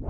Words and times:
Då 0.00 0.06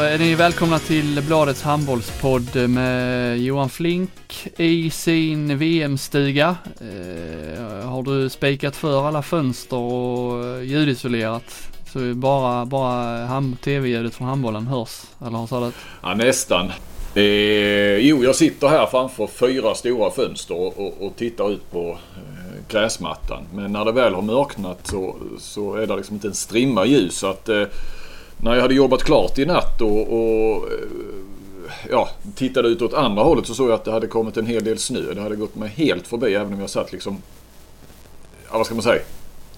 är 0.00 0.18
ni 0.18 0.34
välkomna 0.34 0.78
till 0.78 1.22
Bladets 1.26 1.62
handbollspodd 1.62 2.70
med 2.70 3.38
Johan 3.38 3.70
Flink 3.70 4.48
i 4.56 4.90
sin 4.90 5.58
VM-stuga. 5.58 6.56
Eh, 6.80 7.88
har 7.88 8.02
du 8.02 8.28
spikat 8.28 8.76
för 8.76 9.08
alla 9.08 9.22
fönster 9.22 9.76
och 9.76 10.64
ljudisolerat? 10.64 11.70
Så 11.92 12.14
bara, 12.14 12.66
bara 12.66 13.42
tv-ljudet 13.64 14.14
från 14.14 14.28
handbollen 14.28 14.66
hörs, 14.66 15.02
eller 15.26 15.38
hur 15.38 15.46
sa? 15.46 15.72
Ja, 16.02 16.14
nästan. 16.14 16.72
Eh, 17.14 17.96
jo, 17.96 18.24
jag 18.24 18.36
sitter 18.36 18.68
här 18.68 18.86
framför 18.86 19.26
fyra 19.26 19.74
stora 19.74 20.10
fönster 20.10 20.54
och, 20.54 20.78
och, 20.78 21.06
och 21.06 21.16
tittar 21.16 21.50
ut 21.50 21.70
på 21.70 21.90
eh, 21.90 22.62
gräsmattan. 22.68 23.42
Men 23.54 23.72
när 23.72 23.84
det 23.84 23.92
väl 23.92 24.14
har 24.14 24.22
mörknat 24.22 24.86
så, 24.86 25.16
så 25.38 25.74
är 25.74 25.86
det 25.86 25.96
liksom 25.96 26.14
inte 26.14 26.28
en 26.28 26.34
strimma 26.34 26.86
ljus. 26.86 27.18
Så 27.18 27.26
att, 27.26 27.48
eh, 27.48 27.62
när 28.36 28.54
jag 28.54 28.62
hade 28.62 28.74
jobbat 28.74 29.02
klart 29.02 29.38
i 29.38 29.46
natt 29.46 29.80
och, 29.80 30.00
och 30.00 30.72
eh, 30.72 30.78
ja, 31.90 32.08
tittade 32.34 32.68
ut 32.68 32.82
åt 32.82 32.94
andra 32.94 33.22
hållet 33.22 33.46
så 33.46 33.54
såg 33.54 33.68
jag 33.68 33.74
att 33.74 33.84
det 33.84 33.92
hade 33.92 34.06
kommit 34.06 34.36
en 34.36 34.46
hel 34.46 34.64
del 34.64 34.78
snö. 34.78 35.14
Det 35.14 35.20
hade 35.20 35.36
gått 35.36 35.56
mig 35.56 35.68
helt 35.68 36.06
förbi 36.06 36.34
även 36.34 36.52
om 36.52 36.60
jag 36.60 36.70
satt 36.70 36.92
liksom, 36.92 37.22
ja 38.50 38.56
vad 38.58 38.66
ska 38.66 38.74
man 38.74 38.82
säga, 38.82 39.02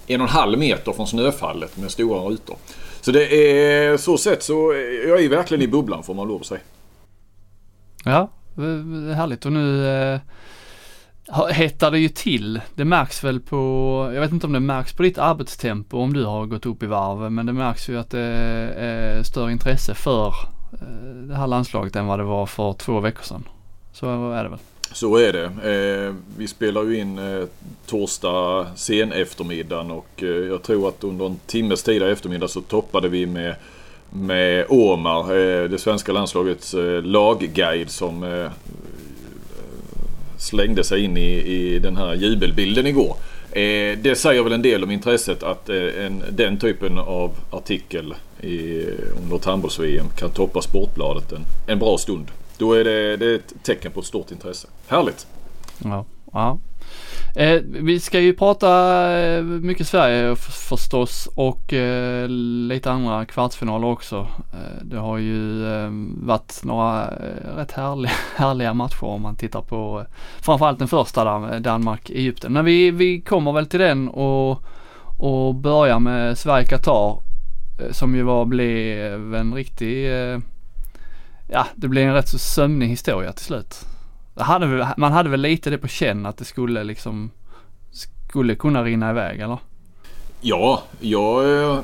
en 0.06 0.20
och 0.20 0.27
en 0.27 0.33
halv 0.33 0.59
meter 0.59 0.92
från 0.92 1.06
snöfallet 1.06 1.77
med 1.77 1.91
stora 1.91 2.20
rutor. 2.20 2.56
Så 3.01 3.11
det 3.11 3.34
är 3.34 3.97
så 3.97 4.19
sett 4.19 4.42
så 4.42 4.73
jag 5.06 5.25
är 5.25 5.28
verkligen 5.28 5.62
i 5.62 5.69
bubblan 5.69 6.02
får 6.02 6.15
man 6.15 6.28
lov 6.28 6.41
att 6.41 6.47
säga. 6.47 6.61
Ja, 8.05 8.28
det 8.55 8.62
är 8.65 9.14
härligt 9.14 9.47
och 9.47 9.53
nu 9.53 9.89
eh, 9.89 10.20
hettar 11.50 11.91
det 11.91 11.98
ju 11.98 12.09
till. 12.09 12.61
Det 12.75 12.84
märks 12.84 13.25
väl 13.25 13.41
på, 13.41 14.11
jag 14.14 14.20
vet 14.20 14.33
inte 14.33 14.47
om 14.47 14.53
det 14.53 14.61
märks 14.61 14.92
på 14.92 15.03
ditt 15.03 15.19
arbetstempo 15.19 15.98
om 15.98 16.12
du 16.12 16.25
har 16.25 16.47
gått 16.47 16.66
upp 16.66 16.83
i 16.83 16.87
varv, 16.87 17.33
men 17.33 17.47
det 17.47 17.53
märks 17.53 17.89
ju 17.89 17.98
att 17.98 18.11
det 18.11 18.20
är 18.77 19.22
större 19.22 19.53
intresse 19.53 19.94
för 19.94 20.27
eh, 20.72 21.14
det 21.28 21.34
här 21.34 21.47
landslaget 21.47 21.97
än 21.97 22.06
vad 22.06 22.19
det 22.19 22.25
var 22.25 22.47
för 22.47 22.72
två 22.72 23.00
veckor 23.00 23.22
sedan. 23.22 23.48
Så 23.92 24.33
är 24.33 24.42
det 24.42 24.50
väl. 24.50 24.59
Så 24.95 25.17
är 25.17 25.33
det. 25.33 25.45
Eh, 25.45 26.15
vi 26.39 26.48
spelar 26.48 26.85
ju 26.85 26.98
in 26.98 27.19
eh, 27.19 27.45
torsdag 27.87 28.67
sen 28.77 29.12
eftermiddagen 29.12 29.91
och 29.91 30.23
eh, 30.23 30.29
jag 30.29 30.62
tror 30.62 30.89
att 30.89 31.05
under 31.05 31.27
en 31.27 31.41
timmes 31.47 31.83
tid 31.83 32.03
eftermiddag 32.03 32.49
så 32.49 32.61
toppade 32.61 33.09
vi 33.09 33.27
med 33.27 33.55
med 34.15 34.67
Omar, 34.69 35.23
eh, 35.23 35.69
det 35.69 35.79
svenska 35.79 36.12
landslagets 36.12 36.75
eh, 36.75 37.03
lagguide 37.03 37.91
som 37.91 38.23
eh, 38.23 38.51
slängde 40.39 40.84
sig 40.84 41.05
in 41.05 41.17
i, 41.17 41.41
i 41.41 41.79
den 41.79 41.97
här 41.97 42.15
jubelbilden 42.15 42.87
igår. 42.87 43.17
Eh, 43.53 43.99
det 43.99 44.19
säger 44.19 44.43
väl 44.43 44.53
en 44.53 44.62
del 44.62 44.84
om 44.84 44.91
intresset 44.91 45.43
att 45.43 45.69
eh, 45.69 46.05
en, 46.06 46.23
den 46.31 46.59
typen 46.59 46.99
av 46.99 47.31
artikel 47.51 48.15
i, 48.41 48.84
under 49.23 49.37
ett 49.37 49.45
handbolls-VM 49.45 50.06
kan 50.19 50.31
toppa 50.31 50.62
Sportbladet 50.62 51.33
en, 51.33 51.45
en 51.67 51.79
bra 51.79 51.99
stund. 51.99 52.27
Då 52.63 52.73
är 52.73 52.85
det, 52.85 53.17
det 53.17 53.27
är 53.27 53.35
ett 53.35 53.55
tecken 53.63 53.93
på 53.93 54.01
ett 54.01 54.07
stort 54.07 54.31
intresse. 54.31 54.69
Härligt! 54.89 55.27
Ja, 55.85 56.05
ja. 56.33 56.59
Eh, 57.37 57.61
vi 57.65 58.01
ska 58.01 58.21
ju 58.21 58.35
prata 58.35 58.69
eh, 59.19 59.43
mycket 59.43 59.87
Sverige 59.87 60.37
förstås 60.69 61.29
och 61.35 61.73
eh, 61.73 62.29
lite 62.69 62.91
andra 62.91 63.25
kvartsfinaler 63.25 63.87
också. 63.87 64.29
Eh, 64.53 64.85
det 64.85 64.97
har 64.97 65.19
ju 65.19 65.67
eh, 65.67 65.91
varit 66.17 66.61
några 66.65 67.03
eh, 67.03 67.57
rätt 67.57 67.73
härliga, 67.73 68.13
härliga 68.37 68.75
matcher 68.75 69.05
om 69.05 69.23
man 69.23 69.37
tittar 69.37 69.63
på 69.63 70.01
eh, 70.01 70.15
framförallt 70.41 70.79
den 70.79 70.89
första 70.89 71.25
där, 71.25 71.55
eh, 71.55 71.61
Danmark-Egypten. 71.61 72.53
Men 72.53 72.65
vi, 72.65 72.91
vi 72.91 73.21
kommer 73.21 73.53
väl 73.53 73.67
till 73.67 73.81
den 73.81 74.09
och, 74.09 74.62
och 75.19 75.55
börjar 75.55 75.99
med 75.99 76.39
Sverige-Qatar 76.39 77.21
som 77.91 78.15
ju 78.15 78.22
var, 78.22 78.45
blev 78.45 79.34
en 79.34 79.55
riktig, 79.55 80.11
ja 81.53 81.67
det 81.75 81.89
blev 81.89 82.09
en 82.09 82.15
rätt 82.15 82.29
så 82.29 82.39
sömnig 82.39 82.89
historia 82.89 83.33
till 83.33 83.45
slut 83.45 83.87
hade, 84.37 84.95
man 84.97 85.13
hade 85.13 85.29
väl 85.29 85.41
lite 85.41 85.71
det 85.71 85.79
på 85.79 85.89
känn 85.89 86.27
att 86.27 86.37
det 86.37 86.45
skulle 86.45 86.85
liksom 86.85 87.31
skulle 88.29 88.55
kunna 88.55 88.85
rinna 88.85 89.11
iväg 89.11 89.41
eller? 89.41 89.59
Ja, 90.41 90.83
jag 91.01 91.63
eh, 91.63 91.81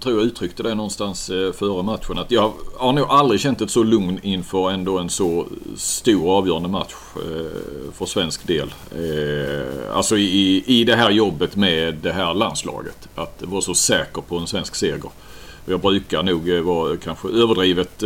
tror 0.00 0.16
jag 0.16 0.24
uttryckte 0.24 0.62
det 0.62 0.74
någonstans 0.74 1.30
eh, 1.30 1.52
före 1.52 1.82
matchen. 1.82 2.18
Att 2.18 2.30
jag 2.30 2.52
har 2.76 2.92
nog 2.92 3.06
aldrig 3.08 3.40
känt 3.40 3.60
ett 3.60 3.70
så 3.70 3.82
lugn 3.82 4.18
inför 4.22 4.70
ändå 4.70 4.98
en 4.98 5.10
så 5.10 5.46
stor 5.76 6.38
avgörande 6.38 6.68
match 6.68 6.94
eh, 7.16 7.92
för 7.92 8.06
svensk 8.06 8.46
del. 8.46 8.74
alltså 9.92 10.16
i, 10.16 10.64
i 10.66 10.84
det 10.84 10.96
här 10.96 11.10
jobbet 11.10 11.56
med 11.56 11.94
det 11.94 12.12
här 12.12 12.34
landslaget. 12.34 13.08
Att 13.14 13.42
vara 13.42 13.60
så 13.60 13.74
säker 13.74 14.22
på 14.22 14.38
en 14.38 14.46
svensk 14.46 14.74
seger. 14.74 15.10
Jag 15.64 15.80
brukar 15.80 16.22
nog 16.22 16.50
vara 16.50 16.96
kanske 16.96 17.28
överdrivet 17.28 18.02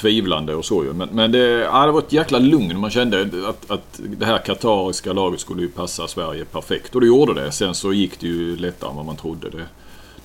tvivlande 0.00 0.54
och 0.54 0.64
så 0.64 0.84
ju. 0.84 0.92
Men, 0.92 1.08
men 1.12 1.32
det, 1.32 1.38
ja, 1.38 1.86
det 1.86 1.92
var 1.92 1.98
ett 1.98 2.12
jäkla 2.12 2.38
lugn. 2.38 2.80
Man 2.80 2.90
kände 2.90 3.22
att, 3.48 3.70
att 3.70 4.00
det 4.18 4.26
här 4.26 4.38
katariska 4.38 5.12
laget 5.12 5.40
skulle 5.40 5.62
ju 5.62 5.68
passa 5.68 6.08
Sverige 6.08 6.44
perfekt. 6.44 6.94
Och 6.94 7.00
det 7.00 7.06
gjorde 7.06 7.34
det. 7.34 7.52
Sen 7.52 7.74
så 7.74 7.92
gick 7.92 8.20
det 8.20 8.26
ju 8.26 8.56
lättare 8.56 8.90
än 8.90 8.96
vad 8.96 9.06
man 9.06 9.16
trodde. 9.16 9.50
Det, 9.50 9.66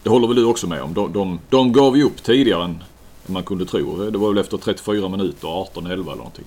det 0.03 0.09
håller 0.09 0.28
väl 0.28 0.36
du 0.36 0.46
också 0.46 0.68
med 0.68 0.81
om? 0.81 0.94
De, 0.94 1.13
de, 1.13 1.40
de 1.50 1.74
gav 1.74 1.97
ju 1.97 2.03
upp 2.03 2.24
tidigare 2.24 2.63
än 2.63 2.84
man 3.25 3.44
kunde 3.44 3.66
tro. 3.66 4.09
Det 4.09 4.18
var 4.18 4.30
väl 4.30 4.38
efter 4.38 4.58
34 4.58 5.09
minuter, 5.09 5.47
18-11 5.47 5.92
eller 5.92 6.03
någonting. 6.03 6.46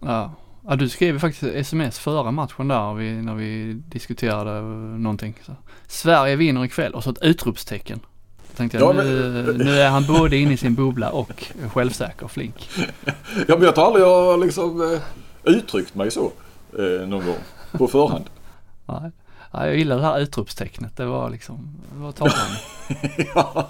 Ja. 0.00 0.32
Ja, 0.68 0.76
du 0.76 0.88
skrev 0.88 1.18
faktiskt 1.18 1.54
sms 1.54 1.98
före 1.98 2.30
matchen 2.30 2.68
där 2.68 2.94
vi, 2.94 3.12
när 3.12 3.34
vi 3.34 3.72
diskuterade 3.72 4.62
någonting. 4.98 5.34
Så. 5.46 5.52
Sverige 5.86 6.36
vinner 6.36 6.64
ikväll 6.64 6.94
och 6.94 7.04
så 7.04 7.10
ett 7.10 7.22
utropstecken. 7.22 8.00
Tänkte 8.56 8.78
jag, 8.78 8.88
ja, 8.88 8.92
men, 8.92 9.06
nu, 9.06 9.54
nu, 9.58 9.80
är 9.80 9.88
han 9.88 10.06
både 10.06 10.36
inne 10.36 10.52
i 10.52 10.56
sin 10.56 10.74
bubbla 10.74 11.10
och 11.10 11.44
självsäker 11.72 12.24
och 12.24 12.30
flink. 12.30 12.70
Ja 13.48 13.54
men 13.56 13.62
jag 13.62 13.74
tror 13.74 13.86
aldrig 13.86 14.04
jag 14.04 14.40
liksom 14.40 14.92
eh, 14.92 15.00
uttryckt 15.54 15.94
mig 15.94 16.10
så 16.10 16.32
eh, 16.78 17.08
någon 17.08 17.26
gång 17.26 17.38
på 17.72 17.88
förhand. 17.88 18.24
Nej. 18.86 19.10
Ja, 19.52 19.66
jag 19.66 19.76
gillar 19.76 19.96
det 19.96 20.02
här 20.02 20.20
utropstecknet. 20.20 20.96
Det 20.96 21.06
var 21.06 21.30
liksom, 21.30 21.68
det 21.94 22.02
var 22.02 22.12
talande. 22.12 22.58
ja. 23.34 23.68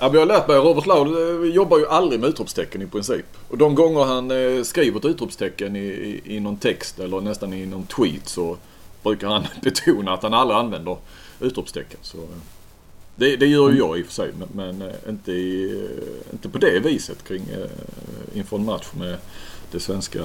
ja, 0.00 0.08
men 0.08 0.12
jag 0.12 0.20
har 0.20 0.26
lärt 0.26 0.48
mig, 0.48 0.56
Robert 0.56 0.86
Laud 0.86 1.46
jobbar 1.54 1.78
ju 1.78 1.86
aldrig 1.86 2.20
med 2.20 2.28
utropstecken 2.28 2.82
i 2.82 2.86
princip. 2.86 3.26
Och 3.48 3.58
de 3.58 3.74
gånger 3.74 4.04
han 4.04 4.30
eh, 4.30 4.62
skriver 4.62 4.98
ett 4.98 5.04
utropstecken 5.04 5.76
i, 5.76 5.80
i, 5.80 6.36
i 6.36 6.40
någon 6.40 6.56
text 6.56 6.98
eller 6.98 7.20
nästan 7.20 7.52
i 7.52 7.66
någon 7.66 7.86
tweet 7.86 8.28
så 8.28 8.56
brukar 9.02 9.28
han 9.28 9.46
betona 9.62 10.12
att 10.12 10.22
han 10.22 10.34
aldrig 10.34 10.58
använder 10.58 10.96
utropstecken. 11.40 11.98
Så, 12.02 12.18
eh. 12.18 12.59
Det, 13.20 13.36
det 13.36 13.46
gör 13.46 13.70
ju 13.70 13.78
jag 13.78 13.98
i 13.98 14.02
och 14.02 14.06
för 14.06 14.12
sig 14.12 14.30
men, 14.38 14.48
men 14.52 14.88
eh, 14.88 14.94
inte, 15.08 15.32
i, 15.32 15.70
eh, 15.70 16.32
inte 16.32 16.48
på 16.48 16.58
det 16.58 16.80
viset 16.80 17.24
kring 17.24 17.42
eh, 17.42 18.38
inför 18.38 18.56
en 18.56 18.64
match 18.64 18.86
med 18.98 19.16
det 19.72 19.80
svenska 19.80 20.18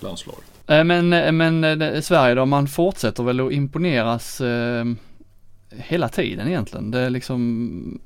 landslaget. 0.00 0.44
Men, 0.66 1.08
men 1.36 2.02
Sverige 2.02 2.34
då, 2.34 2.46
man 2.46 2.68
fortsätter 2.68 3.22
väl 3.22 3.40
att 3.40 3.52
imponeras 3.52 4.42
hela 5.70 6.08
tiden 6.08 6.48
egentligen. 6.48 6.90
Det 6.90 6.98
är 6.98 7.10
liksom, 7.10 8.00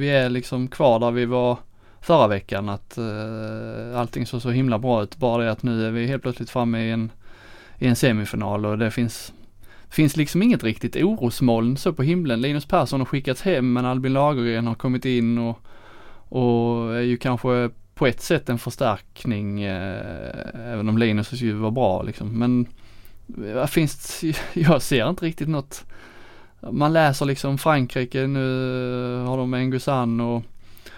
vi 0.00 0.08
är 0.08 0.28
liksom 0.28 0.68
kvar 0.68 1.00
där 1.00 1.10
vi 1.10 1.24
var 1.24 1.58
förra 2.00 2.28
veckan 2.28 2.68
att 2.68 2.98
eh, 2.98 3.98
allting 3.98 4.26
såg 4.26 4.42
så 4.42 4.50
himla 4.50 4.78
bra 4.78 5.02
ut. 5.02 5.16
Bara 5.16 5.44
det 5.44 5.50
att 5.50 5.62
nu 5.62 5.86
är 5.86 5.90
vi 5.90 6.06
helt 6.06 6.22
plötsligt 6.22 6.50
framme 6.50 6.78
i 6.78 6.90
en, 6.90 7.10
i 7.78 7.86
en 7.86 7.96
semifinal 7.96 8.66
och 8.66 8.78
det 8.78 8.90
finns 8.90 9.32
finns 9.90 10.16
liksom 10.16 10.42
inget 10.42 10.64
riktigt 10.64 10.96
orosmoln 10.96 11.76
så 11.76 11.92
på 11.92 12.02
himlen. 12.02 12.40
Linus 12.40 12.66
Persson 12.66 13.00
har 13.00 13.04
skickats 13.04 13.42
hem 13.42 13.72
men 13.72 13.84
Albin 13.84 14.12
Lagergren 14.12 14.66
har 14.66 14.74
kommit 14.74 15.04
in 15.04 15.38
och, 15.38 15.58
och 16.28 16.94
är 16.96 17.00
ju 17.00 17.16
kanske 17.16 17.70
på 17.94 18.06
ett 18.06 18.20
sätt 18.20 18.48
en 18.48 18.58
förstärkning 18.58 19.62
eh, 19.62 20.72
även 20.72 20.88
om 20.88 20.98
Linus 20.98 21.32
ju 21.32 21.52
var 21.52 21.70
bra 21.70 22.02
liksom. 22.02 22.38
Men 22.38 22.66
eh, 23.46 23.54
vad 23.54 23.70
finns 23.70 24.24
jag 24.52 24.82
ser 24.82 25.08
inte 25.08 25.24
riktigt 25.24 25.48
något. 25.48 25.84
Man 26.70 26.92
läser 26.92 27.26
liksom 27.26 27.58
Frankrike, 27.58 28.26
nu 28.26 29.24
har 29.26 29.36
de 29.36 29.54
Engusan 29.54 30.20
och, 30.20 30.42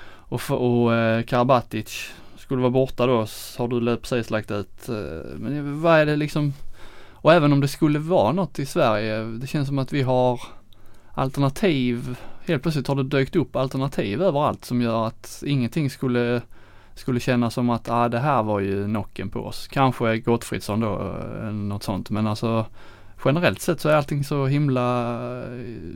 och, 0.09 0.51
och 0.51 0.95
eh, 0.95 1.23
Karabatic 1.23 2.11
skulle 2.37 2.61
vara 2.61 2.71
borta 2.71 3.07
då, 3.07 3.27
så 3.27 3.63
har 3.63 3.69
du 3.69 3.97
precis 3.97 4.31
lagt 4.31 4.51
ut. 4.51 4.89
Eh, 4.89 5.37
men 5.37 5.83
vad 5.83 5.99
är 5.99 6.07
det 6.07 6.17
liksom 6.17 6.53
och 7.21 7.33
även 7.33 7.53
om 7.53 7.61
det 7.61 7.69
skulle 7.69 7.99
vara 7.99 8.33
något 8.33 8.59
i 8.59 8.67
Sverige, 8.67 9.23
det 9.25 9.47
känns 9.47 9.69
som 9.69 9.79
att 9.79 9.93
vi 9.93 10.03
har 10.03 10.41
alternativ, 11.15 12.17
helt 12.47 12.63
plötsligt 12.63 12.89
har 12.89 12.95
det 12.95 13.19
dykt 13.19 13.37
upp 13.37 13.57
alternativ 13.57 14.23
överallt 14.23 14.65
som 14.65 14.83
gör 14.83 15.07
att 15.07 15.43
ingenting 15.47 15.91
skulle 15.91 16.43
skulle 16.99 17.21
kännas 17.21 17.55
som 17.55 17.71
att 17.71 17.89
ah, 17.89 18.09
det 18.09 18.19
här 18.19 18.43
var 18.43 18.61
ju 18.61 18.85
knocken 18.85 19.31
på 19.31 19.41
oss. 19.41 19.69
Kanske 19.69 20.19
Gottfridsson 20.19 20.81
då, 20.81 21.17
eh, 21.43 21.53
något 21.53 21.83
sånt. 21.83 22.11
Men 22.11 22.27
alltså 22.27 22.67
generellt 23.25 23.61
sett 23.61 23.81
så 23.81 23.89
är 23.89 23.95
allting 23.95 24.25
så 24.25 24.47
himla 24.47 25.15
eh, 25.43 25.53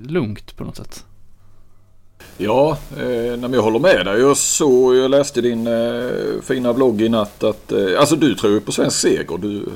lugnt 0.06 0.56
på 0.56 0.64
något 0.64 0.76
sätt. 0.76 1.04
Ja, 2.36 2.78
eh, 2.96 3.52
jag 3.52 3.62
håller 3.62 3.78
med 3.78 4.06
dig. 4.06 4.20
Jag, 4.20 4.36
så, 4.36 4.94
jag 4.94 5.10
läste 5.10 5.40
din 5.40 5.66
eh, 5.66 6.10
fina 6.42 6.72
blogg 6.72 7.02
i 7.02 7.08
natt 7.08 7.44
att 7.44 7.72
eh, 7.72 7.98
alltså 7.98 8.16
du 8.16 8.34
tror 8.34 8.52
ju 8.52 8.60
på 8.60 8.72
svensk 8.72 9.00
seger. 9.00 9.38
Du 9.38 9.68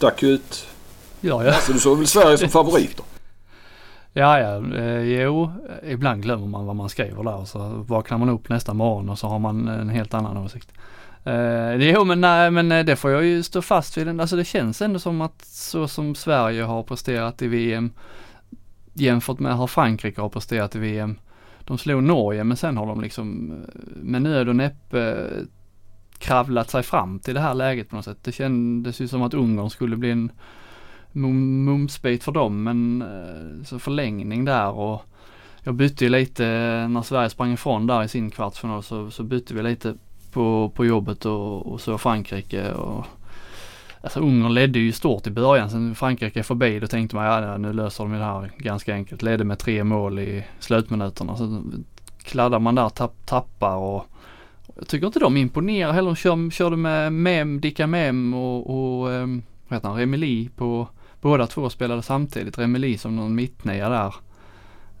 stack 0.00 0.22
ju 0.22 0.28
ut. 0.28 0.66
Ja, 1.20 1.44
ja. 1.44 1.52
Alltså, 1.54 1.72
du 1.72 1.78
såg 1.78 1.98
väl 1.98 2.06
Sverige 2.06 2.38
som 2.38 2.48
favoriter? 2.48 3.04
Ja, 4.12 4.38
ja, 4.38 4.76
eh, 4.76 5.00
jo, 5.00 5.52
ibland 5.82 6.22
glömmer 6.22 6.46
man 6.46 6.66
vad 6.66 6.76
man 6.76 6.88
skriver 6.88 7.24
där 7.24 7.36
och 7.36 7.48
så 7.48 7.58
vaknar 7.68 8.18
man 8.18 8.28
upp 8.28 8.48
nästa 8.48 8.74
morgon 8.74 9.08
och 9.08 9.18
så 9.18 9.26
har 9.26 9.38
man 9.38 9.68
en 9.68 9.88
helt 9.88 10.14
annan 10.14 10.36
åsikt. 10.36 10.72
Eh, 11.24 11.74
jo 11.74 12.04
men 12.04 12.20
nej 12.20 12.50
men 12.50 12.72
eh, 12.72 12.84
det 12.84 12.96
får 12.96 13.10
jag 13.10 13.24
ju 13.24 13.42
stå 13.42 13.62
fast 13.62 13.96
vid. 13.96 14.20
Alltså 14.20 14.36
det 14.36 14.44
känns 14.44 14.82
ändå 14.82 14.98
som 14.98 15.20
att 15.20 15.44
så 15.44 15.88
som 15.88 16.14
Sverige 16.14 16.62
har 16.62 16.82
presterat 16.82 17.42
i 17.42 17.48
VM 17.48 17.92
jämfört 18.92 19.38
med 19.38 19.58
hur 19.58 19.66
Frankrike 19.66 20.20
har 20.20 20.28
presterat 20.28 20.76
i 20.76 20.78
VM. 20.78 21.18
De 21.64 21.78
slog 21.78 22.02
Norge 22.02 22.44
men 22.44 22.56
sen 22.56 22.76
har 22.76 22.86
de 22.86 23.00
liksom 23.00 23.54
med 24.02 24.22
nöd 24.22 24.48
och 24.48 24.56
näppe 24.56 25.28
kravlat 26.20 26.70
sig 26.70 26.82
fram 26.82 27.18
till 27.18 27.34
det 27.34 27.40
här 27.40 27.54
läget 27.54 27.88
på 27.88 27.96
något 27.96 28.04
sätt. 28.04 28.18
Det 28.22 28.32
kändes 28.32 29.00
ju 29.00 29.08
som 29.08 29.22
att 29.22 29.34
Ungern 29.34 29.70
skulle 29.70 29.96
bli 29.96 30.10
en 30.10 30.32
mumsbit 31.12 32.24
för 32.24 32.32
dem 32.32 32.62
men 32.62 33.02
eh, 33.02 33.64
så 33.64 33.78
förlängning 33.78 34.44
där 34.44 34.70
och 34.70 35.02
jag 35.62 35.74
bytte 35.74 36.04
ju 36.04 36.10
lite 36.10 36.46
eh, 36.46 36.88
när 36.88 37.02
Sverige 37.02 37.30
sprang 37.30 37.52
ifrån 37.52 37.86
där 37.86 38.02
i 38.02 38.08
sin 38.08 38.30
kvartsfinal 38.30 38.82
så, 38.82 39.10
så 39.10 39.22
bytte 39.22 39.54
vi 39.54 39.62
lite 39.62 39.94
på, 40.32 40.72
på 40.74 40.86
jobbet 40.86 41.26
och, 41.26 41.66
och 41.66 41.80
så 41.80 41.98
Frankrike 41.98 42.72
och 42.72 43.06
Alltså 44.02 44.20
Ungern 44.20 44.54
ledde 44.54 44.78
ju 44.78 44.92
stort 44.92 45.26
i 45.26 45.30
början, 45.30 45.70
sen 45.70 45.94
Frankrike 45.94 46.42
förbi 46.42 46.80
då 46.80 46.86
tänkte 46.86 47.16
man 47.16 47.24
ja 47.24 47.56
nu 47.56 47.72
löser 47.72 48.04
de 48.04 48.12
det 48.12 48.24
här 48.24 48.50
ganska 48.58 48.94
enkelt. 48.94 49.22
Ledde 49.22 49.44
med 49.44 49.58
tre 49.58 49.84
mål 49.84 50.18
i 50.18 50.44
slutminuterna. 50.58 51.36
Så 51.36 51.62
kladdar 52.22 52.58
man 52.58 52.74
där, 52.74 52.88
tapp, 52.88 53.26
tappar 53.26 53.76
och 53.76 54.06
jag 54.76 54.88
tycker 54.88 55.06
inte 55.06 55.18
de 55.18 55.36
imponerar 55.36 55.92
heller. 55.92 56.08
De 56.08 56.16
kör, 56.16 56.50
körde 56.50 56.76
med 56.76 57.12
Mem, 57.12 57.60
Dicka 57.60 57.86
Mem 57.86 58.34
och, 58.34 58.70
och 58.70 59.08
um, 59.08 59.42
vad 59.68 59.76
heter 59.76 59.88
han, 59.88 59.98
Remeli 59.98 60.50
på 60.56 60.88
båda 61.20 61.46
två 61.46 61.70
spelade 61.70 62.02
samtidigt. 62.02 62.58
Remeli 62.58 62.98
som 62.98 63.16
någon 63.16 63.34
mittnia 63.34 63.88
där. 63.88 64.14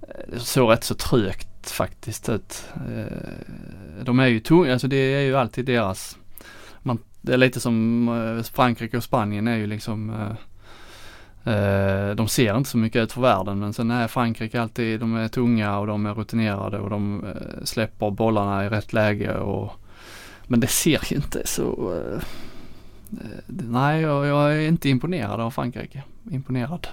Eh, 0.02 0.32
det 0.32 0.40
såg 0.40 0.70
rätt 0.70 0.84
så 0.84 0.94
trögt 0.94 1.70
faktiskt 1.70 2.28
ut. 2.28 2.64
Eh, 2.74 4.04
de 4.04 4.20
är 4.20 4.26
ju 4.26 4.40
tunga, 4.40 4.72
alltså 4.72 4.88
det 4.88 4.96
är 4.96 5.20
ju 5.20 5.36
alltid 5.36 5.64
deras 5.64 6.18
man, 6.82 6.98
det 7.20 7.32
är 7.32 7.36
lite 7.36 7.60
som 7.60 8.08
eh, 8.08 8.42
Frankrike 8.42 8.96
och 8.96 9.04
Spanien 9.04 9.48
är 9.48 9.56
ju 9.56 9.66
liksom 9.66 10.10
eh, 10.10 10.32
Eh, 11.44 12.10
de 12.14 12.28
ser 12.28 12.56
inte 12.56 12.70
så 12.70 12.78
mycket 12.78 13.02
ut 13.02 13.12
för 13.12 13.20
världen 13.20 13.58
men 13.58 13.72
sen 13.72 13.90
är 13.90 14.08
Frankrike 14.08 14.62
alltid, 14.62 15.00
de 15.00 15.16
är 15.16 15.28
tunga 15.28 15.78
och 15.78 15.86
de 15.86 16.06
är 16.06 16.14
rutinerade 16.14 16.78
och 16.78 16.90
de 16.90 17.24
eh, 17.24 17.64
släpper 17.64 18.10
bollarna 18.10 18.66
i 18.66 18.68
rätt 18.68 18.92
läge 18.92 19.34
och 19.34 19.72
men 20.46 20.60
det 20.60 20.66
ser 20.66 21.00
ju 21.10 21.16
inte 21.16 21.42
så 21.46 21.94
eh, 21.96 22.22
Nej, 23.46 24.00
jag, 24.00 24.26
jag 24.26 24.56
är 24.56 24.68
inte 24.68 24.88
imponerad 24.88 25.40
av 25.40 25.50
Frankrike. 25.50 26.02
Imponerad. 26.30 26.86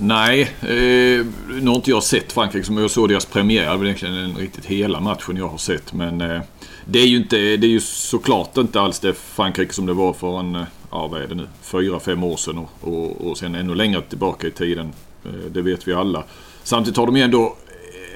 Nej, 0.00 0.42
eh, 0.42 1.26
nu 1.60 1.66
har 1.66 1.74
inte 1.74 1.90
jag 1.90 2.02
sett 2.02 2.32
Frankrike 2.32 2.66
som 2.66 2.76
jag 2.76 2.90
såg 2.90 3.08
deras 3.08 3.26
premiär. 3.26 3.70
Det 3.70 3.76
var 3.76 3.84
egentligen 3.84 4.14
den 4.14 4.34
riktigt 4.34 4.64
hela 4.64 5.00
matchen 5.00 5.36
jag 5.36 5.48
har 5.48 5.58
sett. 5.58 5.92
Men 5.92 6.20
eh, 6.20 6.42
det 6.84 6.98
är 6.98 7.06
ju 7.06 7.16
inte, 7.16 7.36
det 7.36 7.66
är 7.66 7.70
ju 7.70 7.80
såklart 7.80 8.56
inte 8.56 8.80
alls 8.80 9.00
det 9.00 9.14
Frankrike 9.14 9.72
som 9.72 9.86
det 9.86 9.92
var 9.92 10.12
för 10.12 10.40
en, 10.40 10.64
ja 10.90 11.06
vad 11.06 11.22
är 11.22 11.26
det 11.26 11.34
nu, 11.34 11.48
fyra, 11.60 12.00
fem 12.00 12.24
år 12.24 12.36
sedan 12.36 12.58
och, 12.58 12.70
och, 12.80 13.30
och 13.30 13.38
sen 13.38 13.54
ännu 13.54 13.74
längre 13.74 14.02
tillbaka 14.02 14.46
i 14.46 14.50
tiden. 14.50 14.92
Eh, 15.24 15.50
det 15.50 15.62
vet 15.62 15.88
vi 15.88 15.92
alla. 15.92 16.24
Samtidigt 16.62 16.96
har 16.96 17.06
de 17.06 17.16
ju 17.16 17.22
ändå, 17.22 17.56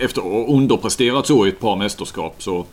efter 0.00 0.20
att 0.20 0.48
underpresterat 0.48 1.26
så 1.26 1.46
i 1.46 1.48
ett 1.48 1.60
par 1.60 1.76
mästerskap 1.76 2.42
så, 2.42 2.66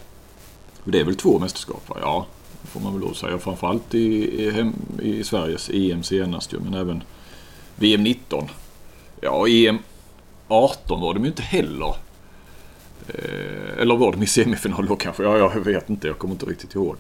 det 0.84 1.00
är 1.00 1.04
väl 1.04 1.16
två 1.16 1.40
mästerskap 1.40 1.90
va? 1.90 1.98
Ja, 2.02 2.26
det 2.62 2.68
får 2.68 2.80
man 2.80 2.94
väl 2.94 3.08
då 3.08 3.14
säga. 3.14 3.38
Framförallt 3.38 3.96
i, 3.96 4.00
i, 4.00 4.72
i 5.02 5.24
Sveriges 5.24 5.70
EM 5.70 6.04
senast 6.04 6.54
ju, 6.54 6.60
men 6.60 6.74
även 6.74 7.04
VM 7.76 8.04
19. 8.04 8.48
Ja, 9.22 9.48
EM 9.48 9.78
18 10.48 11.02
var 11.02 11.14
de 11.14 11.24
ju 11.24 11.30
inte 11.30 11.42
heller. 11.42 11.96
Eh, 13.08 13.82
eller 13.82 13.96
var 13.96 14.12
de 14.12 14.24
i 14.24 14.28
semifinal 14.28 14.86
då 14.86 14.96
kanske? 14.96 15.24
Ja, 15.24 15.38
jag 15.38 15.60
vet 15.60 15.90
inte. 15.90 16.08
Jag 16.08 16.18
kommer 16.18 16.34
inte 16.34 16.46
riktigt 16.46 16.76
ihåg. 16.76 16.98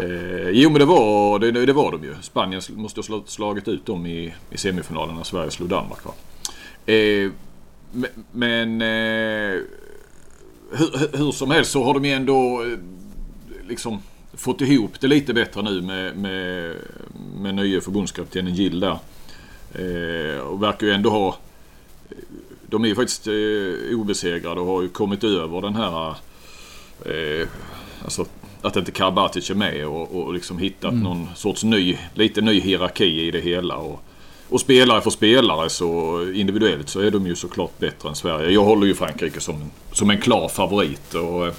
Eh, 0.00 0.48
jo, 0.50 0.70
men 0.70 0.78
det 0.78 0.84
var, 0.84 1.38
det, 1.38 1.66
det 1.66 1.72
var 1.72 1.92
de 1.92 2.04
ju. 2.04 2.14
Spanien 2.22 2.62
måste 2.70 3.00
ha 3.00 3.22
slagit 3.26 3.68
ut 3.68 3.86
dem 3.86 4.06
i, 4.06 4.34
i 4.50 4.56
semifinalen 4.56 5.16
när 5.16 5.24
Sverige 5.24 5.50
slog 5.50 5.68
Danmark. 5.68 6.04
Va? 6.04 6.12
Eh, 6.92 7.30
men 8.32 8.82
eh, 8.82 9.58
hur, 10.72 11.18
hur, 11.18 11.32
som 11.32 11.50
helst 11.50 11.70
så 11.70 11.84
har 11.84 11.94
de 11.94 12.04
ju 12.04 12.12
ändå 12.12 12.62
eh, 12.62 12.78
liksom 13.68 14.02
fått 14.34 14.60
ihop 14.60 15.00
det 15.00 15.06
lite 15.06 15.34
bättre 15.34 15.62
nu 15.62 15.82
med, 15.82 16.16
med, 16.16 16.76
med 17.40 17.54
nye 17.54 17.80
förbundskaptenen 17.80 18.54
Gill 18.54 18.80
där. 18.80 18.98
Eh, 19.74 20.40
och 20.40 20.62
verkar 20.62 20.86
ju 20.86 20.92
ändå 20.92 21.10
ha... 21.10 21.36
De 22.70 22.84
är 22.84 22.88
ju 22.88 22.94
faktiskt 22.94 23.26
eh, 23.26 23.98
obesegrade 23.98 24.60
och 24.60 24.66
har 24.66 24.82
ju 24.82 24.88
kommit 24.88 25.24
över 25.24 25.60
den 25.60 25.74
här... 25.74 26.14
Eh, 27.06 27.48
alltså 28.04 28.26
att 28.62 28.76
inte 28.76 28.92
Karabatic 28.92 29.50
är 29.50 29.54
med 29.54 29.86
och, 29.86 30.16
och 30.16 30.34
liksom 30.34 30.58
hittat 30.58 30.92
mm. 30.92 31.02
någon 31.02 31.28
sorts 31.34 31.64
ny, 31.64 31.98
lite 32.14 32.40
ny 32.40 32.60
hierarki 32.60 33.26
i 33.26 33.30
det 33.30 33.40
hela. 33.40 33.76
Och, 33.76 34.02
och 34.48 34.60
spelare 34.60 35.00
för 35.00 35.10
spelare 35.10 35.70
så 35.70 36.22
individuellt 36.34 36.88
så 36.88 37.00
är 37.00 37.10
de 37.10 37.26
ju 37.26 37.34
såklart 37.34 37.78
bättre 37.78 38.08
än 38.08 38.14
Sverige. 38.14 38.50
Jag 38.50 38.64
håller 38.64 38.86
ju 38.86 38.94
Frankrike 38.94 39.40
som, 39.40 39.70
som 39.92 40.10
en 40.10 40.20
klar 40.20 40.48
favorit. 40.48 41.14
Och, 41.14 41.46
eh, 41.46 41.52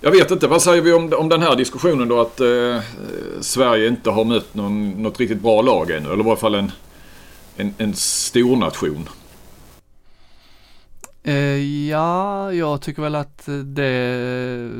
jag 0.00 0.10
vet 0.10 0.30
inte, 0.30 0.46
vad 0.46 0.62
säger 0.62 0.82
vi 0.82 0.92
om, 0.92 1.12
om 1.12 1.28
den 1.28 1.42
här 1.42 1.56
diskussionen 1.56 2.08
då 2.08 2.20
att 2.20 2.40
eh, 2.40 2.80
Sverige 3.40 3.88
inte 3.88 4.10
har 4.10 4.24
mött 4.24 4.54
någon, 4.54 5.02
något 5.02 5.20
riktigt 5.20 5.40
bra 5.40 5.62
lag 5.62 5.90
ännu? 5.90 6.12
Eller 6.12 6.20
i 6.20 6.26
varje 6.26 6.40
fall 6.40 6.54
en, 6.54 6.72
en, 7.56 7.74
en 7.78 7.94
stor 7.94 8.56
nation? 8.56 9.08
Eh, 11.22 11.88
ja, 11.88 12.52
jag 12.52 12.80
tycker 12.80 13.02
väl 13.02 13.14
att 13.14 13.48
det, 13.64 14.70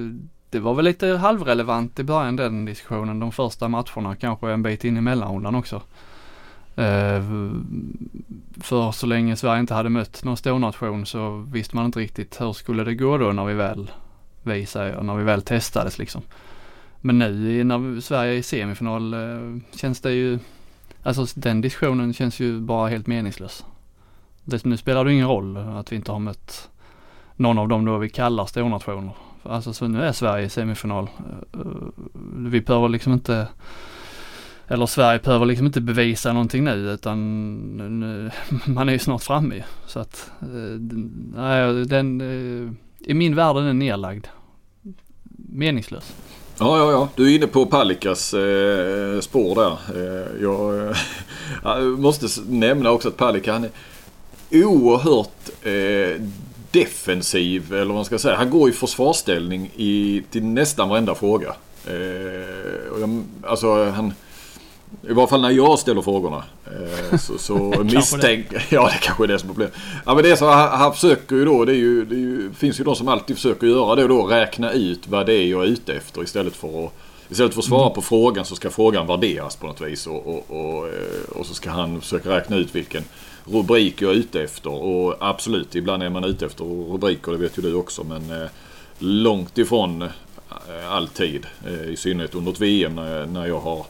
det 0.50 0.60
var 0.60 0.74
väl 0.74 0.84
lite 0.84 1.06
halvrelevant 1.06 1.98
i 1.98 2.04
början 2.04 2.36
den 2.36 2.64
diskussionen. 2.64 3.20
De 3.20 3.32
första 3.32 3.68
matcherna 3.68 4.16
kanske 4.16 4.50
en 4.50 4.62
bit 4.62 4.84
in 4.84 4.96
i 4.96 5.00
mellanrundan 5.00 5.54
också. 5.54 5.76
Eh, 6.76 7.22
för 8.60 8.92
så 8.92 9.06
länge 9.06 9.36
Sverige 9.36 9.60
inte 9.60 9.74
hade 9.74 9.88
mött 9.90 10.24
någon 10.24 10.36
stornation 10.36 11.06
så 11.06 11.36
visste 11.36 11.76
man 11.76 11.84
inte 11.84 12.00
riktigt 12.00 12.40
hur 12.40 12.52
skulle 12.52 12.84
det 12.84 12.94
gå 12.94 13.18
då 13.18 13.32
när 13.32 13.44
vi 13.44 13.54
väl 13.54 13.90
visade 14.42 14.96
och 14.96 15.04
när 15.04 15.16
vi 15.16 15.24
väl 15.24 15.42
testades 15.42 15.98
liksom. 15.98 16.22
Men 17.00 17.18
nu 17.18 17.64
när 17.64 18.00
Sverige 18.00 18.32
är 18.32 18.36
i 18.36 18.42
semifinal 18.42 19.14
eh, 19.14 19.76
känns 19.76 20.00
det 20.00 20.12
ju 20.12 20.38
Alltså 21.02 21.26
den 21.34 21.60
diskussionen 21.60 22.12
känns 22.12 22.40
ju 22.40 22.60
bara 22.60 22.88
helt 22.88 23.06
meningslös. 23.06 23.64
Det, 24.48 24.64
nu 24.64 24.76
spelar 24.76 25.04
det 25.04 25.12
ingen 25.12 25.28
roll 25.28 25.56
att 25.56 25.92
vi 25.92 25.96
inte 25.96 26.12
har 26.12 26.18
mött 26.18 26.68
någon 27.36 27.58
av 27.58 27.68
dem 27.68 27.84
då 27.84 27.98
vi 27.98 28.08
kallar 28.08 28.46
stornationer. 28.46 29.12
Alltså 29.42 29.72
så 29.72 29.88
nu 29.88 30.02
är 30.02 30.12
Sverige 30.12 30.46
i 30.46 30.48
semifinal. 30.48 31.10
Eh, 31.54 31.60
vi 32.36 32.60
behöver 32.60 32.88
liksom 32.88 33.12
inte 33.12 33.48
eller 34.70 34.86
Sverige 34.86 35.20
behöver 35.24 35.46
liksom 35.46 35.66
inte 35.66 35.80
bevisa 35.80 36.32
någonting 36.32 36.64
nu 36.64 36.90
utan 36.90 37.20
nu, 38.00 38.30
man 38.66 38.88
är 38.88 38.92
ju 38.92 38.98
snart 38.98 39.22
framme 39.22 39.64
Så 39.86 40.00
att, 40.00 40.30
eh, 40.40 40.80
nej 41.34 41.86
den, 41.86 42.20
eh, 42.20 42.72
i 43.10 43.14
min 43.14 43.34
värld 43.34 43.56
är 43.56 43.60
den 43.60 43.78
nedlagd. 43.78 44.26
Meningslös. 45.36 46.14
Ja, 46.58 46.78
ja, 46.78 46.90
ja. 46.90 47.08
Du 47.14 47.30
är 47.30 47.36
inne 47.36 47.46
på 47.46 47.66
Palikas 47.66 48.34
eh, 48.34 49.20
spår 49.20 49.54
där. 49.54 49.78
Eh, 49.94 50.42
jag, 50.42 50.88
eh, 51.82 51.82
måste 51.82 52.26
nämna 52.48 52.90
också 52.90 53.08
att 53.08 53.16
Palika 53.16 53.52
han 53.52 53.64
är 53.64 53.70
oerhört 54.50 55.50
eh, 55.62 56.22
defensiv, 56.70 57.72
eller 57.72 57.84
vad 57.84 57.94
man 57.94 58.04
ska 58.04 58.18
säga. 58.18 58.36
Han 58.36 58.50
går 58.50 58.68
i 58.68 58.72
försvarsställning 58.72 59.70
i, 59.76 60.22
till 60.30 60.44
nästan 60.44 60.88
varenda 60.88 61.14
fråga. 61.14 61.54
Eh, 61.86 62.92
och 62.92 63.00
jag, 63.00 63.24
alltså 63.42 63.84
han 63.84 64.12
i 65.08 65.12
varje 65.12 65.28
fall 65.28 65.40
när 65.40 65.50
jag 65.50 65.78
ställer 65.78 66.02
frågorna. 66.02 66.44
Eh, 66.66 67.18
så, 67.18 67.38
så 67.38 67.58
misstänker... 67.84 68.66
Ja, 68.70 68.86
det 68.86 68.98
kanske 69.00 69.24
är 69.24 69.28
det 69.28 69.38
som 69.38 69.48
är 69.48 69.52
problemet. 69.52 69.74
Ja, 70.06 70.14
men 70.14 70.24
det 70.24 70.30
är 70.30 70.36
så 70.36 70.50
han, 70.50 70.78
han 70.78 70.92
försöker 70.92 71.36
ju 71.36 71.44
då. 71.44 71.64
Det, 71.64 71.74
ju, 71.74 72.04
det 72.04 72.14
ju, 72.14 72.52
finns 72.52 72.80
ju 72.80 72.84
de 72.84 72.96
som 72.96 73.08
alltid 73.08 73.36
försöker 73.36 73.66
göra 73.66 73.94
det 73.94 74.06
då. 74.06 74.26
Räkna 74.26 74.72
ut 74.72 75.08
vad 75.08 75.26
det 75.26 75.34
är 75.34 75.46
jag 75.46 75.62
är 75.62 75.66
ute 75.66 75.94
efter 75.94 76.22
istället 76.22 76.56
för 76.56 76.86
att... 76.86 76.92
Istället 77.30 77.54
för 77.54 77.60
att 77.60 77.66
svara 77.66 77.82
mm. 77.82 77.94
på 77.94 78.02
frågan 78.02 78.44
så 78.44 78.56
ska 78.56 78.70
frågan 78.70 79.06
värderas 79.06 79.56
på 79.56 79.66
något 79.66 79.80
vis. 79.80 80.06
Och, 80.06 80.26
och, 80.26 80.50
och, 80.50 80.88
eh, 80.88 81.30
och 81.34 81.46
så 81.46 81.54
ska 81.54 81.70
han 81.70 82.00
försöka 82.00 82.30
räkna 82.30 82.56
ut 82.56 82.74
vilken 82.74 83.04
rubrik 83.52 84.02
jag 84.02 84.10
är 84.10 84.14
ute 84.14 84.42
efter. 84.42 84.70
Och 84.70 85.16
absolut, 85.20 85.74
ibland 85.74 86.02
är 86.02 86.10
man 86.10 86.24
ute 86.24 86.46
efter 86.46 86.64
rubriker, 86.64 87.32
det 87.32 87.38
vet 87.38 87.58
ju 87.58 87.62
du 87.62 87.74
också. 87.74 88.04
Men 88.04 88.42
eh, 88.42 88.48
långt 88.98 89.58
ifrån 89.58 90.02
eh, 90.02 90.92
alltid. 90.92 91.46
Eh, 91.66 91.88
I 91.88 91.96
synnerhet 91.96 92.34
under 92.34 92.52
ett 92.52 92.60
VM 92.60 92.94
när, 92.94 93.26
när 93.26 93.46
jag 93.46 93.60
har 93.60 93.86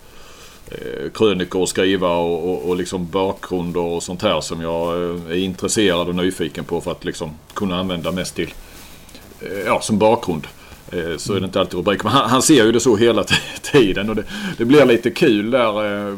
krönikor 1.15 1.63
att 1.63 1.69
skriva 1.69 2.17
och, 2.17 2.51
och, 2.51 2.69
och 2.69 2.77
liksom 2.77 3.11
bakgrunder 3.11 3.81
och 3.81 4.03
sånt 4.03 4.23
här 4.23 4.41
som 4.41 4.61
jag 4.61 4.97
är 5.31 5.37
intresserad 5.37 6.09
och 6.09 6.15
nyfiken 6.15 6.65
på 6.65 6.81
för 6.81 6.91
att 6.91 7.05
liksom 7.05 7.31
kunna 7.55 7.79
använda 7.79 8.13
mest 8.13 8.35
till, 8.35 8.55
ja 9.67 9.81
som 9.81 9.99
bakgrund. 9.99 10.47
Så 11.17 11.35
är 11.35 11.41
det 11.41 11.47
inte 11.47 11.61
alltid 11.61 11.75
rubrik. 11.75 12.05
Men 12.05 12.13
han, 12.13 12.31
han 12.31 12.43
ser 12.43 12.65
ju 12.65 12.73
det 12.73 12.81
så 12.81 12.97
hela 12.97 13.25
tiden 13.73 14.11
och 14.11 14.17
det, 14.17 14.25
det 14.59 14.65
blir 14.65 14.85
lite 14.85 15.11
kul 15.11 15.51
där. 15.51 16.17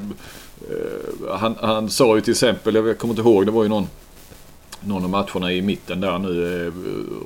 Eh, 0.69 1.37
han, 1.37 1.57
han 1.61 1.91
sa 1.91 2.15
ju 2.15 2.21
till 2.21 2.33
exempel, 2.33 2.75
jag 2.75 2.99
kommer 2.99 3.15
inte 3.15 3.29
ihåg, 3.29 3.47
det 3.47 3.53
var 3.53 3.63
ju 3.63 3.69
någon 3.69 3.87
någon 4.83 5.05
av 5.05 5.11
matcherna 5.11 5.53
i 5.53 5.63
mitten 5.63 6.01
där 6.01 6.19
nu. 6.19 6.67
Eh, 6.67 6.73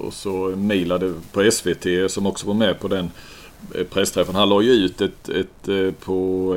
och 0.06 0.12
så 0.12 0.32
mejlade 0.56 1.14
på 1.32 1.50
SVT 1.50 2.10
som 2.10 2.26
också 2.26 2.46
var 2.46 2.54
med 2.54 2.80
på 2.80 2.88
den 2.88 3.10
eh, 3.74 3.84
pressträffen. 3.84 4.34
Han 4.34 4.48
la 4.48 4.62
ju 4.62 4.70
ut 4.70 5.00
ett, 5.00 5.28
ett 5.28 5.68
på 6.00 6.54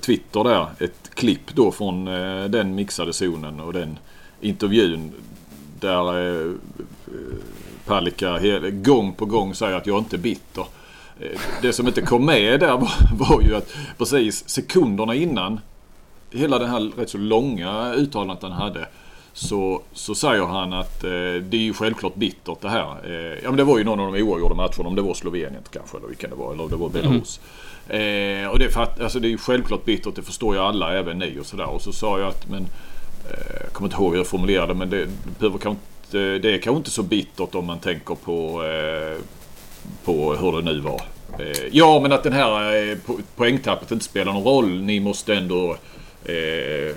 Twitter 0.00 0.44
där 0.44 0.66
ett 0.78 1.10
klipp 1.14 1.54
då 1.54 1.72
från 1.72 2.04
den 2.50 2.74
mixade 2.74 3.12
zonen 3.12 3.60
och 3.60 3.72
den 3.72 3.98
intervjun 4.40 5.12
där 5.80 6.54
Palicka 7.86 8.40
gång 8.70 9.12
på 9.12 9.24
gång 9.24 9.54
säger 9.54 9.76
att 9.76 9.86
jag 9.86 9.98
inte 9.98 10.16
är 10.16 10.18
bitter. 10.18 10.64
Det 11.62 11.72
som 11.72 11.86
inte 11.86 12.02
kom 12.02 12.26
med 12.26 12.60
där 12.60 12.72
var, 12.76 12.92
var 13.18 13.42
ju 13.42 13.56
att 13.56 13.74
precis 13.98 14.48
sekunderna 14.48 15.14
innan 15.14 15.60
hela 16.34 16.58
det 16.58 16.66
här 16.66 16.92
rätt 16.96 17.10
så 17.10 17.18
långa 17.18 17.94
uttalandet 17.94 18.42
han 18.42 18.52
hade 18.52 18.88
så, 19.32 19.82
så 19.92 20.14
säger 20.14 20.44
han 20.44 20.72
att 20.72 21.04
eh, 21.04 21.10
det 21.42 21.56
är 21.56 21.60
ju 21.60 21.74
självklart 21.74 22.14
bittert 22.14 22.60
det 22.60 22.68
här. 22.68 22.96
Eh, 23.04 23.38
ja 23.42 23.50
men 23.50 23.56
det 23.56 23.64
var 23.64 23.78
ju 23.78 23.84
någon 23.84 24.00
av 24.00 24.12
de 24.12 24.22
oavgjorda 24.22 24.54
matcherna, 24.54 24.88
om 24.88 24.94
det 24.94 25.02
var 25.02 25.14
Slovenien 25.14 25.62
kanske 25.72 25.96
eller 25.96 26.08
vilken 26.08 26.30
det 26.30 26.36
var, 26.36 26.52
eller 26.52 26.64
om 26.64 26.70
det 26.70 26.76
var 26.76 26.88
Belarus. 26.88 27.40
Mm. 27.88 28.44
Eh, 28.44 28.50
och 28.50 28.58
det, 28.58 28.70
för 28.70 28.82
att, 28.82 29.00
alltså, 29.00 29.20
det 29.20 29.28
är 29.28 29.30
ju 29.30 29.38
självklart 29.38 29.84
bittert, 29.84 30.14
det 30.14 30.22
förstår 30.22 30.54
ju 30.54 30.60
alla, 30.60 30.98
även 30.98 31.18
ni 31.18 31.38
och 31.40 31.46
sådär. 31.46 31.66
Och 31.66 31.82
så 31.82 31.92
sa 31.92 32.18
jag 32.18 32.28
att, 32.28 32.48
men, 32.48 32.62
eh, 33.30 33.62
jag 33.62 33.72
kommer 33.72 33.88
inte 33.88 34.02
ihåg 34.02 34.10
hur 34.10 34.18
jag 34.18 34.26
formulerade 34.26 34.74
men 34.74 34.90
det 34.90 35.08
behöver 35.38 35.58
kanske 35.58 35.84
Eh, 36.14 36.40
det 36.40 36.54
är 36.54 36.58
kanske 36.58 36.78
inte 36.78 36.90
så 36.90 37.02
bittert 37.02 37.54
om 37.54 37.66
man 37.66 37.78
tänker 37.78 38.14
på, 38.14 38.64
eh, 38.64 39.18
på 40.04 40.34
hur 40.34 40.52
det 40.52 40.72
nu 40.72 40.80
var. 40.80 41.02
Eh, 41.38 41.66
ja, 41.72 42.00
men 42.00 42.12
att 42.12 42.22
den 42.22 42.32
här 42.32 42.98
poängtappet 43.36 43.90
inte 43.90 44.04
spelar 44.04 44.32
någon 44.32 44.44
roll. 44.44 44.82
Ni 44.82 45.00
måste 45.00 45.34
ändå... 45.34 45.76
Eh, 46.24 46.94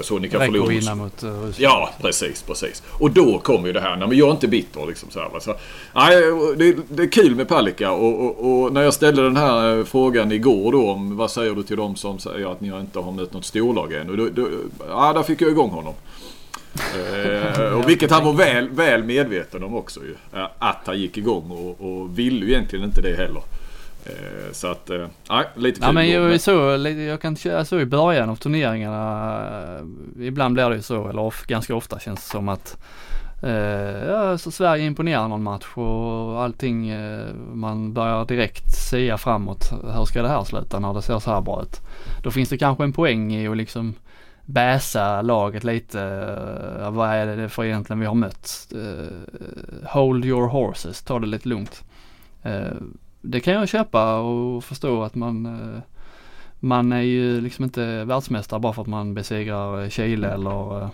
så 0.00 0.18
ni 0.18 0.28
kan 0.28 0.40
Räcker 0.40 0.52
förlora. 0.52 0.68
vinna 0.68 0.94
mot 0.94 1.22
Ryssland. 1.22 1.54
Ja, 1.58 1.90
precis, 2.00 2.42
precis. 2.42 2.82
Och 2.88 3.10
då 3.10 3.38
kommer 3.38 3.66
ju 3.66 3.72
det 3.72 3.80
här. 3.80 3.96
Nej, 3.96 4.08
men 4.08 4.18
jag 4.18 4.28
är 4.28 4.32
inte 4.32 4.48
bitter 4.48 4.86
liksom 4.86 5.10
så 5.10 5.20
här. 5.20 5.40
Så, 5.40 5.54
nej, 5.94 6.22
det, 6.56 6.76
det 6.88 7.02
är 7.02 7.12
kul 7.12 7.34
med 7.34 7.48
Palicka 7.48 7.90
och, 7.90 8.24
och, 8.24 8.62
och, 8.62 8.72
när 8.72 8.82
jag 8.82 8.94
ställde 8.94 9.22
den 9.22 9.36
här 9.36 9.84
frågan 9.84 10.32
igår 10.32 10.72
då 10.72 10.90
om 10.90 11.16
vad 11.16 11.30
säger 11.30 11.54
du 11.54 11.62
till 11.62 11.76
dem 11.76 11.96
som 11.96 12.18
säger 12.18 12.52
att 12.52 12.60
ni 12.60 12.68
inte 12.68 12.98
har 12.98 13.12
mött 13.12 13.32
något 13.32 13.44
storlag 13.44 13.92
än. 13.92 14.10
Och 14.10 14.16
då, 14.16 14.28
då, 14.28 14.48
ja, 14.88 15.12
där 15.12 15.22
fick 15.22 15.40
jag 15.40 15.50
igång 15.50 15.70
honom. 15.70 15.94
Eh, 16.74 17.72
och 17.72 17.88
vilket 17.88 18.10
han 18.10 18.24
var 18.24 18.32
väl, 18.32 18.68
väl 18.68 19.04
medveten 19.04 19.64
om 19.64 19.74
också 19.74 20.00
ju. 20.00 20.14
Att 20.58 20.82
han 20.86 21.00
gick 21.00 21.18
igång 21.18 21.50
och, 21.50 21.80
och 21.80 22.18
ville 22.18 22.46
ju 22.46 22.52
egentligen 22.52 22.84
inte 22.84 23.00
det 23.00 23.16
heller. 23.16 23.42
Eh, 24.06 24.52
så 24.52 24.66
att, 24.66 24.90
eh, 24.90 25.06
nej, 25.30 25.44
lite 25.54 25.80
kul. 25.80 25.86
Ja, 25.86 25.92
men 25.92 26.10
jag, 26.10 26.40
så, 26.40 26.52
jag 27.08 27.20
kan 27.20 27.36
köra 27.36 27.64
så 27.64 27.80
i 27.80 27.86
början 27.86 28.30
av 28.30 28.36
turneringarna. 28.36 29.40
Ibland 30.20 30.54
blir 30.54 30.70
det 30.70 30.76
ju 30.76 30.82
så, 30.82 31.08
eller 31.08 31.22
of, 31.22 31.46
ganska 31.46 31.74
ofta 31.74 31.98
känns 31.98 32.20
det 32.20 32.30
som 32.30 32.48
att 32.48 32.76
ja, 34.06 34.38
så 34.38 34.50
Sverige 34.50 34.84
imponerar 34.84 35.28
någon 35.28 35.42
match 35.42 35.66
och 35.74 36.42
allting, 36.42 36.92
man 37.52 37.92
börjar 37.92 38.24
direkt 38.24 38.74
säga 38.90 39.18
framåt. 39.18 39.70
Hur 39.96 40.04
ska 40.04 40.22
det 40.22 40.28
här 40.28 40.44
sluta 40.44 40.78
när 40.78 40.94
det 40.94 41.02
ser 41.02 41.18
så 41.18 41.30
här 41.30 41.40
bra 41.40 41.62
ut? 41.62 41.80
Då 42.22 42.30
finns 42.30 42.48
det 42.48 42.58
kanske 42.58 42.84
en 42.84 42.92
poäng 42.92 43.34
i 43.34 43.48
att 43.48 43.56
liksom 43.56 43.94
bäsa 44.44 45.22
laget 45.22 45.64
lite. 45.64 45.98
Vad 46.90 47.08
är 47.08 47.36
det 47.36 47.48
för 47.48 47.64
egentligen 47.64 48.00
vi 48.00 48.06
har 48.06 48.14
mött? 48.14 48.72
Hold 49.84 50.24
your 50.24 50.48
horses, 50.48 51.02
ta 51.02 51.18
det 51.18 51.26
lite 51.26 51.48
lugnt. 51.48 51.84
Det 53.26 53.40
kan 53.40 53.54
jag 53.54 53.68
köpa 53.68 54.18
och 54.18 54.64
förstå 54.64 55.02
att 55.02 55.14
man 55.14 55.58
man 56.60 56.92
är 56.92 57.00
ju 57.00 57.40
liksom 57.40 57.64
inte 57.64 58.04
världsmästare 58.04 58.60
bara 58.60 58.72
för 58.72 58.82
att 58.82 58.88
man 58.88 59.14
besegrar 59.14 59.88
Chile 59.88 60.28
eller 60.28 60.88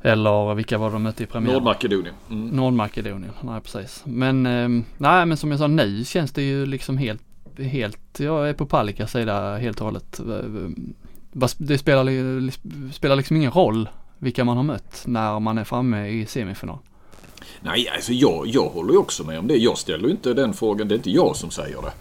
eller 0.00 0.54
vilka 0.54 0.78
var 0.78 0.90
de 0.90 1.02
mötte 1.02 1.22
i 1.22 1.26
premiären? 1.26 1.54
Nordmakedonien. 1.54 2.14
Mm. 2.30 2.48
Nordmakedonien, 2.48 3.32
nej 3.40 3.60
precis. 3.60 4.02
Men 4.06 4.42
nej 4.98 5.26
men 5.26 5.36
som 5.36 5.50
jag 5.50 5.60
sa 5.60 5.66
nu 5.66 6.04
känns 6.04 6.32
det 6.32 6.42
ju 6.42 6.66
liksom 6.66 6.98
helt, 6.98 7.22
helt, 7.58 8.20
jag 8.20 8.48
är 8.48 8.52
på 8.52 8.66
Palikas 8.66 9.12
sida 9.12 9.56
helt 9.56 9.80
och 9.80 9.84
hållet 9.84 10.20
det 11.58 11.78
spelar, 11.78 12.92
spelar 12.92 13.16
liksom 13.16 13.36
ingen 13.36 13.50
roll 13.50 13.88
vilka 14.18 14.44
man 14.44 14.56
har 14.56 14.64
mött 14.64 15.04
när 15.06 15.40
man 15.40 15.58
är 15.58 15.64
framme 15.64 16.08
i 16.08 16.26
semifinal. 16.26 16.78
Nej, 17.64 17.88
alltså 17.88 18.12
jag, 18.12 18.46
jag 18.46 18.68
håller 18.68 18.92
ju 18.92 18.98
också 18.98 19.24
med 19.24 19.38
om 19.38 19.46
det. 19.46 19.56
Jag 19.56 19.78
ställer 19.78 20.10
inte 20.10 20.34
den 20.34 20.54
frågan. 20.54 20.88
Det 20.88 20.94
är 20.94 20.96
inte 20.96 21.10
jag 21.10 21.36
som 21.36 21.50
säger 21.50 21.78
det. 21.82 21.92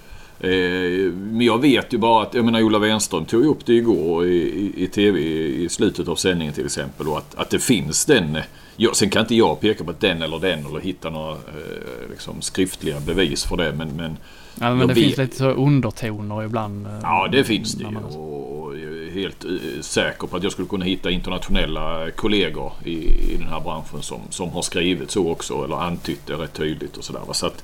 Eh, 0.47 1.11
men 1.13 1.41
jag 1.41 1.61
vet 1.61 1.93
ju 1.93 1.97
bara 1.97 2.23
att, 2.23 2.33
jag 2.33 2.45
menar 2.45 2.61
Ola 2.61 2.79
Wenström 2.79 3.25
tog 3.25 3.43
ju 3.43 3.49
upp 3.49 3.65
det 3.65 3.73
igår 3.73 4.25
i, 4.25 4.37
i, 4.37 4.83
i 4.83 4.87
TV 4.87 5.19
i 5.19 5.69
slutet 5.69 6.07
av 6.07 6.15
sändningen 6.15 6.53
till 6.53 6.65
exempel. 6.65 7.07
Och 7.07 7.17
att, 7.17 7.35
att 7.35 7.49
det 7.49 7.59
finns 7.59 8.05
den. 8.05 8.37
Jag, 8.75 8.95
sen 8.95 9.09
kan 9.09 9.21
inte 9.21 9.35
jag 9.35 9.59
peka 9.59 9.83
på 9.83 9.93
den 9.99 10.21
eller 10.21 10.39
den 10.39 10.65
eller 10.65 10.79
hitta 10.79 11.09
några 11.09 11.31
eh, 11.31 12.09
liksom, 12.09 12.41
skriftliga 12.41 12.99
bevis 12.99 13.43
för 13.43 13.57
det. 13.57 13.73
Men, 13.73 13.95
men, 13.95 14.17
ja, 14.59 14.75
men 14.75 14.87
det 14.87 14.95
finns 14.95 15.17
lite 15.17 15.37
så 15.37 15.49
undertoner 15.49 16.43
ibland. 16.43 16.87
Eh, 16.87 16.99
ja, 17.01 17.27
det 17.31 17.43
finns 17.43 17.73
det 17.73 17.83
ju. 17.83 17.97
Och 17.97 18.77
jag 18.77 19.07
är 19.07 19.11
helt 19.11 19.45
uh, 19.45 19.81
säker 19.81 20.27
på 20.27 20.37
att 20.37 20.43
jag 20.43 20.51
skulle 20.51 20.67
kunna 20.67 20.85
hitta 20.85 21.11
internationella 21.11 22.11
kollegor 22.11 22.73
i, 22.85 22.95
i 23.33 23.37
den 23.37 23.47
här 23.47 23.59
branschen 23.59 24.01
som, 24.01 24.21
som 24.29 24.49
har 24.49 24.61
skrivit 24.61 25.11
så 25.11 25.31
också. 25.31 25.63
Eller 25.63 25.75
antytt 25.75 26.27
det 26.27 26.33
rätt 26.33 26.53
tydligt 26.53 26.97
och 26.97 27.03
sådär. 27.03 27.21
Så 27.31 27.45
att 27.45 27.63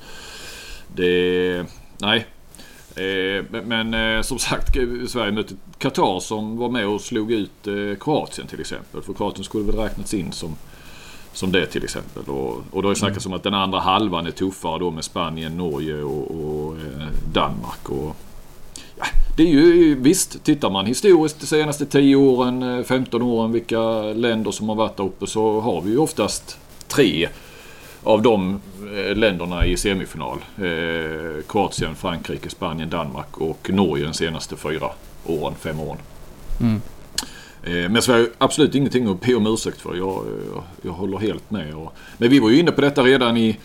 det... 0.94 1.64
Nej, 1.98 2.26
Eh, 2.96 3.62
men 3.64 3.94
eh, 3.94 4.22
som 4.22 4.38
sagt, 4.38 4.76
Sverige 5.08 5.32
mötte 5.32 5.54
Qatar 5.78 6.20
som 6.20 6.56
var 6.56 6.68
med 6.68 6.86
och 6.86 7.00
slog 7.00 7.32
ut 7.32 7.66
eh, 7.66 7.98
Kroatien 8.00 8.46
till 8.46 8.60
exempel. 8.60 9.02
För 9.02 9.12
Kroatien 9.12 9.44
skulle 9.44 9.64
väl 9.64 9.76
räknats 9.76 10.14
in 10.14 10.32
som, 10.32 10.56
som 11.32 11.52
det 11.52 11.66
till 11.66 11.84
exempel. 11.84 12.22
Och, 12.26 12.56
och 12.70 12.82
då 12.82 12.88
har 12.88 12.94
det 12.94 12.98
snackats 12.98 13.26
mm. 13.26 13.32
om 13.32 13.36
att 13.36 13.42
den 13.42 13.54
andra 13.54 13.80
halvan 13.80 14.26
är 14.26 14.30
tuffare 14.30 14.78
då 14.78 14.90
med 14.90 15.04
Spanien, 15.04 15.56
Norge 15.56 16.02
och, 16.02 16.30
och 16.30 16.76
Danmark. 17.32 17.88
Och, 17.88 18.16
ja, 18.98 19.04
det 19.36 19.42
är 19.42 19.46
ju 19.46 19.94
visst, 19.94 20.44
tittar 20.44 20.70
man 20.70 20.86
historiskt 20.86 21.40
de 21.40 21.46
senaste 21.46 21.86
10 21.86 22.16
åren, 22.16 22.84
15 22.84 23.22
åren 23.22 23.52
vilka 23.52 24.02
länder 24.02 24.50
som 24.50 24.68
har 24.68 24.76
varit 24.76 24.96
där 24.96 25.04
uppe 25.04 25.26
så 25.26 25.60
har 25.60 25.80
vi 25.80 25.90
ju 25.90 25.98
oftast 25.98 26.58
tre 26.88 27.28
av 28.02 28.22
de 28.22 28.60
eh, 28.96 29.16
länderna 29.16 29.66
i 29.66 29.76
semifinal. 29.76 30.38
Eh, 30.56 31.44
Kroatien, 31.48 31.94
Frankrike, 31.94 32.50
Spanien, 32.50 32.90
Danmark 32.90 33.38
och 33.38 33.70
Norge 33.70 34.04
de 34.04 34.14
senaste 34.14 34.56
fyra 34.56 34.90
åren, 35.26 35.54
fem 35.60 35.80
åren. 35.80 36.00
Mm. 36.60 36.80
Eh, 37.62 37.88
men 37.90 38.02
Sverige 38.02 38.22
har 38.22 38.30
absolut 38.38 38.74
ingenting 38.74 39.08
att 39.08 39.20
be 39.20 39.34
om 39.34 39.46
ursäkt 39.46 39.80
för. 39.80 39.94
Jag, 39.94 40.24
jag, 40.54 40.62
jag 40.82 40.92
håller 40.92 41.18
helt 41.18 41.50
med. 41.50 41.74
Och, 41.74 41.92
men 42.18 42.30
vi 42.30 42.38
var 42.38 42.50
ju 42.50 42.58
inne 42.58 42.72
på 42.72 42.80
detta 42.80 43.02
redan 43.02 43.36
i, 43.36 43.58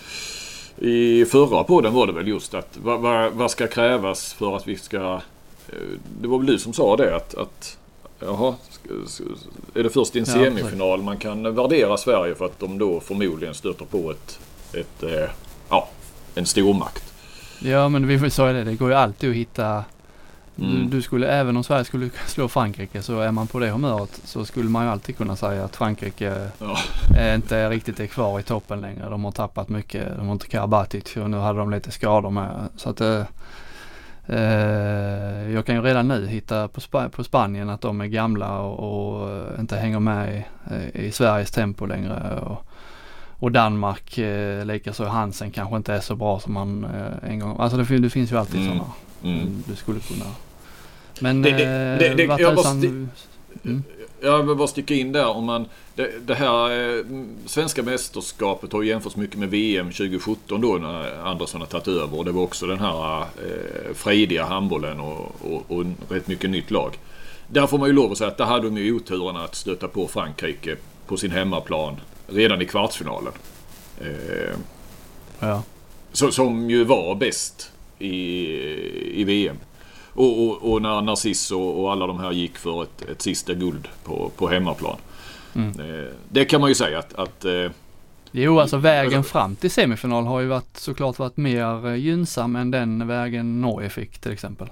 i 0.78 1.26
förra 1.26 1.64
podden 1.64 1.94
var 1.94 2.08
det 2.08 2.14
väl 2.14 2.28
just 2.28 2.54
att 2.54 2.78
vad, 2.84 3.00
vad, 3.00 3.32
vad 3.32 3.52
ska 3.52 3.68
krävas 3.68 4.34
för 4.34 4.56
att 4.56 4.68
vi 4.68 4.78
ska... 4.78 5.22
Det 6.22 6.28
var 6.28 6.38
väl 6.38 6.48
du 6.48 6.60
som 6.60 6.74
sa 6.74 6.96
det 6.96 7.16
att, 7.16 7.36
att 7.36 7.78
Jaha, 8.20 8.56
är 9.74 9.84
det 9.84 9.90
först 9.90 10.16
i 10.16 10.20
en 10.20 10.26
semifinal 10.26 11.02
man 11.02 11.18
kan 11.18 11.56
värdera 11.56 11.98
Sverige 11.98 12.36
för 12.36 12.46
att 12.46 12.60
de 12.60 12.78
då 12.78 13.00
förmodligen 13.00 13.54
stöter 13.54 13.86
på 13.86 14.12
ett, 14.12 14.40
ett 14.74 15.04
eh, 15.04 15.30
ja, 15.70 15.90
en 16.36 16.46
stormakt? 16.46 17.14
Ja 17.60 17.90
men 17.90 18.08
vi 18.08 18.30
sa 18.30 18.52
det, 18.52 18.64
det 18.64 18.76
går 18.76 18.90
ju 18.90 18.96
alltid 18.96 19.30
att 19.30 19.36
hitta 19.36 19.84
Mm. 20.58 20.90
Du, 20.90 21.02
skulle, 21.02 21.28
även 21.28 21.58
om 21.58 21.64
Sverige 21.64 21.86
skulle 21.86 22.10
slå 22.28 22.48
Frankrike 22.48 23.02
så 23.02 23.20
är 23.20 23.32
man 23.32 23.48
på 23.48 23.60
det 23.60 23.70
humöret 23.70 24.22
så 24.24 24.46
skulle 24.46 24.70
man 24.70 24.86
ju 24.86 24.92
alltid 24.92 25.18
kunna 25.18 25.36
säga 25.36 25.64
att 25.64 25.76
Frankrike 25.76 26.50
ja. 26.60 26.78
är 27.18 27.36
inte 27.36 27.70
riktigt 27.70 28.00
är 28.00 28.08
kvar 28.08 28.40
i 28.40 28.44
toppen 28.44 28.82
längre. 28.82 29.10
De 29.10 29.24
har 29.24 29.32
tappat 29.32 29.70
mycket. 29.70 30.18
De 30.18 30.26
har 30.26 30.34
inte 30.34 30.48
Karabatic 30.48 31.18
och 31.18 31.30
nu 31.30 31.38
hade 31.38 31.60
de 31.60 31.72
lite 31.72 31.92
skador 31.92 32.30
med. 32.30 32.70
Så 32.76 32.90
att 32.90 33.02
eh, 33.02 33.24
Eh, 34.28 35.52
jag 35.52 35.66
kan 35.66 35.76
ju 35.76 35.82
redan 35.82 36.08
nu 36.08 36.28
hitta 36.28 36.68
på, 36.68 36.82
Sp 36.86 36.96
på 37.12 37.24
Spanien 37.24 37.70
att 37.70 37.82
de 37.82 38.02
är 38.02 38.06
gamla 38.06 38.60
och, 38.60 39.20
och 39.20 39.60
inte 39.60 39.76
hänger 39.76 40.00
med 40.00 40.44
i, 40.94 41.00
i, 41.00 41.12
Sveriges 41.12 41.52
tempo 41.52 41.86
längre. 41.86 42.40
Och, 42.40 42.66
och 43.40 43.52
Danmark 43.52 44.18
eh, 44.18 44.66
likaså 44.66 45.06
Hansen 45.06 45.52
kanske 45.52 45.78
inte 45.78 45.94
är 45.94 46.00
så 46.00 46.16
bra 46.16 46.40
som 46.40 46.54
man 46.54 46.86
eh, 46.86 47.30
en 47.32 47.40
gång, 47.40 47.56
alltså 47.60 47.78
det, 47.78 47.98
det 47.98 48.10
finns 48.10 48.32
ju 48.32 48.38
alltid 48.38 48.62
mm. 48.62 48.68
sådana. 48.68 48.92
Mm. 49.24 49.64
Du 49.68 49.76
skulle 49.76 50.00
kunna. 50.00 50.26
Men 51.20 51.42
det, 51.42 51.52
det, 51.52 52.16
det, 52.18 52.24
eh, 52.24 52.36
jag, 52.40 52.56
måste, 52.56 52.88
mm. 52.88 53.84
Jag 54.22 54.44
vill 54.44 54.56
bara 54.56 54.68
sticka 54.68 54.94
in 54.94 55.12
där 55.12 55.28
om 55.28 55.46
man... 55.46 55.66
Det, 55.96 56.28
det 56.28 56.36
här 56.36 56.72
eh, 56.98 57.06
svenska 57.46 57.84
mästerskapet 57.84 58.74
har 58.74 58.84
jämförts 58.84 59.16
mycket 59.16 59.40
med 59.40 59.50
VM 59.50 59.92
2017 59.92 60.62
då 60.62 60.74
när 60.74 61.26
Andersson 61.26 61.62
har 61.62 61.68
tagit 61.68 61.88
över. 61.88 62.18
Och 62.18 62.26
det 62.26 62.32
var 62.32 62.42
också 62.42 62.66
den 62.66 62.80
här 62.80 63.22
eh, 63.22 63.94
frejdiga 63.94 64.46
handbollen 64.46 65.00
och, 65.00 65.36
och, 65.42 65.64
och 65.68 65.86
rätt 66.10 66.28
mycket 66.28 66.50
nytt 66.50 66.72
lag. 66.72 66.98
Där 67.48 67.68
får 67.68 67.78
man 67.78 67.88
ju 67.88 67.94
lov 67.94 68.12
att 68.12 68.18
säga 68.18 68.28
att 68.28 68.38
där 68.38 68.46
hade 68.46 68.64
de 68.64 68.78
ju 68.78 68.94
oturen 68.94 69.36
att 69.36 69.56
stöta 69.56 69.88
på 69.88 70.08
Frankrike 70.08 70.76
på 71.08 71.18
sin 71.18 71.32
hemmaplan 71.32 71.96
redan 72.28 72.62
i 72.62 72.66
kvartsfinalen. 72.66 73.34
Eh, 74.02 74.56
Ja. 75.40 75.64
så, 76.12 76.32
som 76.32 76.70
ju 76.70 76.84
var 76.84 77.16
bäst 77.16 77.72
i, 78.00 78.16
i 79.22 79.24
VM. 79.24 79.58
Och, 80.16 80.48
och, 80.48 80.72
och 80.72 80.82
när 80.82 81.02
Narciss 81.02 81.52
och, 81.52 81.84
och 81.84 81.92
alla 81.92 82.08
de 82.08 82.20
här 82.20 82.32
gick 82.32 82.58
för 82.58 82.84
ett, 82.84 83.02
ett 83.02 83.22
sista 83.22 83.54
guld 83.54 83.88
på, 84.04 84.32
på 84.38 84.48
hemmaplan. 84.48 84.98
Mm. 85.56 85.70
Eh, 85.80 86.12
det 86.30 86.46
kan 86.46 86.62
man 86.62 86.70
ju 86.70 86.76
säga 86.76 87.00
att... 87.00 87.14
att 87.14 87.46
eh, 87.46 87.72
Jo, 88.32 88.60
alltså 88.60 88.78
vägen 88.78 89.24
fram 89.24 89.56
till 89.56 89.72
semifinal 89.72 90.26
har 90.26 90.40
ju 90.40 90.48
varit, 90.48 90.78
såklart 90.78 91.20
varit 91.20 91.38
mer 91.38 91.88
eh, 91.88 91.96
gynnsam 91.96 92.56
än 92.56 92.72
den 92.72 93.08
vägen 93.08 93.62
Norge 93.62 93.90
fick 93.90 94.18
till 94.18 94.32
exempel. 94.32 94.68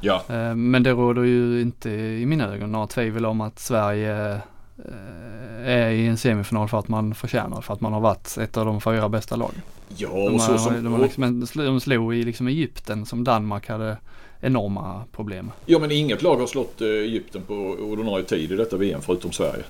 ja, 0.00 0.22
Men 0.54 0.82
det 0.82 0.90
råder 0.90 1.22
ju 1.22 1.60
inte 1.60 1.90
i 1.90 2.26
mina 2.26 2.54
ögon 2.54 2.72
några 2.72 2.86
tvivel 2.86 3.26
om 3.26 3.40
att 3.40 3.58
Sverige 3.58 4.40
är 5.64 5.90
i 5.90 6.06
en 6.06 6.16
semifinal 6.16 6.68
för 6.68 6.78
att 6.78 6.88
man 6.88 7.14
förtjänar, 7.14 7.60
för 7.60 7.74
att 7.74 7.80
man 7.80 7.92
har 7.92 8.00
varit 8.00 8.38
ett 8.40 8.56
av 8.56 8.66
de 8.66 8.80
fyra 8.80 9.08
bästa 9.08 9.36
lagen. 9.36 9.62
ja 9.96 10.08
De, 10.08 10.34
och 10.34 10.40
så 10.40 10.52
har, 10.52 10.58
som... 10.58 10.84
de, 10.84 10.92
har 10.92 10.98
liksom, 10.98 11.46
de 11.54 11.80
slog 11.80 12.14
i 12.14 12.22
liksom 12.22 12.48
Egypten 12.48 13.06
som 13.06 13.24
Danmark 13.24 13.68
hade 13.68 13.96
enorma 14.40 15.04
problem. 15.12 15.50
Ja 15.66 15.78
men 15.78 15.90
inget 15.90 16.22
lag 16.22 16.36
har 16.36 16.46
slått 16.46 16.80
eh, 16.80 16.88
Egypten 16.88 17.42
på 17.42 17.54
ordinarie 17.80 18.24
tid 18.24 18.52
i 18.52 18.56
detta 18.56 18.76
VM 18.76 19.00
förutom 19.02 19.32
Sverige. 19.32 19.64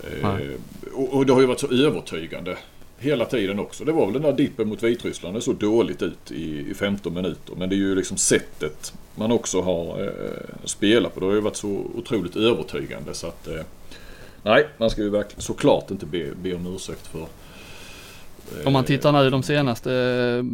Eh, 0.00 0.28
Nej. 0.28 0.56
och, 0.94 1.26
det 1.26 1.32
har 1.32 1.40
ju 1.40 1.46
varit 1.46 1.60
så 1.60 1.72
övertygande 1.72 2.56
hela 2.98 3.24
tiden 3.24 3.58
också. 3.58 3.84
Det 3.84 3.92
var 3.92 4.04
väl 4.04 4.12
den 4.12 4.22
där 4.22 4.32
dippen 4.32 4.68
mot 4.68 4.82
Vitryssland. 4.82 5.36
Det 5.36 5.40
såg 5.40 5.56
dåligt 5.56 6.02
ut 6.02 6.30
i, 6.30 6.70
i 6.70 6.74
15 6.74 7.14
minuter. 7.14 7.54
Men 7.56 7.68
det 7.68 7.74
är 7.74 7.78
ju 7.78 7.94
liksom 7.94 8.16
sättet 8.16 8.94
man 9.14 9.32
också 9.32 9.60
har 9.60 10.02
eh, 10.02 10.64
spelat 10.64 11.14
på. 11.14 11.20
Det 11.20 11.26
har 11.26 11.32
ju 11.34 11.40
varit 11.40 11.56
så 11.56 11.86
otroligt 11.94 12.36
övertygande 12.36 13.14
så 13.14 13.26
att... 13.26 13.48
Nej, 14.42 14.66
man 14.78 14.90
ska 14.90 15.02
ju 15.02 15.10
verkligen 15.10 15.42
såklart 15.42 15.90
inte 15.90 16.06
be, 16.06 16.30
be 16.42 16.54
om 16.54 16.74
ursäkt 16.74 17.06
för... 17.06 17.26
Om 18.64 18.72
man 18.72 18.84
tittar 18.84 19.12
nu 19.12 19.30
de 19.30 19.42
senaste, 19.42 19.92
eh, 19.92 20.44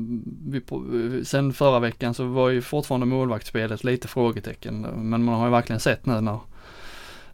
vi 0.46 1.24
sen 1.24 1.52
förra 1.52 1.78
veckan 1.78 2.14
så 2.14 2.24
var 2.24 2.48
ju 2.48 2.62
fortfarande 2.62 3.06
målvaktsspelet 3.06 3.84
lite 3.84 4.08
frågetecken. 4.08 4.80
Men 4.80 5.24
man 5.24 5.34
har 5.34 5.46
ju 5.46 5.50
verkligen 5.50 5.80
sett 5.80 6.06
nu 6.06 6.20
när, 6.20 6.38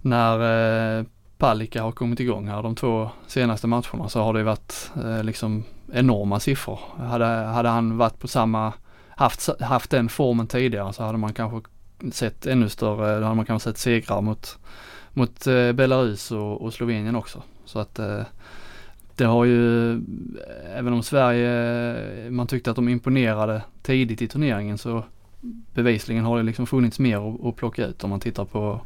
när 0.01 0.99
eh, 0.99 1.05
Palicka 1.39 1.83
har 1.83 1.93
kommit 1.93 2.21
igång 2.21 2.49
här 2.49 2.63
de 2.63 2.75
två 2.75 3.11
senaste 3.27 3.67
matcherna 3.67 4.09
så 4.09 4.21
har 4.23 4.33
det 4.33 4.43
varit 4.43 4.91
eh, 5.05 5.25
liksom 5.25 5.65
enorma 5.93 6.41
siffror. 6.41 6.81
Hade, 6.99 7.27
hade 7.27 7.69
han 7.69 7.97
varit 7.97 8.19
på 8.19 8.29
samma, 8.29 8.73
haft, 9.09 9.61
haft 9.61 9.91
den 9.91 10.09
formen 10.09 10.47
tidigare 10.47 10.93
så 10.93 11.03
hade 11.03 11.19
man 11.19 11.33
kanske 11.33 11.71
sett 12.13 12.47
ännu 12.47 12.69
större, 12.69 13.19
då 13.19 13.25
hade 13.25 13.37
man 13.37 13.47
kanske 13.47 13.71
sett 13.71 13.79
segrar 13.79 14.21
mot, 14.21 14.59
mot 15.13 15.45
Belarus 15.75 16.31
och, 16.31 16.63
och 16.63 16.75
Slovenien 16.75 17.17
också. 17.17 17.43
Så 17.65 17.79
att 17.79 17.99
eh, 17.99 18.23
det 19.17 19.25
har 19.25 19.45
ju, 19.45 19.93
även 20.75 20.93
om 20.93 21.03
Sverige, 21.03 22.31
man 22.31 22.47
tyckte 22.47 22.71
att 22.71 22.77
de 22.77 22.89
imponerade 22.89 23.63
tidigt 23.83 24.23
i 24.23 24.29
turneringen 24.29 24.79
så 24.79 25.03
bevisligen 25.75 26.25
har 26.25 26.37
det 26.37 26.43
liksom 26.43 26.67
funnits 26.67 26.99
mer 26.99 27.35
att, 27.35 27.45
att 27.45 27.57
plocka 27.57 27.87
ut 27.87 28.05
om 28.05 28.11
man 28.11 28.21
tittar 28.21 28.45
på 28.45 28.81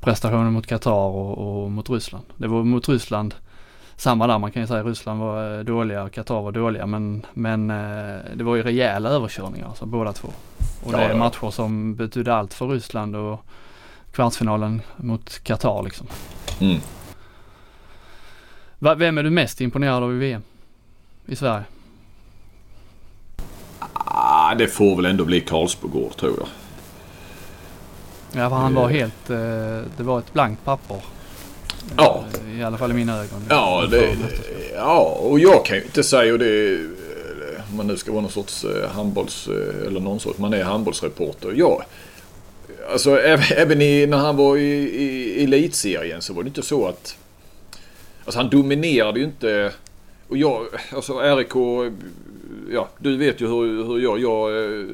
prestationen 0.00 0.52
mot 0.52 0.66
Qatar 0.66 0.92
och, 0.92 1.62
och 1.62 1.70
mot 1.70 1.90
Ryssland. 1.90 2.24
Det 2.36 2.48
var 2.48 2.64
mot 2.64 2.88
Ryssland 2.88 3.34
samma 3.96 4.26
där, 4.26 4.38
man 4.38 4.52
kan 4.52 4.62
ju 4.62 4.66
säga 4.66 4.82
Ryssland 4.82 5.20
var 5.20 5.58
eh, 5.58 5.64
dåliga 5.64 6.02
och 6.02 6.12
Qatar 6.12 6.42
var 6.42 6.52
dåliga 6.52 6.86
men, 6.86 7.26
men 7.34 7.70
eh, 7.70 8.18
det 8.34 8.44
var 8.44 8.56
ju 8.56 8.62
rejäla 8.62 9.08
överkörningar 9.08 9.66
alltså 9.66 9.86
båda 9.86 10.12
två. 10.12 10.28
Och 10.84 10.92
det 10.92 10.98
är 10.98 11.14
matcher 11.14 11.50
som 11.50 11.94
betydde 11.94 12.34
allt 12.34 12.54
för 12.54 12.68
Ryssland 12.68 13.16
och 13.16 13.44
kvartsfinalen 14.12 14.82
mot 14.96 15.38
Qatar 15.44 15.82
liksom. 15.82 16.06
Mm. 16.60 16.80
Vem 18.82 19.18
är 19.18 19.22
du 19.22 19.30
mest 19.30 19.60
imponerad 19.60 20.02
av 20.02 20.14
i 20.14 20.18
VM? 20.18 20.42
I 21.26 21.36
Sverige? 21.36 21.64
Ah, 24.04 24.54
det 24.54 24.66
får 24.68 24.96
väl 24.96 25.04
ändå 25.04 25.24
bli 25.24 25.40
Karlsbogård 25.40 26.16
tror 26.16 26.34
jag. 26.38 26.48
Ja, 28.42 28.48
för 28.48 28.56
han 28.56 28.74
var 28.74 28.84
Eh. 28.90 28.96
helt, 28.96 29.30
eh, 29.30 29.36
det 29.96 30.02
var 30.02 30.18
ett 30.18 30.32
blankt 30.32 30.64
papper. 30.64 30.96
Ja. 31.96 32.24
Eh, 32.48 32.60
I 32.60 32.62
alla 32.62 32.78
fall 32.78 32.90
i 32.90 32.94
mina 32.94 33.16
ögon. 33.18 33.44
Ja, 33.48 33.86
det, 33.90 34.16
ja, 34.74 35.00
och 35.20 35.40
jag 35.40 35.64
kan 35.64 35.76
ju 35.76 35.82
inte 35.82 36.02
säga 36.02 36.32
och 36.32 36.38
det 36.38 36.80
om 37.70 37.76
man 37.76 37.86
nu 37.86 37.96
ska 37.96 38.12
vara 38.12 38.22
någon 38.22 38.30
sorts 38.30 38.64
handbolls 38.94 39.48
eller 39.86 40.00
någon 40.00 40.20
sorts, 40.20 40.38
man 40.38 40.54
är 40.54 40.64
handbollsreporter. 40.64 41.52
Ja, 41.56 41.82
alltså 42.92 43.18
även 43.20 43.82
i, 43.82 44.06
när 44.06 44.16
han 44.18 44.36
var 44.36 44.56
i, 44.56 44.62
i 45.02 45.44
elitserien 45.44 46.22
så 46.22 46.32
var 46.34 46.42
det 46.42 46.48
inte 46.48 46.62
så 46.62 46.86
att 46.88 47.16
Alltså 48.24 48.38
han 48.40 48.50
dominerade 48.50 49.18
ju 49.18 49.24
inte 49.24 49.72
och 50.28 50.36
jag, 50.36 50.66
alltså 50.94 51.18
RIK, 51.20 51.54
ja 52.72 52.88
du 52.98 53.16
vet 53.16 53.40
ju 53.40 53.46
hur, 53.46 53.84
hur 53.84 53.98
jag, 53.98 54.18
jag 54.18 54.64
eh, 54.80 54.86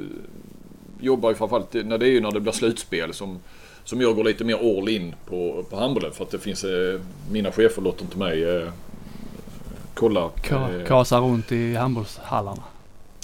jobbar 1.00 1.28
ju 1.30 1.34
framförallt 1.36 1.74
när 1.74 1.98
det 1.98 2.06
är 2.06 2.10
ju 2.10 2.20
när 2.20 2.30
det 2.30 2.40
blir 2.40 2.52
slutspel 2.52 3.12
som 3.14 3.38
som 3.84 4.00
jag 4.00 4.16
går 4.16 4.24
lite 4.24 4.44
mer 4.44 4.78
all 4.78 4.88
in 4.88 5.14
på, 5.26 5.64
på 5.70 5.76
handbollen 5.76 6.12
för 6.12 6.24
att 6.24 6.30
det 6.30 6.38
finns, 6.38 6.64
eh, 6.64 7.00
mina 7.30 7.52
chefer 7.52 7.82
låter 7.82 8.02
inte 8.02 8.18
mig 8.18 8.44
eh, 8.56 8.68
kolla. 9.94 10.28
Ka- 10.42 10.80
eh, 10.80 10.86
Kasa 10.86 11.18
runt 11.20 11.52
i 11.52 11.74
handbollshallarna. 11.74 12.62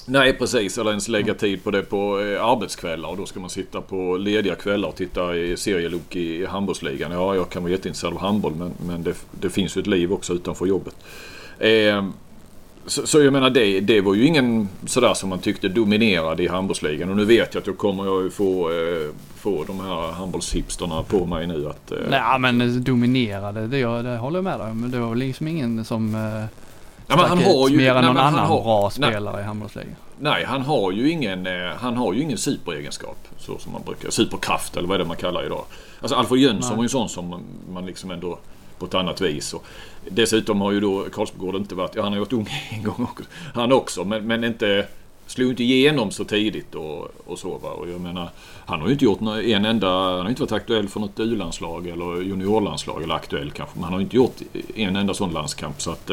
Nej 0.07 0.33
precis, 0.39 0.79
eller 0.79 0.91
ens 0.91 1.09
lägga 1.09 1.35
tid 1.35 1.65
på 1.65 1.71
det 1.71 1.83
på 1.83 2.21
eh, 2.21 2.45
arbetskvällar 2.47 3.09
och 3.09 3.17
då 3.17 3.27
ska 3.27 3.41
man 3.41 3.51
sitta 3.51 3.81
på 3.81 4.17
lediga 4.17 4.55
kvällar 4.55 4.89
och 4.89 4.97
titta 4.97 5.37
i 5.37 5.57
serielok 5.57 6.17
i, 6.17 6.47
handbollsligan. 6.47 7.13
Ja, 7.13 7.35
jag 7.35 7.51
kan 7.51 7.63
vara 7.63 7.73
jätteintresserad 7.73 8.13
av 8.15 8.21
handboll 8.21 8.55
men, 8.55 8.73
men 8.87 9.03
det, 9.03 9.15
det 9.41 9.51
finns 9.51 9.77
ju 9.77 9.81
ett 9.81 9.87
liv 9.87 10.13
också 10.13 10.33
utanför 10.33 10.67
jobbet. 10.67 10.95
Eh, 11.59 12.05
så, 12.87 13.07
så 13.07 13.23
jag 13.23 13.33
menar 13.33 13.51
det, 13.51 13.81
det 13.81 14.01
var 14.01 14.15
ju 14.15 14.25
ingen 14.27 14.69
sådär 14.87 15.15
som 15.15 15.29
man 15.29 15.39
tyckte 15.39 15.69
dominerade 15.69 16.43
i 16.43 16.49
handbollsligan 16.49 17.11
och 17.11 17.17
nu 17.17 17.25
vet 17.25 17.55
jag 17.55 17.61
att 17.61 17.67
då 17.67 17.73
kommer 17.73 18.05
jag 18.05 18.23
ju 18.23 18.31
få, 18.31 18.71
eh, 18.71 19.11
få 19.37 19.65
de 19.67 19.81
här 19.81 20.13
handbollshipsterna 20.13 21.03
på 21.03 21.27
mig 21.27 21.47
nu 21.47 21.69
att... 21.69 21.93
Eh, 21.93 21.99
Nej 22.11 22.39
men 22.39 22.85
dominerade, 22.85 23.67
det, 23.67 23.79
jag- 23.79 24.05
det 24.05 24.17
håller 24.17 24.37
jag 24.37 24.45
med 24.45 24.61
dig 24.61 24.71
om. 24.71 24.81
Men 24.81 24.91
det 24.91 24.99
var 24.99 25.09
väl 25.09 25.19
liksom 25.19 25.49
ingen 25.49 25.85
som 25.85 26.15
eh, 26.15 26.45
ja, 27.07 27.17
men 27.17 27.25
han 27.25 27.39
har 27.39 27.69
ju, 27.69 27.77
mer 27.77 27.91
än 27.91 27.95
nej, 27.95 28.05
någon 28.05 28.17
han 28.17 28.35
annan 28.35 28.47
har- 28.47 28.63
bra 28.63 28.91
nej, 28.99 29.11
spelare 29.13 29.41
i 29.41 29.45
handbollsligan. 29.45 29.97
Nej, 30.19 30.45
han 30.45 30.63
har 30.63 30.93
ju 30.93 31.11
ingen, 31.11 31.47
eh, 31.47 31.53
han 31.79 31.97
har 31.97 32.13
ju 32.13 32.21
ingen 32.23 32.39
superegenskap. 32.39 33.29
Så 33.39 33.59
som 33.59 33.73
man 33.73 33.83
brukar, 33.83 34.11
superkraft 34.11 34.77
eller 34.77 34.89
vad 34.89 34.95
är 34.95 34.99
det 34.99 35.05
man 35.05 35.17
kallar 35.17 35.47
idag. 35.47 35.65
Alltså 36.01 36.17
Alfred 36.17 36.41
Jönsson 36.41 36.71
Nej. 36.71 36.77
var 36.77 36.83
ju 36.83 36.87
en 36.87 36.89
sån 36.89 37.09
som 37.09 37.45
man, 37.73 37.87
liksom 37.87 38.11
ändå 38.11 38.39
på 38.79 38.87
ett 38.87 38.95
annat 38.95 39.21
vis. 39.21 39.55
Och 39.55 39.65
dessutom 40.11 40.61
har 40.61 40.73
ju 40.73 40.81
då 40.81 41.05
Karlsbogård 41.13 41.55
inte 41.57 41.75
varit, 41.75 41.95
ja 41.95 42.03
han 42.03 42.13
har 42.13 42.17
ju 42.17 42.21
varit 42.21 42.33
ung 42.33 42.49
en 42.71 42.83
gång 42.83 43.09
också. 43.11 43.25
Han 43.55 43.73
också, 43.73 44.05
men, 44.05 44.27
men 44.27 44.45
inte, 44.45 44.87
slog 45.27 45.51
inte 45.51 45.63
igenom 45.63 46.11
så 46.11 46.25
tidigt 46.25 46.75
och, 46.75 47.09
och 47.27 47.39
så 47.39 47.59
va. 47.59 47.71
Och 47.71 47.89
jag 47.91 48.01
menar, 48.01 48.29
han 48.67 48.81
har 48.81 48.87
ju 48.87 48.93
inte 48.93 49.05
gjort 49.05 49.21
en 49.45 49.65
enda, 49.65 49.89
han 49.91 50.19
har 50.21 50.29
inte 50.29 50.43
varit 50.43 50.53
aktuell 50.53 50.89
för 50.89 51.01
något 51.01 51.21
U-landslag 51.21 51.87
eller 51.87 52.23
juniorlandslag 52.23 53.03
eller 53.03 53.15
aktuell 53.15 53.51
kanske. 53.51 53.75
Men 53.75 53.85
han 53.85 53.93
har 53.93 54.01
inte 54.01 54.17
gjort 54.17 54.37
en 54.75 54.97
enda 54.97 55.15
sån 55.15 55.31
landskamp 55.31 55.81
så 55.83 55.91
att 55.91 56.11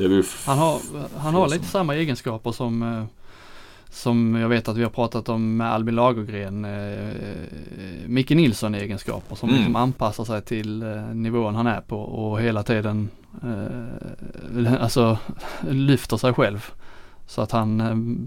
eh, 0.00 0.24
Han 0.46 0.58
har, 0.58 0.80
han 1.18 1.34
har 1.34 1.48
lite 1.48 1.64
samma 1.64 1.94
egenskaper 1.94 2.52
som 2.52 2.82
eh, 2.82 3.04
som 3.90 4.34
jag 4.34 4.48
vet 4.48 4.68
att 4.68 4.76
vi 4.76 4.82
har 4.82 4.90
pratat 4.90 5.28
om 5.28 5.56
med 5.56 5.72
Albin 5.72 5.94
Lagergren, 5.94 6.64
eh, 6.64 7.14
Micke 8.06 8.30
Nilsson 8.30 8.74
egenskaper 8.74 9.34
som 9.36 9.48
Mm. 9.48 9.58
liksom 9.60 9.76
anpassar 9.76 10.24
sig 10.24 10.42
till 10.42 10.82
eh, 10.82 11.02
nivån 11.14 11.54
han 11.54 11.66
är 11.66 11.80
på 11.80 11.96
och 11.98 12.40
hela 12.40 12.62
tiden 12.62 13.08
eh, 13.42 14.82
alltså 14.82 15.18
lyfter 15.70 16.16
sig 16.16 16.32
själv. 16.32 16.70
Så 17.26 17.42
att 17.42 17.52
han 17.52 17.80
eh, 17.80 18.26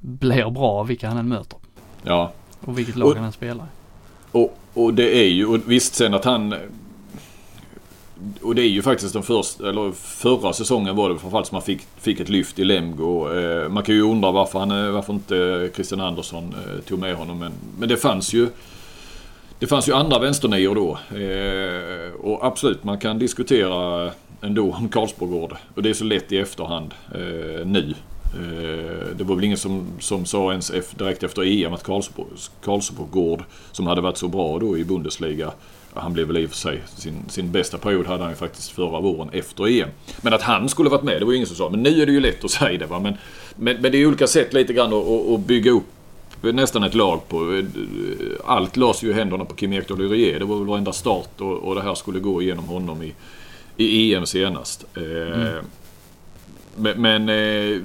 blir 0.00 0.50
bra 0.50 0.82
vilka 0.82 1.08
han 1.08 1.16
än 1.16 1.28
möter 1.28 1.58
ja, 2.02 2.32
och 2.60 2.78
vilket 2.78 2.96
lag 2.96 3.08
Och- 3.08 3.16
han 3.16 3.24
än 3.24 3.32
spelar. 3.32 3.66
Och, 4.32 4.58
och 4.74 4.94
det 4.94 5.16
är 5.24 5.28
ju, 5.28 5.46
och 5.46 5.58
visst 5.66 5.94
sen 5.94 6.14
att 6.14 6.24
han... 6.24 6.54
Och 8.42 8.54
det 8.54 8.62
är 8.62 8.68
ju 8.68 8.82
faktiskt 8.82 9.12
den 9.12 9.22
första, 9.22 9.68
eller 9.68 9.92
förra 9.92 10.52
säsongen 10.52 10.96
var 10.96 11.10
det 11.10 11.18
framförallt 11.18 11.46
som 11.46 11.54
han 11.54 11.62
fick, 11.62 11.80
fick 11.96 12.20
ett 12.20 12.28
lyft 12.28 12.58
i 12.58 12.64
Lemgo. 12.64 13.34
Eh, 13.34 13.68
man 13.68 13.82
kan 13.82 13.94
ju 13.94 14.02
undra 14.02 14.32
varför, 14.32 14.58
han, 14.58 14.70
eh, 14.70 14.90
varför 14.90 15.12
inte 15.12 15.70
Christian 15.74 16.00
Andersson 16.00 16.54
eh, 16.54 16.80
tog 16.80 16.98
med 16.98 17.16
honom. 17.16 17.38
Men, 17.38 17.52
men 17.78 17.88
det 17.88 17.96
fanns 17.96 18.34
ju... 18.34 18.48
Det 19.58 19.66
fanns 19.66 19.88
ju 19.88 19.92
andra 19.92 20.18
vänsternior 20.18 20.74
då. 20.74 20.98
Eh, 21.18 22.14
och 22.14 22.46
absolut, 22.46 22.84
man 22.84 22.98
kan 22.98 23.18
diskutera 23.18 24.10
ändå 24.42 24.72
om 24.72 24.88
Karlsborgård. 24.88 25.56
Och 25.74 25.82
det 25.82 25.90
är 25.90 25.94
så 25.94 26.04
lätt 26.04 26.32
i 26.32 26.38
efterhand 26.38 26.94
eh, 27.14 27.66
nu. 27.66 27.94
Eh, 28.34 29.16
det 29.16 29.24
var 29.24 29.34
väl 29.34 29.44
ingen 29.44 29.58
som, 29.58 29.86
som 30.00 30.26
sa 30.26 30.50
ens 30.50 30.72
direkt 30.98 31.22
efter 31.22 31.42
EM 31.42 31.72
att 31.72 31.82
Karlsborg, 31.82 32.28
Karlsborgård, 32.64 33.44
som 33.72 33.86
hade 33.86 34.00
varit 34.00 34.16
så 34.16 34.28
bra 34.28 34.58
då 34.58 34.78
i 34.78 34.84
Bundesliga, 34.84 35.52
han 35.94 36.12
blev 36.12 36.26
väl 36.26 36.36
i 36.36 36.46
och 36.46 36.50
för 36.50 36.56
sig, 36.56 36.82
sin, 36.96 37.14
sin 37.28 37.52
bästa 37.52 37.78
period 37.78 38.06
hade 38.06 38.22
han 38.22 38.32
ju 38.32 38.36
faktiskt 38.36 38.70
förra 38.70 39.00
våren 39.00 39.30
efter 39.32 39.82
EM. 39.82 39.88
Men 40.20 40.34
att 40.34 40.42
han 40.42 40.68
skulle 40.68 40.90
varit 40.90 41.02
med, 41.02 41.20
det 41.20 41.24
var 41.24 41.32
ju 41.32 41.36
ingen 41.36 41.46
som 41.46 41.56
sa. 41.56 41.70
Men 41.70 41.82
nu 41.82 42.02
är 42.02 42.06
det 42.06 42.12
ju 42.12 42.20
lätt 42.20 42.44
att 42.44 42.50
säga 42.60 42.78
det 42.78 42.86
va. 42.86 43.00
Men, 43.00 43.14
men, 43.56 43.76
men 43.80 43.92
det 43.92 43.98
är 43.98 44.06
olika 44.06 44.26
sätt 44.26 44.52
lite 44.52 44.72
grann 44.72 44.92
att, 44.92 45.30
att 45.30 45.40
bygga 45.40 45.70
upp 45.70 45.84
nästan 46.40 46.84
ett 46.84 46.94
lag 46.94 47.28
på. 47.28 47.62
Allt 48.44 48.76
lades 48.76 49.02
ju 49.02 49.10
i 49.10 49.12
händerna 49.12 49.44
på 49.44 49.54
Kim 49.54 49.72
Ekdahl 49.72 50.00
och 50.00 50.10
Rie. 50.10 50.38
Det 50.38 50.44
var 50.44 50.56
väl 50.56 50.66
varenda 50.66 50.92
start 50.92 51.40
och, 51.40 51.58
och 51.58 51.74
det 51.74 51.82
här 51.82 51.94
skulle 51.94 52.20
gå 52.20 52.42
igenom 52.42 52.64
honom 52.64 53.02
i, 53.02 53.14
i 53.76 54.14
EM 54.14 54.26
senast. 54.26 54.84
Mm. 54.96 55.64
Men, 56.76 57.02
men 57.02 57.28
eh, 57.28 57.80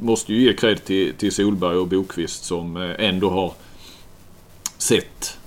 måste 0.00 0.34
ju 0.34 0.40
ge 0.40 0.52
cred 0.52 0.84
till, 0.84 1.14
till 1.14 1.32
Solberg 1.32 1.76
och 1.76 1.86
Bokvist 1.86 2.44
som 2.44 2.76
eh, 2.76 2.90
ändå 2.98 3.30
har 3.30 3.52
sett 4.78 5.37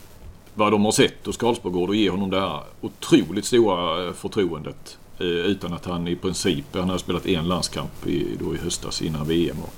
vad 0.54 0.72
de 0.72 0.86
har 0.86 0.92
sett 0.92 1.26
hos 1.26 1.38
Karlsborgård 1.38 1.90
och 1.90 1.96
ge 1.96 2.10
honom 2.10 2.30
det 2.30 2.40
här 2.40 2.62
otroligt 2.82 3.46
stora 3.46 4.08
eh, 4.08 4.14
förtroendet. 4.14 4.98
Eh, 5.20 5.26
utan 5.26 5.74
att 5.74 5.86
han 5.86 6.08
i 6.08 6.16
princip, 6.16 6.66
han 6.74 6.90
har 6.90 6.98
spelat 6.98 7.26
en 7.26 7.48
landskamp 7.48 8.08
i, 8.08 8.38
då 8.40 8.56
i 8.56 8.58
höstas 8.58 9.02
innan 9.02 9.28
VM. 9.28 9.58
Och, 9.64 9.74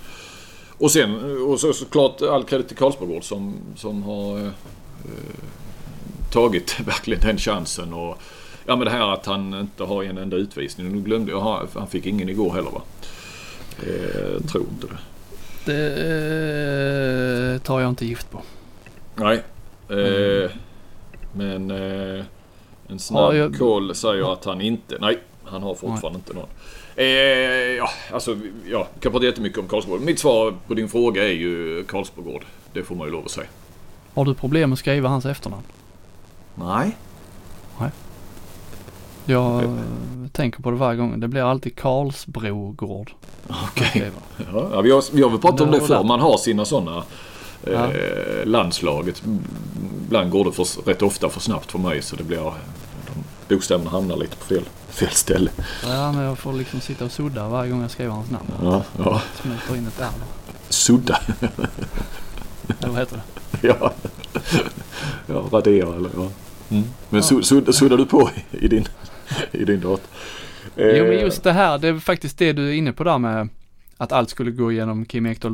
och 0.84 0.92
sen 0.92 1.42
och 1.42 1.60
så, 1.60 1.74
såklart 1.74 2.22
all 2.22 2.44
credit 2.44 2.68
till 2.68 2.78
Karlsborgård 2.78 3.24
som, 3.24 3.56
som 3.76 4.04
har 4.04 4.40
eh, 4.40 4.52
tagit 6.32 6.80
verkligen 6.86 7.22
den 7.22 7.38
chansen. 7.38 7.94
Och, 7.94 8.18
ja 8.66 8.76
men 8.76 8.86
det 8.86 8.92
här 8.92 9.14
att 9.14 9.26
han 9.26 9.54
inte 9.54 9.84
har 9.84 10.04
en 10.04 10.18
enda 10.18 10.38
utvisning. 10.38 10.92
Nu 10.92 11.02
glömde 11.02 11.32
jag, 11.32 11.68
han 11.74 11.88
fick 11.88 12.06
ingen 12.06 12.30
igår 12.30 12.54
heller 12.54 12.72
va? 12.72 12.82
Eh, 13.80 14.42
tror 14.42 14.66
inte 14.72 14.88
det. 14.88 14.98
Det 15.66 17.60
tar 17.60 17.80
jag 17.82 17.90
inte 17.90 18.06
gift 18.06 18.32
på. 18.32 18.42
Nej. 19.16 19.44
Eh, 20.00 20.52
men 21.34 21.72
eh, 21.72 22.26
en 22.88 23.00
snabb 23.00 23.34
ja, 23.34 23.36
jag... 23.36 23.58
koll 23.58 23.96
säger 23.96 24.34
att 24.34 24.46
han 24.46 24.62
inte... 24.62 24.98
Nej, 25.02 25.20
han 25.44 25.64
har 25.64 25.76
fortfarande 25.76 26.10
nej. 26.10 26.18
inte 26.18 26.34
någon. 26.34 26.50
Eh, 26.96 27.06
ja, 27.78 27.90
alltså, 28.14 28.38
ja, 28.72 28.88
kan 29.00 29.12
prata 29.12 29.26
jättemycket 29.26 29.60
om 29.60 29.68
Karlsborg. 29.68 30.02
Mitt 30.02 30.20
svar 30.20 30.54
på 30.68 30.74
din 30.74 30.90
fråga 30.90 31.24
är 31.24 31.34
ju 31.34 31.84
Karlsborgård. 31.84 32.46
Det 32.74 32.84
får 32.84 32.96
man 32.96 33.08
ju 33.08 33.14
lov 33.14 33.26
att 33.26 33.32
säga. 33.32 33.48
Har 34.14 34.26
du 34.26 34.34
problem 34.34 34.74
att 34.74 34.80
skriva 34.80 35.10
hans 35.10 35.26
efternamn? 35.26 35.64
Nej. 36.56 36.98
Nej. 37.80 37.90
Jag 39.26 39.56
okay. 39.56 39.70
tänker 40.32 40.62
på 40.62 40.72
det 40.72 40.78
varje 40.78 40.98
gång. 40.98 41.20
Det 41.20 41.28
blir 41.28 41.42
alltid 41.42 41.76
Karlsbrogård. 41.76 43.12
Okej. 43.48 43.88
Okay. 43.96 44.10
Ja, 44.54 44.82
vi, 44.82 44.92
har, 44.92 45.16
vi 45.16 45.22
har 45.22 45.30
väl 45.30 45.40
pratat 45.40 45.62
om 45.62 45.72
det 45.72 45.82
förr. 45.82 46.04
Man 46.04 46.20
har 46.20 46.38
sina 46.38 46.66
sådana 46.66 47.04
ja. 47.63 47.93
eh, 47.93 48.45
landslaget. 48.45 49.23
Ibland 50.06 50.32
går 50.32 50.45
det 50.45 50.52
för, 50.52 50.82
rätt 50.86 51.02
ofta 51.02 51.30
för 51.30 51.39
snabbt 51.39 51.71
för 51.71 51.80
mig 51.80 52.02
så 52.02 52.15
det 52.15 52.23
blir... 52.23 52.38
De 52.38 53.23
bokstäverna 53.56 53.89
hamnar 53.89 54.17
lite 54.17 54.38
på 54.38 54.45
fel, 54.45 54.63
fel 54.89 55.12
ställe. 55.12 55.49
Ja, 55.84 56.12
men 56.12 56.23
jag 56.23 56.38
får 56.38 56.54
liksom 56.54 56.82
sitta 56.82 57.06
och 57.06 57.12
sudda 57.12 57.47
varje 57.47 57.71
gång 57.71 57.82
jag 57.82 57.91
skriver 57.91 58.12
hans 58.12 58.32
namn. 58.32 58.45
Ja, 58.62 58.84
ja. 58.97 59.21
Smälter 59.41 59.76
in 59.76 59.88
ett 59.88 59.99
R. 59.99 60.10
Sudda? 60.69 61.19
Ja, 62.67 62.88
vad 62.88 62.97
heter 62.97 63.15
det? 63.15 63.23
Ja, 63.67 63.93
ja 65.28 65.43
radera 65.52 65.95
eller 65.95 66.10
ja. 66.15 66.30
Mm. 66.69 66.84
Men 67.10 67.23
ja. 67.32 67.41
suddar 67.73 67.97
du 67.97 68.06
på 68.06 68.30
i 68.52 68.67
din, 68.67 68.88
i 69.52 69.65
din 69.65 69.80
dator? 69.80 70.06
Jo 70.76 71.04
men 71.04 71.13
eh. 71.13 71.21
just 71.21 71.43
det 71.43 71.52
här, 71.52 71.78
det 71.78 71.88
är 71.88 71.99
faktiskt 71.99 72.38
det 72.38 72.54
du 72.54 72.69
är 72.69 72.73
inne 72.73 72.93
på 72.93 73.04
där 73.04 73.17
med 73.17 73.49
att 74.04 74.12
allt 74.12 74.30
skulle 74.30 74.52
gå 74.52 74.72
igenom 74.72 75.06
Kim 75.06 75.26
Ekdahl 75.26 75.54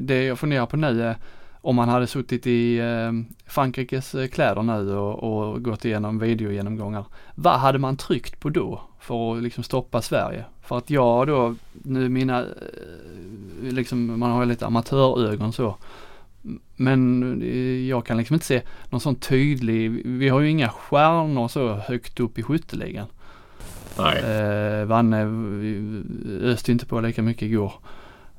Det 0.00 0.24
jag 0.24 0.38
funderar 0.38 0.66
på 0.66 0.76
nu 0.76 1.02
är 1.02 1.16
om 1.64 1.76
man 1.76 1.88
hade 1.88 2.06
suttit 2.06 2.46
i 2.46 2.80
ehm, 2.80 3.26
Frankrikes 3.46 4.14
eh, 4.14 4.28
kläder 4.28 4.62
nu 4.62 4.96
och, 4.96 5.52
och 5.52 5.62
gått 5.62 5.84
igenom 5.84 6.18
videogenomgångar. 6.18 7.04
Vad 7.34 7.60
hade 7.60 7.78
man 7.78 7.96
tryckt 7.96 8.40
på 8.40 8.48
då 8.50 8.82
för 9.00 9.36
att 9.36 9.42
liksom 9.42 9.64
stoppa 9.64 10.02
Sverige? 10.02 10.44
För 10.62 10.78
att 10.78 10.90
jag 10.90 11.26
då, 11.26 11.54
nu 11.72 12.08
mina, 12.08 12.40
eh, 12.40 12.46
liksom 13.60 14.18
man 14.18 14.30
har 14.30 14.42
ju 14.42 14.48
lite 14.48 14.66
amatörögon 14.66 15.52
så. 15.52 15.76
Men 16.76 17.42
eh, 17.42 17.88
jag 17.88 18.06
kan 18.06 18.16
liksom 18.16 18.34
inte 18.34 18.46
se 18.46 18.62
någon 18.90 19.00
sån 19.00 19.14
tydlig, 19.14 19.90
vi 20.04 20.28
har 20.28 20.40
ju 20.40 20.50
inga 20.50 20.68
stjärnor 20.68 21.48
så 21.48 21.74
högt 21.74 22.20
upp 22.20 22.38
i 22.38 22.42
skytteligan. 22.42 23.06
Nej. 23.98 24.22
Eh, 24.22 24.84
Vanne 24.84 25.26
öste 26.42 26.72
inte 26.72 26.86
på 26.86 27.00
lika 27.00 27.22
mycket 27.22 27.42
igår. 27.42 27.72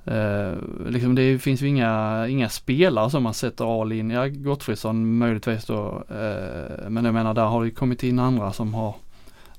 Eh, 0.05 0.53
liksom 0.87 1.15
det 1.15 1.39
finns 1.39 1.61
ju 1.61 1.67
inga, 1.67 2.27
inga 2.27 2.49
spelare 2.49 3.09
som 3.09 3.23
man 3.23 3.33
sätter 3.33 3.81
all 3.81 3.91
in. 3.91 4.09
Ja, 4.09 4.27
Gottfridsson 4.27 5.17
möjligtvis 5.17 5.65
då. 5.65 6.03
Eh, 6.09 6.89
men 6.89 7.05
jag 7.05 7.13
menar 7.13 7.33
där 7.33 7.45
har 7.45 7.63
det 7.63 7.71
kommit 7.71 8.03
in 8.03 8.19
andra 8.19 8.53
som 8.53 8.73
har, 8.73 8.95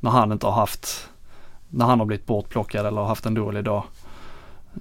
när 0.01 0.11
han 0.11 0.33
inte 0.33 0.47
har 0.47 0.53
haft, 0.53 1.09
när 1.69 1.87
han 1.87 1.99
har 1.99 2.07
blivit 2.07 2.27
bortplockad 2.27 2.87
eller 2.87 3.03
haft 3.03 3.27
en 3.27 3.35
dålig 3.35 3.65
dag. 3.65 3.83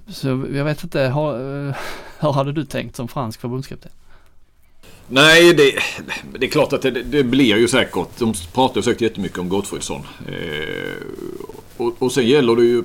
Så 0.08 0.28
jag 0.28 0.64
vet 0.64 0.84
inte, 0.84 1.00
har, 1.00 1.34
eh, 1.34 1.76
hur 2.20 2.32
hade 2.32 2.52
du 2.52 2.64
tänkt 2.64 2.96
som 2.96 3.08
fransk 3.08 3.40
förbundskapten? 3.40 3.92
Nej, 5.08 5.54
det, 5.54 5.74
det 6.38 6.46
är 6.46 6.50
klart 6.50 6.72
att 6.72 6.82
det, 6.82 6.90
det, 6.90 7.24
blir 7.24 7.56
ju 7.56 7.68
säkert. 7.68 8.18
De 8.18 8.34
pratar 8.54 8.76
ju 8.76 8.82
säkert 8.82 9.00
jättemycket 9.00 9.38
om 9.38 9.48
Gottfridsson. 9.48 10.02
Eh, 10.28 11.02
och, 11.76 11.94
och 11.98 12.12
sen 12.12 12.26
gäller 12.26 12.56
det 12.56 12.64
ju 12.64 12.84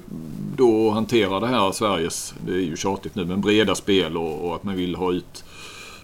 då 0.58 0.88
att 0.88 0.94
hantera 0.94 1.40
det 1.40 1.48
här 1.48 1.72
Sveriges, 1.72 2.34
det 2.46 2.52
är 2.52 2.60
ju 2.60 2.78
tjatigt 2.78 3.16
nu, 3.16 3.26
men 3.26 3.42
breda 3.42 3.76
spel 3.76 4.18
och, 4.18 4.48
och 4.48 4.56
att 4.56 4.64
man 4.64 4.76
vill 4.76 4.96
ha 4.96 5.12
ut 5.12 5.44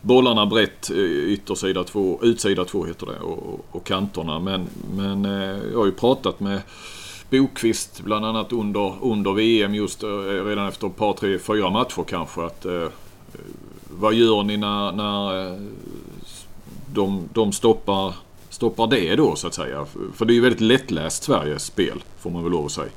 bollarna 0.01 0.45
brett, 0.45 0.89
eh, 0.89 0.97
yttersida 1.05 1.83
två, 1.83 2.19
utsida 2.21 2.65
två 2.65 2.85
heter 2.85 3.05
det, 3.05 3.19
och, 3.19 3.65
och 3.71 3.83
kanterna. 3.83 4.39
Men, 4.39 4.67
men 4.95 5.25
eh, 5.25 5.57
jag 5.71 5.77
har 5.77 5.85
ju 5.85 5.91
pratat 5.91 6.39
med 6.39 6.61
Bokvist 7.29 8.01
bland 8.01 8.25
annat 8.25 8.53
under, 8.53 8.93
under 9.01 9.33
VM 9.33 9.75
just 9.75 10.03
eh, 10.03 10.09
redan 10.45 10.67
efter 10.67 10.87
ett 10.87 10.95
par, 10.95 11.13
tre, 11.13 11.39
fyra 11.39 11.69
matcher 11.69 12.03
kanske. 12.07 12.41
att 12.41 12.65
eh, 12.65 12.87
vad 13.99 14.13
gör 14.13 14.43
ni 14.43 14.57
när, 14.57 14.91
när 14.91 15.59
de, 16.93 17.29
de 17.33 17.51
stoppar, 17.51 18.13
stoppar 18.49 18.87
det 18.87 19.15
då 19.15 19.35
så 19.35 19.47
att 19.47 19.53
säga. 19.53 19.85
För 20.15 20.25
det 20.25 20.33
är 20.33 20.35
ju 20.35 20.41
väldigt 20.41 20.61
lättläst 20.61 21.23
Sveriges 21.23 21.63
spel 21.63 22.03
får 22.19 22.29
man 22.29 22.43
väl 22.43 22.51
lov 22.51 22.65
att 22.65 22.71
säga. 22.71 22.89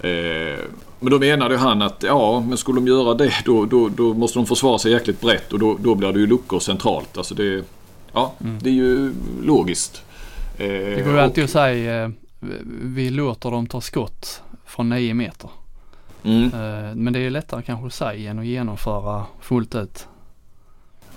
Eh, 0.00 0.58
men 1.00 1.10
då 1.10 1.18
menade 1.18 1.56
han 1.56 1.82
att 1.82 2.02
ja, 2.02 2.44
men 2.48 2.58
skulle 2.58 2.80
de 2.80 2.86
göra 2.86 3.14
det 3.14 3.32
då, 3.44 3.64
då, 3.64 3.88
då 3.88 4.14
måste 4.14 4.38
de 4.38 4.46
försvara 4.46 4.78
sig 4.78 4.92
jäkligt 4.92 5.20
brett 5.20 5.52
och 5.52 5.58
då, 5.58 5.76
då 5.80 5.94
blir 5.94 6.12
det 6.12 6.18
ju 6.18 6.26
luckor 6.26 6.58
centralt. 6.58 7.18
Alltså 7.18 7.34
det, 7.34 7.64
ja, 8.12 8.32
mm. 8.40 8.58
det 8.62 8.68
är 8.68 8.74
ju 8.74 9.12
logiskt. 9.42 10.02
Eh, 10.58 10.66
det 10.68 11.04
går 11.04 11.12
ju 11.12 11.20
alltid 11.20 11.44
att 11.44 11.50
säga 11.50 12.04
eh, 12.04 12.10
vi 12.82 13.10
låter 13.10 13.50
dem 13.50 13.66
ta 13.66 13.80
skott 13.80 14.42
från 14.66 14.88
9 14.88 15.14
meter. 15.14 15.50
Mm. 16.22 16.44
Eh, 16.44 16.94
men 16.94 17.12
det 17.12 17.18
är 17.18 17.30
lättare 17.30 17.62
kanske 17.62 17.86
att 17.86 17.94
säga 17.94 18.30
än 18.30 18.38
att 18.38 18.46
genomföra 18.46 19.24
fullt 19.40 19.74
ut. 19.74 20.08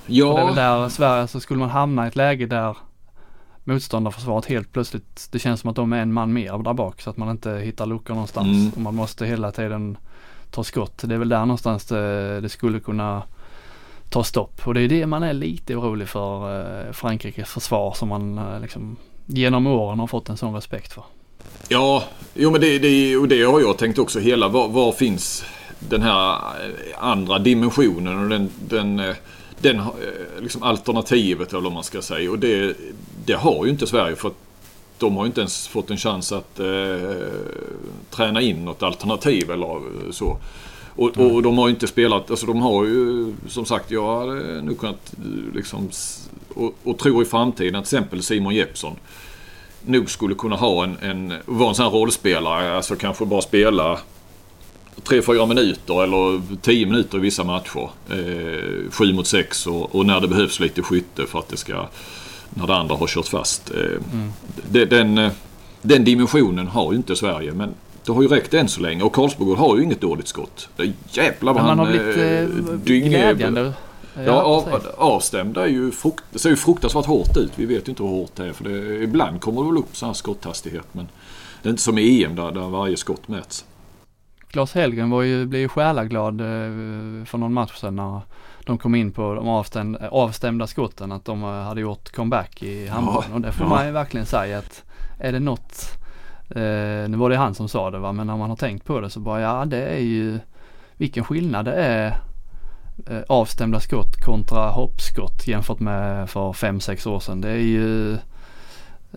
Ja. 0.08 0.36
För 0.36 0.36
det 0.36 0.42
är 0.42 0.46
väl 0.46 0.56
där 0.56 0.90
Sverige, 0.90 1.28
så 1.28 1.40
skulle 1.40 1.60
man 1.60 1.70
hamna 1.70 2.06
i 2.06 2.08
ett 2.08 2.16
läge 2.16 2.46
där 2.46 2.78
motståndarförsvaret 3.64 4.46
helt 4.46 4.74
plötsligt, 4.74 5.28
det 5.32 5.40
känns 5.40 5.60
som 5.60 5.70
att 5.70 5.76
de 5.76 5.94
är 5.94 6.02
en 6.02 6.14
man 6.14 6.34
mer 6.34 6.64
där 6.64 6.74
bak 6.74 7.02
så 7.02 7.10
att 7.10 7.18
man 7.18 7.30
inte 7.30 7.52
hittar 7.52 7.86
luckor 7.86 8.14
någonstans. 8.14 8.48
Mm. 8.48 8.72
Och 8.76 8.82
man 8.82 8.96
måste 8.96 9.26
hela 9.26 9.52
tiden 9.52 9.98
ta 10.52 10.64
skott. 10.64 11.02
Det 11.04 11.14
är 11.14 11.20
väl 11.20 11.30
där 11.30 11.40
någonstans 11.40 11.86
det, 11.86 12.42
det 12.42 12.50
skulle 12.50 12.80
kunna 12.80 13.24
ta 14.10 14.24
stopp. 14.24 14.62
Och 14.68 14.74
det 14.74 14.82
är 14.82 14.88
det 14.88 15.06
man 15.06 15.24
är 15.24 15.34
lite 15.34 15.76
orolig 15.76 16.08
för 16.08 16.60
eh, 16.88 16.92
Frankrikes 16.92 17.50
försvar 17.50 17.94
som 17.94 18.10
man 18.10 18.38
eh, 18.38 18.60
liksom 18.60 18.98
genom 19.26 19.68
åren 19.68 20.00
har 20.00 20.08
fått 20.08 20.30
en 20.30 20.38
sån 20.38 20.56
respekt 20.56 20.94
för. 20.94 21.04
Ja, 21.68 22.04
jo 22.34 22.52
men 22.52 22.62
det, 22.62 22.80
det, 22.80 23.18
och 23.18 23.28
det 23.28 23.44
har 23.44 23.62
jag 23.62 23.78
tänkt 23.78 24.00
också 24.00 24.20
hela. 24.20 24.48
Var, 24.48 24.68
var 24.68 24.92
finns 24.92 25.46
den 25.80 26.02
här 26.02 26.40
andra 26.98 27.40
dimensionen 27.40 28.24
och 28.24 28.30
den, 28.30 28.50
den 28.70 29.00
eh, 29.00 29.16
den 29.62 29.80
eh, 29.80 29.86
liksom 30.42 30.64
alternativet 30.64 31.52
eller 31.52 31.62
vad 31.62 31.72
man 31.72 31.84
ska 31.84 32.02
säga. 32.02 32.32
Och 32.32 32.40
det, 32.40 32.78
det 33.26 33.34
har 33.34 33.66
ju 33.66 33.72
inte 33.72 33.88
Sverige 33.88 34.16
för 34.16 34.32
de 34.98 35.16
har 35.16 35.24
ju 35.24 35.28
inte 35.28 35.42
ens 35.42 35.68
fått 35.68 35.92
en 35.92 35.98
chans 35.98 36.32
att 36.32 36.60
eh, 36.60 36.66
träna 38.10 38.42
in 38.42 38.66
något 38.66 38.84
alternativ 38.84 39.52
eller 39.52 39.82
så. 40.12 40.38
Och, 40.96 41.18
och, 41.18 41.44
de 41.44 41.58
har 41.58 41.68
ju 41.68 41.74
inte 41.74 41.88
spelat, 41.88 42.32
alltså 42.32 42.46
de 42.46 42.62
har 42.62 42.86
ju 42.86 43.34
som 43.48 43.66
sagt, 43.66 43.92
jag 43.92 44.20
hade 44.20 44.62
nog 44.62 44.80
kunnat 44.80 45.14
liksom 45.54 45.90
och, 46.54 46.76
och 46.84 46.98
tror 47.00 47.24
i 47.24 47.26
framtiden 47.26 47.76
att 47.76 47.86
till 47.86 47.98
exempel 47.98 48.24
Simon 48.24 48.56
Jeppsson 48.56 48.96
nog 49.86 50.10
skulle 50.10 50.36
kunna 50.36 50.56
ha 50.56 50.84
en, 50.84 50.98
en 51.02 51.34
vara 51.46 51.70
en 51.70 51.76
sån 51.76 51.86
här 51.86 51.92
rollspelare, 51.92 52.76
alltså 52.76 52.96
kanske 52.96 53.26
bara 53.26 53.42
spela 53.42 54.00
3-4 55.04 55.46
minuter 55.48 56.04
eller 56.04 56.42
10 56.62 56.86
minuter 56.86 57.18
i 57.18 57.22
vissa 57.22 57.44
matcher. 57.44 57.90
Eh, 58.10 58.92
7 58.92 59.14
mot 59.14 59.28
6 59.28 59.68
och, 59.68 59.96
och, 59.96 60.06
när 60.06 60.20
det 60.20 60.28
behövs 60.28 60.60
lite 60.60 60.82
skytte 60.82 61.26
för 61.26 61.40
att 61.40 61.50
det 61.50 61.58
ska... 61.58 61.88
När 62.50 62.68
det 62.68 62.76
andra 62.76 62.96
har 62.96 63.08
kört 63.08 63.28
fast. 63.28 63.72
Eh, 63.72 64.14
mm. 64.14 64.32
det, 64.70 64.86
den, 64.86 65.18
eh, 65.18 65.32
den 65.82 66.04
dimensionen 66.04 66.68
har 66.68 66.92
ju 66.92 66.98
inte 66.98 67.16
Sverige 67.16 67.54
men 67.54 67.74
det 68.06 68.12
har 68.12 68.22
ju 68.22 68.28
räckt 68.28 68.54
än 68.54 68.68
så 68.68 68.82
länge 68.82 69.04
och 69.04 69.14
Karlsborg 69.14 69.60
har 69.60 69.78
ju 69.78 69.84
inget 69.84 70.02
dåligt 70.02 70.28
skott. 70.28 70.70
Jävlar 71.12 71.54
vad 71.54 71.64
han... 71.64 71.78
Man 71.78 71.88
har 71.88 71.94
blivit 71.94 72.18
eh, 72.18 73.04
eh, 73.04 73.10
glädjande, 73.10 73.74
Ja, 74.26 74.42
av, 74.42 74.82
avstämda 74.98 75.64
är 75.64 75.70
ju 75.70 75.92
frukt, 75.92 76.24
det 76.32 76.40
ser 76.40 76.50
ju 76.50 76.56
fruktansvärt 76.56 77.06
hårt 77.06 77.38
ut. 77.38 77.52
Vi 77.56 77.66
vet 77.66 77.88
ju 77.88 77.90
inte 77.90 78.04
hur 78.04 78.10
hårt 78.10 78.36
det 78.36 78.46
är. 78.46 78.54
För 78.54 78.64
det, 78.64 79.04
ibland 79.04 79.42
kommer 79.42 79.62
det 79.62 79.68
väl 79.68 79.78
upp 79.78 79.98
sån 79.98 80.08
här 80.08 80.14
skotthastighet. 80.14 80.88
Men 80.92 81.08
det 81.62 81.70
är 81.70 81.72
inte 81.72 81.84
som 81.84 81.98
i 81.98 82.24
EM 82.24 82.36
där, 82.36 82.52
där 82.52 82.70
varje 82.70 82.98
skott 82.98 83.28
mäts. 83.28 83.66
Klas 84.52 84.76
Helgen 84.76 85.10
var 85.10 85.22
ju, 85.22 85.46
blev 85.46 85.62
ju 85.62 85.70
själaglad 85.70 86.42
eh, 86.42 87.26
för 87.26 87.38
någon 87.38 87.54
match 87.54 87.76
sedan 87.76 87.96
när 87.96 88.22
de 88.66 88.78
kom 88.78 88.96
in 88.96 89.12
på 89.12 89.34
de 89.34 89.48
avstämda, 89.48 90.10
avstämda 90.10 90.68
skotten 90.68 91.12
att 91.12 91.26
de 91.26 91.44
hade 91.44 91.82
gjort 91.82 92.12
comeback 92.12 92.64
i 92.64 92.88
handbollen. 92.88 93.30
Ja, 93.30 93.36
och 93.36 93.42
det 93.42 93.52
får 93.52 93.66
ja. 93.66 93.70
man 93.70 93.86
ju 93.86 93.92
verkligen 93.92 94.26
säga 94.26 94.58
att 94.58 94.84
är 95.20 95.32
det 95.32 95.40
något, 95.40 95.98
eh, 96.50 97.10
nu 97.10 97.18
var 97.18 97.30
det 97.30 97.38
han 97.38 97.56
som 97.56 97.70
sa 97.70 97.92
det 97.92 98.00
va, 98.00 98.12
men 98.12 98.28
när 98.28 98.38
man 98.38 98.50
har 98.50 98.58
tänkt 98.58 98.86
på 98.86 99.00
det 99.00 99.10
så 99.10 99.20
bara 99.20 99.42
ja 99.42 99.66
det 99.66 99.86
är 99.86 100.00
ju 100.00 100.40
vilken 100.98 101.24
skillnad 101.24 101.66
det 101.66 101.74
är 101.74 102.08
eh, 103.08 103.22
avstämda 103.28 103.80
skott 103.80 104.26
kontra 104.26 104.70
hoppskott 104.70 105.48
jämfört 105.48 105.80
med 105.80 106.30
för 106.30 106.54
5-6 106.54 107.08
år 107.08 107.20
sedan. 107.20 107.42
Det 107.42 107.50
är 107.50 107.58
ju 107.58 108.18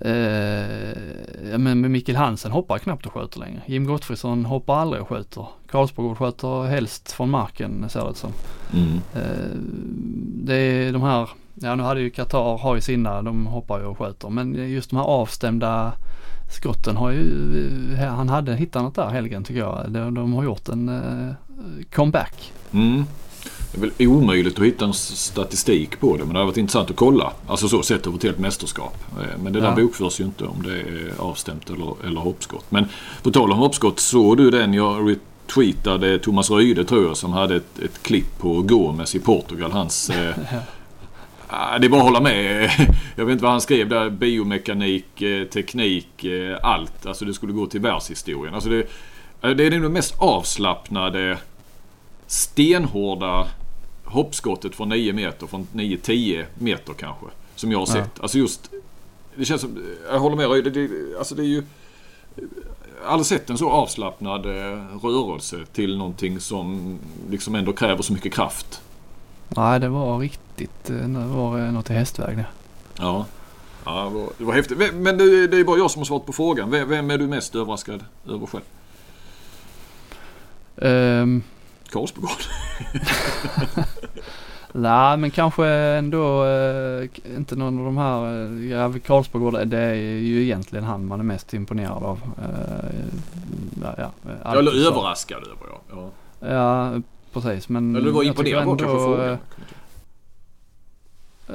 Eh, 0.01 1.59
men 1.59 1.93
Mikkel 1.93 2.17
Hansen 2.17 2.53
hoppar 2.53 2.79
knappt 2.79 3.07
och 3.07 3.13
skjuter 3.13 3.41
längre. 3.41 3.61
Jim 3.67 3.87
Gottfridsson 3.87 4.45
hoppar 4.45 4.77
aldrig 4.77 5.03
och 5.03 5.09
skjuter. 5.09 5.47
Karlsborg 5.71 6.17
skjuter 6.17 6.65
helst 6.65 7.13
från 7.13 7.31
marken 7.31 7.89
ser 7.89 8.09
det 8.09 8.15
som. 8.15 8.33
Mm. 8.73 9.01
Eh, 9.15 9.57
det 10.45 10.55
är 10.55 10.93
de 10.93 11.03
här, 11.03 11.29
ja 11.55 11.75
nu 11.75 11.83
hade 11.83 12.01
ju 12.01 12.11
Qatar, 12.11 12.59
har 12.59 12.75
ju 12.75 12.81
sina, 12.81 13.23
de 13.23 13.47
hoppar 13.47 13.81
ju 13.81 13.85
och 13.85 13.99
skjuter. 13.99 14.29
Men 14.29 14.71
just 14.71 14.91
de 14.91 14.97
här 14.97 15.05
avstämda 15.05 15.93
skotten 16.51 16.97
har 16.97 17.11
ju, 17.11 17.97
han 17.97 18.29
hade 18.29 18.55
hittat 18.55 18.83
något 18.83 18.95
där 18.95 19.09
Helgen 19.09 19.45
tycker 19.45 19.61
jag. 19.61 19.85
De, 19.89 20.15
de 20.15 20.33
har 20.33 20.45
gjort 20.45 20.69
en 20.69 20.89
eh, 20.89 21.35
comeback. 21.95 22.53
Mm. 22.73 23.05
Det 23.73 23.79
är 23.79 23.81
väl 23.81 24.09
omöjligt 24.09 24.59
att 24.59 24.65
hitta 24.65 24.85
en 24.85 24.95
statistik 24.95 26.01
på 26.01 26.17
det 26.17 26.25
men 26.25 26.33
det 26.33 26.39
har 26.39 26.47
varit 26.47 26.57
intressant 26.57 26.91
att 26.91 26.97
kolla. 26.97 27.33
Alltså 27.47 27.69
så 27.69 27.83
sett 27.83 28.07
över 28.07 28.17
ett 28.17 28.23
helt 28.23 28.39
mästerskap. 28.39 28.97
Eh, 29.11 29.39
men 29.43 29.53
det 29.53 29.61
där 29.61 29.69
ja. 29.69 29.75
bokförs 29.75 30.21
ju 30.21 30.25
inte 30.25 30.45
om 30.45 30.63
det 30.63 30.81
är 30.81 31.13
avstämt 31.19 31.71
eller, 31.71 32.07
eller 32.07 32.21
hoppskott. 32.21 32.65
Men 32.69 32.89
på 33.23 33.31
tal 33.31 33.53
om 33.53 33.59
hoppskott, 33.59 34.01
såg 34.01 34.37
du 34.37 34.51
den 34.51 34.75
jag 34.75 35.11
retweetade 35.11 36.19
Thomas 36.19 36.51
Röide 36.51 36.85
tror 36.85 37.05
jag 37.05 37.17
som 37.17 37.33
hade 37.33 37.57
ett, 37.57 37.79
ett 37.79 38.03
klipp 38.03 38.39
på 38.39 38.63
Gomes 38.63 39.15
i 39.15 39.21
Portugal. 39.21 39.73
Hans... 39.73 40.11
Eh, 40.11 40.35
ah, 41.47 41.79
det 41.79 41.87
är 41.87 41.89
bara 41.89 42.01
att 42.01 42.07
hålla 42.07 42.21
med. 42.21 42.71
Jag 43.17 43.25
vet 43.25 43.33
inte 43.33 43.45
vad 43.45 43.53
han 43.53 43.61
skrev 43.61 43.89
där. 43.89 44.11
Biomekanik, 44.11 45.23
eh, 45.23 45.45
teknik, 45.45 46.27
allt. 46.63 47.07
Alltså 47.07 47.25
det 47.25 47.35
skulle 47.35 47.53
gå 47.53 47.67
till 47.67 47.81
världshistorien. 47.81 48.55
Alltså 48.55 48.71
det, 48.71 48.87
det 49.41 49.67
är 49.67 49.71
det 49.71 49.89
mest 49.89 50.15
avslappnade 50.19 51.39
stenhårda 52.27 53.47
hoppskottet 54.11 54.75
från 54.75 54.89
9 54.89 55.13
meter, 55.13 55.47
från 55.47 55.67
9-10 55.73 56.45
meter 56.59 56.95
kanske. 56.95 57.27
Som 57.55 57.73
jag 57.73 57.79
har 57.79 57.87
sett. 57.87 58.11
Ja. 58.15 58.23
Alltså 58.23 58.39
just... 58.39 58.71
Det 59.37 59.45
känns 59.45 59.61
som... 59.61 59.85
Jag 60.11 60.19
håller 60.19 60.37
med 60.37 60.65
det, 60.65 60.71
det, 60.71 61.19
Alltså 61.19 61.35
det 61.35 61.43
är 61.43 61.47
ju... 61.47 61.63
Aldrig 63.07 63.27
sett 63.27 63.51
en 63.51 63.59
så 63.59 63.71
avslappnad 63.71 64.47
eh, 64.47 64.79
rörelse 65.03 65.57
till 65.73 65.99
någonting 65.99 66.41
som 66.41 66.99
liksom 67.31 67.55
ändå 67.55 67.73
kräver 67.73 68.03
så 68.03 68.13
mycket 68.13 68.35
kraft. 68.35 68.83
Nej, 69.49 69.81
det 69.81 69.89
var 69.89 70.19
riktigt... 70.19 70.91
Eh, 70.91 70.97
det 70.97 71.27
var 71.27 71.59
eh, 71.59 71.73
något 71.73 71.91
i 71.91 71.93
hästväg 71.93 72.37
det. 72.37 72.47
Ja. 72.99 73.27
Ja, 73.85 74.05
det 74.05 74.11
var, 74.11 74.29
det 74.39 74.45
var 74.45 74.55
häftigt. 74.55 74.95
Men 74.95 75.19
det, 75.19 75.47
det 75.47 75.57
är 75.57 75.65
bara 75.65 75.79
jag 75.79 75.91
som 75.91 76.01
har 76.01 76.07
svarat 76.07 76.27
på 76.27 76.33
frågan. 76.33 76.71
Vem, 76.71 76.89
vem 76.89 77.11
är 77.11 77.19
du 77.19 77.27
mest 77.27 77.55
överraskad 77.55 78.05
över 78.29 78.47
själv? 78.47 78.65
Um, 80.77 81.43
Karlsbogård? 81.91 82.31
Nej 84.73 85.17
men 85.17 85.31
kanske 85.31 85.67
ändå 85.69 86.45
äh, 86.45 87.09
inte 87.37 87.57
någon 87.57 87.79
av 87.79 87.85
de 87.85 87.97
här, 87.97 88.25
ja 88.71 88.93
Karlsbogård 89.07 89.69
det 89.69 89.79
är 89.79 89.95
ju 89.95 90.43
egentligen 90.43 90.85
han 90.85 91.07
man 91.07 91.21
är 91.21 91.25
mest 91.25 91.55
imponerad 91.55 92.03
av. 92.03 92.21
Äh, 93.83 93.91
ja, 93.97 94.11
Eller 94.45 94.87
överraskad 94.87 95.43
över 95.43 95.67
ja. 95.71 95.81
ja. 95.91 96.11
Ja 96.49 96.93
precis 97.33 97.69
men. 97.69 97.97
Eller 97.97 98.07
du 98.07 98.13
var 98.13 98.23
imponerad 98.23 98.65
var 98.65 98.77
kanske 98.77 98.97
frågan. 98.99 99.39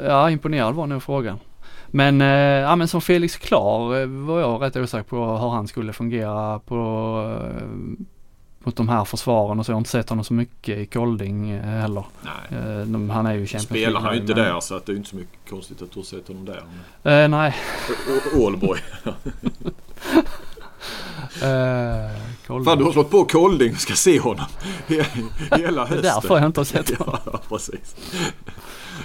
Ja 0.05 0.29
imponerad 0.29 0.75
var 0.75 0.87
nog 0.87 1.03
frågan. 1.03 1.39
Men, 1.87 2.21
äh, 2.21 2.27
ja, 2.27 2.75
men 2.75 2.87
som 2.87 3.01
Felix 3.01 3.37
Klar 3.37 4.05
var 4.05 4.39
jag 4.39 4.61
rätt 4.61 4.75
osäker 4.75 5.09
på 5.09 5.37
hur 5.37 5.49
han 5.49 5.67
skulle 5.67 5.93
fungera 5.93 6.59
på 6.59 6.77
mot 8.65 8.75
de 8.75 8.89
här 8.89 9.05
försvaren 9.05 9.59
och 9.59 9.65
så. 9.65 9.71
Jag 9.71 9.75
har 9.75 9.79
inte 9.79 9.89
sett 9.89 10.09
honom 10.09 10.25
så 10.25 10.33
mycket 10.33 10.77
i 10.77 10.85
Kolding 10.85 11.49
eh, 11.49 11.63
heller. 11.63 12.05
Nej. 12.21 12.59
Eh, 12.59 12.85
de, 12.85 13.09
han 13.09 13.25
är 13.25 13.33
ju 13.33 13.45
Champions 13.45 13.63
Spelar 13.63 14.01
han 14.01 14.13
ju 14.13 14.21
inte 14.21 14.35
men... 14.35 14.43
där 14.43 14.59
så 14.59 14.75
att 14.75 14.85
det 14.85 14.91
är 14.91 14.95
inte 14.95 15.09
så 15.09 15.15
mycket 15.15 15.49
konstigt 15.49 15.81
att 15.81 15.91
du 15.91 15.99
har 15.99 16.05
sett 16.05 16.27
honom 16.27 16.45
där. 16.45 17.23
Uh, 17.23 17.29
nej. 17.29 17.55
Ålborg. 18.35 18.79
Uh, 21.35 22.61
Fan 22.63 22.77
du 22.77 22.83
har 22.83 22.91
slått 22.91 23.11
på 23.11 23.25
Kolding 23.25 23.71
och 23.73 23.79
ska 23.79 23.93
se 23.93 24.19
honom 24.19 24.45
hela 24.87 25.81
hösten. 25.81 26.01
det 26.01 26.09
är 26.09 26.13
därför 26.13 26.37
jag 26.37 26.45
inte 26.45 26.59
har 26.59 26.65
sett 26.65 26.97
honom. 26.97 27.19
ja, 27.25 27.39
precis. 27.49 27.95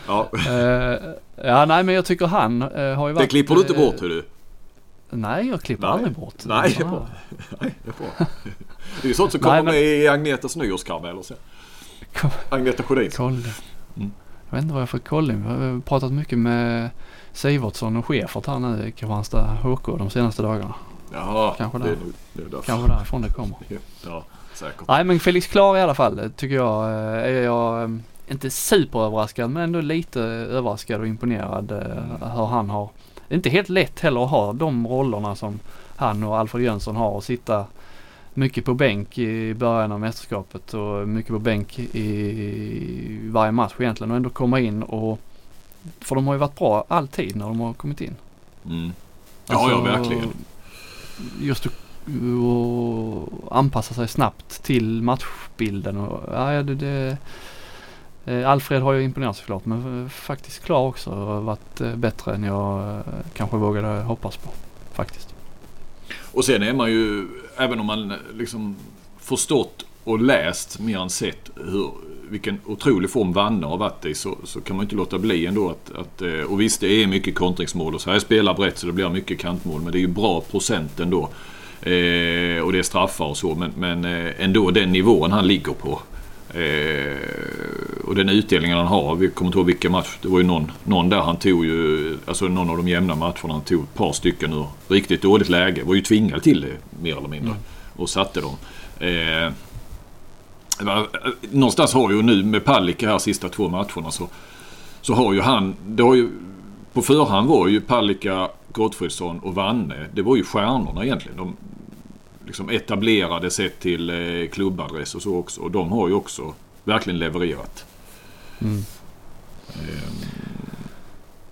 Ja. 0.07 0.31
Uh, 0.35 1.15
ja, 1.37 1.65
nej 1.65 1.85
men 1.85 1.95
jag 1.95 2.05
tycker 2.05 2.27
han 2.27 2.63
uh, 2.63 2.95
har 2.95 3.09
ju 3.09 3.15
varit... 3.15 3.25
Det 3.25 3.27
klipper 3.27 3.55
du 3.55 3.61
inte 3.61 3.75
bort 3.75 4.03
hur 4.03 4.09
du. 4.09 4.25
Nej, 5.11 5.49
jag 5.49 5.63
klipper 5.63 5.87
nej. 5.87 5.93
aldrig 5.93 6.13
bort. 6.13 6.35
Nej, 6.45 6.75
det 6.79 6.85
är 6.85 6.89
bra. 6.89 7.07
Nej, 7.61 7.75
det 7.85 7.91
är 7.91 7.95
bra. 7.99 8.27
Det 9.03 9.07
är 9.07 9.09
ju 9.09 9.15
sånt 9.15 9.33
som 9.33 9.41
kommer 9.41 9.55
Nej, 9.55 9.65
men... 9.65 9.75
med 9.75 9.83
i 9.83 10.09
Agnetas 10.09 10.57
nyårskarameller 10.57 11.23
sen. 11.23 11.37
Agneta 12.49 12.83
Sjödins. 12.83 13.19
Mm. 13.19 13.41
Jag 14.51 14.57
vet 14.57 14.63
inte 14.63 14.75
vad 14.75 14.83
jag 14.83 14.89
får 14.89 14.99
kolla 14.99 15.35
Vi 15.35 15.43
har 15.49 15.81
pratat 15.81 16.13
mycket 16.13 16.39
med 16.39 16.91
Sivertsson 17.33 17.97
och 17.97 18.07
Schäfert 18.07 18.47
här 18.47 18.59
nu 18.59 18.89
i 18.89 18.93
Kristianstad 18.93 19.59
HK 19.63 19.99
de 19.99 20.11
senaste 20.11 20.43
dagarna. 20.43 20.75
Ja, 21.13 21.55
Kanske 21.59 21.79
där. 21.79 21.85
det 21.85 21.91
är, 21.91 21.97
det 22.33 22.43
är 22.43 22.49
därför. 22.49 22.67
Kanske 22.67 22.93
därifrån 22.93 23.23
det 23.23 23.29
kommer. 23.29 23.57
Ja, 24.07 24.25
säkert. 24.55 24.89
Nej 24.89 25.05
men 25.05 25.21
Felix 25.21 25.47
Klar 25.47 25.77
i 25.77 25.81
alla 25.81 25.95
fall 25.95 26.31
tycker 26.37 26.55
jag 26.55 26.85
eh, 26.85 27.37
är 27.37 27.43
jag 27.43 27.83
eh, 27.83 27.89
inte 28.29 28.51
superöverraskad 28.51 29.51
men 29.51 29.63
ändå 29.63 29.81
lite 29.81 30.21
överraskad 30.23 31.01
och 31.01 31.07
imponerad 31.07 31.73
mm. 31.73 32.33
hur 32.33 32.47
han 32.47 32.71
har. 32.71 32.91
Det 33.29 33.35
är 33.35 33.37
inte 33.37 33.51
helt 33.51 33.69
lätt 33.69 34.01
heller 34.01 34.25
att 34.25 34.31
ha 34.31 34.53
de 34.53 34.87
rollerna 34.87 35.35
som 35.37 35.61
han 35.97 36.25
och 36.25 36.39
Alfred 36.39 36.65
Jönsson 36.65 36.97
har 36.97 37.11
och 37.11 37.25
sitta 37.25 37.65
mycket 38.35 38.65
på 38.65 38.75
bänk 38.75 39.19
i 39.19 39.55
början 39.55 39.93
av 39.93 40.01
mästerskapet 40.01 40.75
och 40.75 41.09
mycket 41.09 41.33
på 41.33 41.39
bänk 41.39 41.79
i 41.79 43.21
varje 43.31 43.53
match 43.53 43.73
egentligen 43.79 44.11
och 44.11 44.17
ändå 44.17 44.31
komma 44.31 44.61
in 44.61 44.83
och 44.83 45.19
för 46.01 46.15
de 46.15 46.27
har 46.27 46.35
ju 46.35 46.41
varit 46.41 46.59
bra 46.59 46.85
alltid 46.89 47.37
när 47.37 47.47
de 47.47 47.61
har 47.61 47.73
kommit 47.73 48.01
in. 48.01 48.17
Mm. 48.65 48.93
Ja, 49.47 49.55
alltså, 49.55 49.71
ja 49.71 49.81
verkligen. 49.81 50.31
Just 51.41 51.67
att 51.67 51.73
anpassa 53.51 53.95
sig 53.95 54.09
snabbt 54.09 54.63
till 54.63 55.03
matchbilden 55.03 55.97
och 55.97 56.35
ja, 56.35 56.63
det, 56.63 56.75
det 56.75 57.17
eh, 58.25 58.51
Alfred 58.51 58.83
har 58.83 58.93
ju 58.93 59.03
imponerat 59.03 59.37
såklart 59.37 59.65
men 59.65 60.11
faktiskt 60.11 60.65
klar 60.65 60.87
också 60.87 61.11
och 61.11 61.45
varit 61.45 61.81
eh, 61.81 61.97
bättre 61.97 62.35
än 62.35 62.45
jag 62.45 62.97
eh, 62.97 63.01
kanske 63.33 63.57
vågade 63.57 64.03
hoppas 64.03 64.37
på 64.37 64.51
faktiskt. 64.93 65.30
Och 66.33 66.45
sen 66.45 66.63
är 66.63 66.73
man 66.73 66.91
ju, 66.91 67.27
även 67.57 67.81
om 67.81 67.87
man 67.87 68.11
eh, 68.11 68.17
liksom 68.35 68.77
förstått 69.21 69.87
och 70.05 70.21
läst 70.21 70.81
mer 70.81 70.99
än 70.99 71.11
sett 71.11 71.51
hur, 71.57 71.91
vilken 72.31 72.61
otrolig 72.65 73.11
form 73.11 73.33
Vanne 73.33 73.67
har 73.67 73.77
varit 73.77 74.05
i 74.05 74.15
så, 74.15 74.39
så 74.45 74.61
kan 74.61 74.77
man 74.77 74.85
inte 74.85 74.97
låta 74.97 75.19
bli 75.19 75.47
ändå 75.47 75.71
att, 75.71 75.93
att... 75.99 76.23
Eh, 76.23 76.41
och 76.41 76.61
visst, 76.61 76.81
det 76.81 77.03
är 77.03 77.07
mycket 77.07 77.35
kontringsmål 77.35 77.95
och 77.95 78.01
så 78.01 78.11
här 78.11 78.19
spelar 78.19 78.55
brett 78.55 78.79
så 78.79 78.87
det 78.87 78.93
blir 78.93 79.09
mycket 79.09 79.39
kantmål. 79.39 79.81
Men 79.81 79.93
det 79.93 79.99
är 79.99 80.01
ju 80.01 80.07
bra 80.07 80.41
procent 80.41 81.01
ändå. 81.01 81.29
Eh, 81.83 82.61
och 82.63 82.73
det 82.73 82.79
är 82.79 82.83
straffar 82.83 83.25
och 83.25 83.37
så. 83.37 83.55
Men, 83.55 83.73
men 83.79 84.05
eh, 84.05 84.45
ändå 84.45 84.71
den 84.71 84.93
nivån 84.93 85.33
han 85.33 85.47
ligger 85.47 85.73
på. 85.73 86.01
Eh, 86.55 88.05
och 88.05 88.15
den 88.15 88.29
utdelningen 88.29 88.79
han 88.79 88.87
har. 88.87 89.15
Vi 89.15 89.31
kommer 89.31 89.49
inte 89.49 89.59
ihåg 89.59 89.67
vilken 89.67 89.93
match. 89.93 90.19
Det 90.23 90.29
var 90.29 90.39
ju 90.39 90.45
någon, 90.45 90.73
någon 90.85 91.09
där 91.09 91.21
han 91.21 91.37
tog 91.37 91.65
ju, 91.65 92.17
alltså 92.27 92.49
någon 92.49 92.71
av 92.71 92.77
de 92.77 92.89
jämna 92.89 93.15
matcherna. 93.15 93.53
Han 93.53 93.61
tog 93.61 93.83
ett 93.83 93.95
par 93.95 94.13
stycken 94.13 94.53
ur 94.53 94.67
riktigt 94.89 95.23
dåligt 95.23 95.49
läge. 95.49 95.83
Var 95.85 95.95
ju 95.95 96.01
tvingad 96.01 96.43
till 96.43 96.61
det 96.61 97.03
mer 97.03 97.17
eller 97.17 97.29
mindre. 97.29 97.51
Mm. 97.51 97.63
Och 97.97 98.09
satte 98.09 98.41
dem. 98.41 98.57
Eh, 99.01 99.53
någonstans 101.51 101.93
har 101.93 102.11
ju 102.11 102.23
nu 102.23 102.45
med 102.45 102.65
Palicka 102.65 103.09
här 103.09 103.19
sista 103.19 103.49
två 103.49 103.69
matcherna 103.69 104.11
så, 104.11 104.29
så 105.01 105.15
har 105.15 105.33
ju 105.33 105.41
han, 105.41 105.77
det 105.87 106.03
har 106.03 106.15
ju, 106.15 106.31
på 106.93 107.03
förhand 107.03 107.49
var 107.49 107.69
ju 107.69 107.81
Palicka, 107.81 108.49
Gottfridsson 108.73 109.39
och 109.39 109.55
Vanne, 109.55 110.07
det 110.15 110.23
var 110.23 110.37
ju 110.37 110.45
stjärnorna 110.45 111.05
egentligen. 111.05 111.37
De, 111.37 111.57
liksom 112.51 112.71
etablerade 112.71 113.51
sett 113.51 113.81
till 113.81 114.11
eh, 114.11 114.49
klubbadress 114.49 115.15
och 115.15 115.23
så 115.23 115.37
också. 115.37 115.61
Och 115.61 115.71
de 115.71 115.93
har 115.93 116.09
ju 116.09 116.15
också 116.15 116.55
verkligen 116.85 117.19
levererat. 117.19 117.87
Mm. 118.61 118.83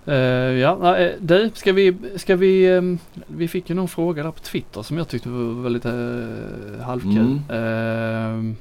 Uh, 0.07 0.15
ja, 0.59 0.97
uh, 0.99 1.11
du, 1.19 1.51
ska 1.53 1.73
vi, 1.73 1.95
ska 2.15 2.35
vi, 2.35 2.69
um, 2.69 2.99
vi 3.27 3.47
fick 3.47 3.69
ju 3.69 3.75
någon 3.75 3.87
fråga 3.87 4.23
där 4.23 4.31
på 4.31 4.39
Twitter 4.39 4.81
som 4.81 4.97
jag 4.97 5.07
tyckte 5.07 5.29
var 5.29 5.63
väldigt 5.63 5.85
uh, 5.85 6.81
halvkul. 6.81 7.39
Mm. 7.49 8.47
Uh, 8.47 8.55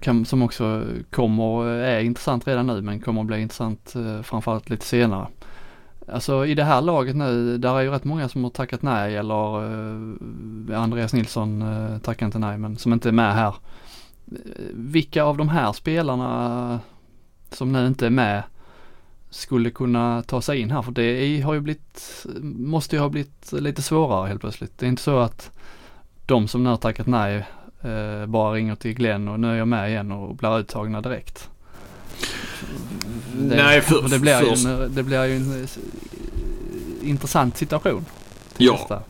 kan, 0.00 0.24
som 0.24 0.42
också 0.42 0.84
kommer, 1.10 1.66
är 1.66 2.00
intressant 2.00 2.48
redan 2.48 2.66
nu 2.66 2.82
men 2.82 3.00
kommer 3.00 3.20
att 3.20 3.26
bli 3.26 3.40
intressant 3.40 3.94
eh, 3.96 4.22
framförallt 4.22 4.70
lite 4.70 4.86
senare. 4.86 5.26
Alltså 6.12 6.46
i 6.46 6.54
det 6.54 6.64
här 6.64 6.80
laget 6.80 7.16
nu, 7.16 7.58
där 7.58 7.74
är 7.74 7.80
ju 7.80 7.90
rätt 7.90 8.04
många 8.04 8.28
som 8.28 8.44
har 8.44 8.50
tackat 8.50 8.82
nej 8.82 9.16
eller 9.16 9.64
eh, 10.70 10.82
Andreas 10.82 11.12
Nilsson 11.12 11.62
eh, 11.62 11.98
tackar 11.98 12.26
inte 12.26 12.38
nej 12.38 12.58
men 12.58 12.76
som 12.76 12.92
inte 12.92 13.08
är 13.08 13.12
med 13.12 13.34
här. 13.34 13.54
Eh, 14.26 14.64
vilka 14.72 15.24
av 15.24 15.36
de 15.36 15.48
här 15.48 15.72
spelarna 15.72 16.80
som 17.50 17.72
nu 17.72 17.86
inte 17.86 18.06
är 18.06 18.10
med 18.10 18.42
skulle 19.30 19.70
kunna 19.70 20.22
ta 20.22 20.42
sig 20.42 20.60
in 20.60 20.70
här 20.70 20.82
för 20.82 20.92
det 20.92 21.40
har 21.40 21.54
ju 21.54 21.60
blivit, 21.60 22.26
måste 22.42 22.96
ju 22.96 23.02
ha 23.02 23.08
blivit 23.08 23.52
lite 23.52 23.82
svårare 23.82 24.28
helt 24.28 24.40
plötsligt. 24.40 24.78
Det 24.78 24.86
är 24.86 24.88
inte 24.88 25.02
så 25.02 25.18
att 25.18 25.50
de 26.26 26.48
som 26.48 26.64
nu 26.64 26.70
har 26.70 26.76
tackat 26.76 27.06
nej 27.06 27.46
eh, 27.80 28.26
bara 28.26 28.52
ringer 28.52 28.74
till 28.74 28.94
Glenn 28.94 29.28
och 29.28 29.40
nu 29.40 29.50
är 29.50 29.56
jag 29.56 29.68
med 29.68 29.90
igen 29.90 30.12
och 30.12 30.36
blir 30.36 30.58
uttagna 30.58 31.00
direkt. 31.00 31.50
Det, 33.38 33.56
Nej, 33.56 33.80
för, 33.80 34.08
det, 34.08 34.18
blir 34.18 34.40
först, 34.40 34.66
ju 34.66 34.70
en, 34.70 34.94
det 34.94 35.02
blir 35.02 35.24
ju 35.24 35.36
en 35.36 35.62
eh, 35.62 37.08
intressant 37.08 37.56
situation. 37.56 38.04
Ja. 38.56 38.72
Nästa. 38.72 39.02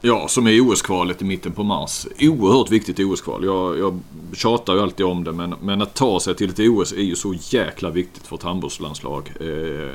Ja, 0.00 0.28
som 0.28 0.46
är 0.46 0.60
OS-kvalet 0.60 1.22
i 1.22 1.24
mitten 1.24 1.52
på 1.52 1.62
mars. 1.62 2.06
Oerhört 2.20 2.70
viktigt 2.70 2.98
OS-kval. 2.98 3.44
Jag, 3.44 3.78
jag 3.78 4.00
tjatar 4.32 4.74
ju 4.74 4.80
alltid 4.80 5.06
om 5.06 5.24
det 5.24 5.32
men, 5.32 5.54
men 5.60 5.82
att 5.82 5.94
ta 5.94 6.20
sig 6.20 6.34
till 6.34 6.50
ett 6.50 6.58
OS 6.58 6.92
är 6.92 7.02
ju 7.02 7.16
så 7.16 7.34
jäkla 7.34 7.90
viktigt 7.90 8.26
för 8.26 8.36
ett 8.36 8.42
handbollslandslag. 8.42 9.32
Eh, 9.40 9.46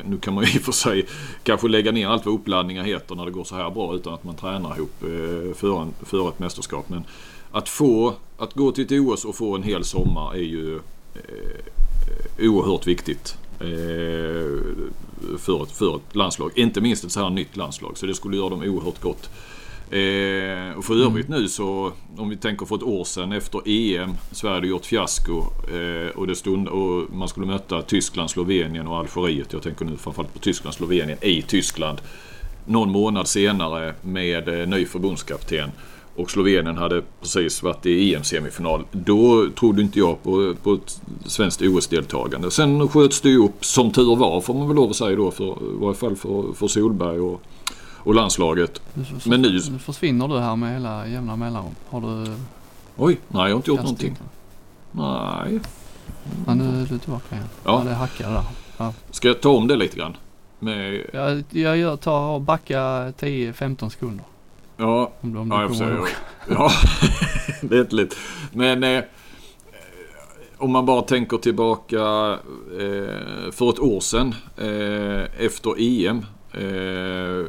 nu 0.06 0.18
kan 0.22 0.34
man 0.34 0.44
ju 0.44 0.52
i 0.52 0.58
och 0.58 0.62
för 0.62 0.72
sig 0.72 1.06
kanske 1.44 1.68
lägga 1.68 1.92
ner 1.92 2.08
allt 2.08 2.26
vad 2.26 2.36
uppladdningar 2.36 2.84
heter 2.84 3.16
när 3.16 3.26
det 3.26 3.32
går 3.32 3.44
så 3.44 3.56
här 3.56 3.70
bra 3.70 3.96
utan 3.96 4.14
att 4.14 4.24
man 4.24 4.36
tränar 4.36 4.76
ihop 4.76 5.04
eh, 5.04 5.56
för, 5.56 5.82
en, 5.82 5.94
för 6.02 6.30
ett 6.30 6.40
mästerskap. 6.40 6.90
Men 6.90 7.04
att 7.52 7.70
få, 7.70 8.14
att 8.38 8.54
gå 8.54 8.72
till 8.72 8.84
ett 8.84 8.92
OS 8.92 9.26
och 9.26 9.36
få 9.36 9.56
en 9.56 9.64
hel 9.64 9.84
sommar 9.84 10.34
är 10.34 10.44
ju 10.44 10.76
eh, 11.16 12.50
oerhört 12.50 12.88
viktigt. 12.88 13.38
Eh, 13.62 15.38
för, 15.38 15.64
ett, 15.64 15.72
för 15.72 15.96
ett 15.96 16.16
landslag. 16.16 16.52
Inte 16.56 16.82
minst 16.82 17.04
ett 17.04 17.12
så 17.12 17.20
här 17.24 17.30
nytt 17.30 17.58
landslag. 17.58 17.98
Så 17.98 18.06
det 18.06 18.14
skulle 18.14 18.38
göra 18.38 18.50
dem 18.50 18.62
oerhört 18.62 19.02
gott. 19.02 19.30
Eh, 19.92 20.78
och 20.78 20.86
för 20.86 21.06
övrigt 21.06 21.30
nu 21.30 21.48
så, 21.48 21.92
om 22.18 22.30
vi 22.30 22.38
tänker 22.38 22.66
för 22.66 22.76
ett 22.76 22.84
år 22.84 23.04
sedan 23.04 23.32
efter 23.32 23.62
EM. 23.66 24.14
Sverige 24.32 24.56
hade 24.56 24.68
gjort 24.68 24.86
fiasko 24.86 25.40
eh, 25.74 26.18
och, 26.18 26.28
det 26.28 26.36
stund, 26.36 26.68
och 26.68 27.14
man 27.14 27.28
skulle 27.28 27.46
möta 27.46 27.82
Tyskland, 27.82 28.30
Slovenien 28.30 28.88
och 28.88 28.98
Algeriet. 28.98 29.54
Jag 29.54 29.62
tänker 29.62 29.86
nu 29.86 29.98
framförallt 29.98 30.34
på 30.34 30.40
Tyskland, 30.40 30.74
Slovenien 30.74 31.18
i 31.22 31.42
Tyskland. 31.42 32.02
Någon 32.66 32.92
månad 32.92 33.28
senare 33.28 33.94
med 34.02 34.62
eh, 34.62 34.68
ny 34.68 34.86
förbundskapten. 34.86 35.72
Och 36.16 36.32
Slovenien 36.32 36.78
hade 36.78 37.02
precis 37.22 37.64
varit 37.64 37.86
i 37.86 38.16
EM-semifinal. 38.16 38.84
Då 38.92 39.50
trodde 39.60 39.82
inte 39.82 40.00
jag 40.00 40.24
på, 40.24 40.56
på 40.64 40.74
ett 40.74 41.02
svenskt 41.26 41.62
OS-deltagande. 41.62 42.52
Sen 42.52 42.90
sköts 42.90 43.22
det 43.22 43.30
ju 43.30 43.38
upp, 43.44 43.66
som 43.66 43.92
tur 43.92 44.16
var 44.16 44.42
får 44.42 44.54
man 44.54 44.68
väl 44.68 44.76
lov 44.76 44.90
att 44.90 44.96
säga 44.96 45.16
då, 45.16 45.32
för, 45.32 45.46
i 45.46 45.78
varje 45.80 45.96
fall 45.96 46.16
för, 46.16 46.54
för 46.54 46.68
Solberg 46.68 47.20
och, 47.20 47.42
och 47.98 48.16
landslaget. 48.16 48.82
Så, 49.20 49.30
Men 49.30 49.42
nu- 49.42 49.60
nu 49.72 49.80
försvinner 49.80 50.28
du 50.28 50.40
här 50.40 50.56
med 50.56 50.74
hela 50.74 51.08
jämna 51.08 51.36
mellanrum. 51.36 51.76
Har 51.90 52.02
du 52.02 52.32
Oj, 52.98 53.20
nej 53.28 53.42
jag 53.42 53.50
har 53.50 53.56
inte 53.56 53.70
gjort 53.72 53.80
någonting. 53.82 54.16
Nej. 54.92 55.60
Ja 56.48 56.54
nu 56.54 56.82
är 56.82 56.86
du 56.90 56.98
tillbaka 57.00 57.36
igen. 57.36 57.48
Ja. 57.64 57.82
Ja. 57.84 57.90
det 57.90 57.96
hackade 57.96 58.34
där. 58.78 58.94
Ska 59.12 59.28
jag 59.28 59.42
ta 59.42 59.50
om 59.50 59.68
det 59.68 59.76
lite 59.76 59.98
grann? 59.98 60.18
Med, 60.60 61.02
Jag, 61.14 61.44
jag 61.50 61.78
gör, 61.78 61.96
tar 61.98 62.30
och 62.30 62.42
backa 62.42 62.78
10-15 63.20 63.90
sekunder. 63.90 64.26
Ja, 64.82 65.12
Om, 65.22 65.38
om 65.38 65.52
ja, 65.52 65.62
jag 65.80 65.92
ihåg. 65.98 66.08
Ja, 66.50 66.72
det 67.62 67.76
är 67.76 67.82
inte 67.82 67.96
lätt. 67.96 68.18
Men 68.54 68.84
eh, 68.84 69.04
om 70.58 70.72
man 70.72 70.86
bara 70.86 71.02
tänker 71.02 71.38
tillbaka 71.38 72.00
eh, 72.80 73.52
för 73.52 73.70
ett 73.70 73.80
år 73.80 74.00
sedan 74.00 74.36
eh, 74.58 75.46
efter 75.46 75.76
EM. 75.80 76.26
Eh, 76.54 77.46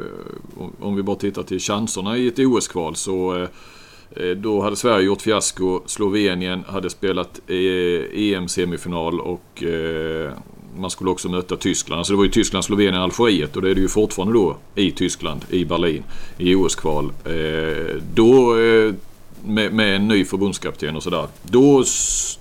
om- 0.57 0.77
om 0.81 0.97
vi 0.97 1.03
bara 1.03 1.16
tittar 1.16 1.42
till 1.42 1.61
chanserna 1.61 2.16
i 2.16 2.29
ett 2.29 2.38
OS-kval 2.38 2.97
så 2.97 3.37
eh, 3.37 3.49
eh, 4.16 4.31
då 4.37 4.61
hade 4.62 4.77
Sverige 4.77 5.07
gjort 5.07 5.23
fiasko. 5.23 5.81
Slovenien 5.87 6.64
hade 6.68 6.90
spelat 6.90 7.40
eh, 7.47 7.55
EM-semifinal 8.14 9.21
och 9.21 9.62
eh, 9.62 10.33
man 10.76 10.90
skulle 10.90 11.11
också 11.11 11.28
möta 11.28 11.56
Tyskland. 11.56 11.98
Alltså 11.98 12.12
det 12.12 12.16
var 12.16 12.24
ju 12.24 12.30
Tyskland, 12.30 12.64
Slovenien, 12.64 13.02
Algeriet 13.02 13.56
och 13.56 13.62
det 13.62 13.70
är 13.70 13.74
det 13.74 13.80
ju 13.80 13.88
fortfarande 13.88 14.35
då 14.35 14.56
i 14.74 14.90
Tyskland, 14.90 15.44
i 15.50 15.64
Berlin, 15.64 16.02
i 16.38 16.54
OS-kval. 16.54 17.12
Eh, 17.24 17.96
då 18.14 18.58
eh, 18.61 18.94
med, 19.44 19.72
med 19.72 19.96
en 19.96 20.08
ny 20.08 20.24
förbundskapten 20.24 20.96
och 20.96 21.02
sådär. 21.02 21.26
Då 21.42 21.85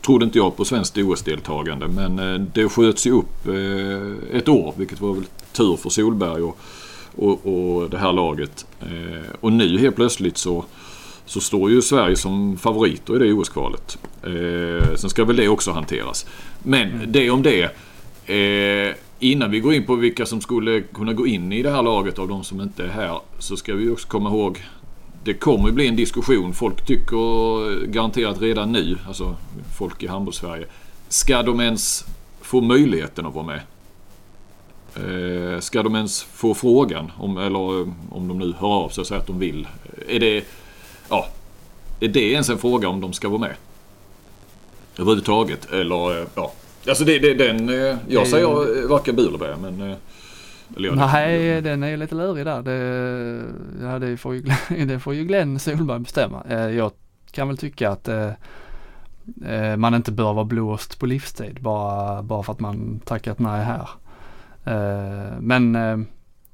trodde 0.05 0.25
inte 0.25 0.37
jag 0.37 0.57
på 0.57 0.65
svenskt 0.65 0.97
OS-deltagande 0.97 1.87
men 1.87 2.19
eh, 2.19 2.41
det 2.53 2.69
sköts 2.69 3.07
ju 3.07 3.11
upp 3.11 3.47
eh, 3.47 4.37
ett 4.37 4.47
år 4.47 4.73
vilket 4.77 5.01
var 5.01 5.13
väl 5.13 5.25
tur 5.53 5.75
för 5.75 5.89
Solberg 5.89 6.41
och, 6.41 6.57
och, 7.15 7.45
och 7.45 7.89
det 7.89 7.97
här 7.97 8.13
laget. 8.13 8.65
Eh, 8.81 9.35
och 9.39 9.51
nu 9.53 9.77
helt 9.77 9.95
plötsligt 9.95 10.37
så, 10.37 10.65
så 11.25 11.39
står 11.39 11.71
ju 11.71 11.81
Sverige 11.81 12.15
som 12.15 12.57
favoriter 12.57 13.15
i 13.15 13.27
det 13.27 13.33
OS-kvalet. 13.33 13.97
Eh, 14.23 14.95
sen 14.95 15.09
ska 15.09 15.25
väl 15.25 15.35
det 15.35 15.47
också 15.47 15.71
hanteras. 15.71 16.25
Men 16.63 17.11
det 17.11 17.29
om 17.29 17.43
det. 17.43 17.71
Eh, 18.31 18.95
innan 19.19 19.51
vi 19.51 19.59
går 19.59 19.73
in 19.73 19.85
på 19.85 19.95
vilka 19.95 20.25
som 20.25 20.41
skulle 20.41 20.81
kunna 20.81 21.13
gå 21.13 21.27
in 21.27 21.51
i 21.51 21.63
det 21.63 21.71
här 21.71 21.83
laget 21.83 22.19
av 22.19 22.27
de 22.27 22.43
som 22.43 22.61
inte 22.61 22.83
är 22.83 22.87
här 22.87 23.19
så 23.39 23.57
ska 23.57 23.75
vi 23.75 23.89
också 23.89 24.07
komma 24.07 24.29
ihåg 24.29 24.59
det 25.23 25.33
kommer 25.33 25.67
ju 25.67 25.71
bli 25.71 25.87
en 25.87 25.95
diskussion. 25.95 26.53
Folk 26.53 26.85
tycker 26.85 27.85
garanterat 27.85 28.41
redan 28.41 28.71
nu, 28.71 28.97
alltså 29.07 29.35
folk 29.77 30.03
i 30.03 30.07
handbolls-Sverige. 30.07 30.65
Ska 31.09 31.43
de 31.43 31.61
ens 31.61 32.05
få 32.41 32.61
möjligheten 32.61 33.25
att 33.25 33.33
vara 33.33 33.45
med? 33.45 33.61
Eh, 34.95 35.59
ska 35.59 35.83
de 35.83 35.95
ens 35.95 36.23
få 36.23 36.53
frågan? 36.53 37.11
Om, 37.17 37.37
eller 37.37 37.81
om 38.09 38.27
de 38.27 38.39
nu 38.39 38.53
hör 38.59 38.67
av 38.67 38.89
sig 38.89 39.01
och 39.01 39.07
säger 39.07 39.21
att 39.21 39.27
de 39.27 39.39
vill. 39.39 39.67
Är 40.07 40.19
det, 40.19 40.45
ja, 41.09 41.27
är 41.99 42.07
det 42.07 42.31
ens 42.31 42.49
en 42.49 42.57
fråga 42.57 42.89
om 42.89 43.01
de 43.01 43.13
ska 43.13 43.29
vara 43.29 43.39
med? 43.39 43.55
Överhuvudtaget. 44.97 45.71
Eller 45.71 46.27
ja. 46.35 46.51
Alltså 46.87 47.03
det, 47.03 47.19
det, 47.19 47.33
den, 47.33 47.69
eh, 47.69 47.97
jag 48.07 48.27
säger 48.27 48.83
eh, 48.83 48.89
varken 48.89 49.15
bu 49.15 49.27
eller 49.27 49.37
bä 49.37 49.55
men... 49.61 49.91
eh, 49.91 49.97
Nej, 50.95 51.61
den 51.61 51.83
är 51.83 51.97
lite 51.97 52.15
lurig 52.15 52.45
där. 52.45 52.61
Det, 52.61 53.43
ja, 53.81 53.99
det, 53.99 54.17
får 54.17 54.35
ju, 54.35 54.43
det 54.85 54.99
får 54.99 55.13
ju 55.13 55.23
Glenn 55.23 55.59
Solberg 55.59 55.99
bestämma. 55.99 56.43
Jag 56.71 56.91
kan 57.31 57.47
väl 57.47 57.57
tycka 57.57 57.89
att 57.89 58.09
man 59.77 59.93
inte 59.93 60.11
bör 60.11 60.33
vara 60.33 60.45
blåst 60.45 60.99
på 60.99 61.05
livstid 61.05 61.57
bara, 61.61 62.23
bara 62.23 62.43
för 62.43 62.53
att 62.53 62.59
man 62.59 62.99
tackat 63.05 63.39
nej 63.39 63.65
här. 63.65 63.89
Men 65.39 65.75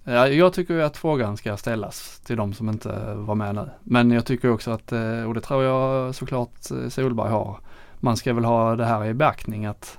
ja, 0.03 0.27
jag 0.27 0.53
tycker 0.53 0.79
att 0.79 0.97
frågan 0.97 1.37
ska 1.37 1.57
ställas 1.57 2.19
till 2.19 2.37
de 2.37 2.53
som 2.53 2.69
inte 2.69 3.13
var 3.15 3.35
med 3.35 3.55
nu. 3.55 3.69
Men 3.83 4.11
jag 4.11 4.25
tycker 4.25 4.51
också 4.51 4.71
att, 4.71 4.91
och 5.27 5.33
det 5.33 5.41
tror 5.41 5.63
jag 5.63 6.15
såklart 6.15 6.51
Solberg 6.89 7.29
har, 7.29 7.59
man 7.99 8.17
ska 8.17 8.33
väl 8.33 8.45
ha 8.45 8.75
det 8.75 8.85
här 8.85 9.05
i 9.05 9.13
beaktning 9.13 9.65
att 9.65 9.97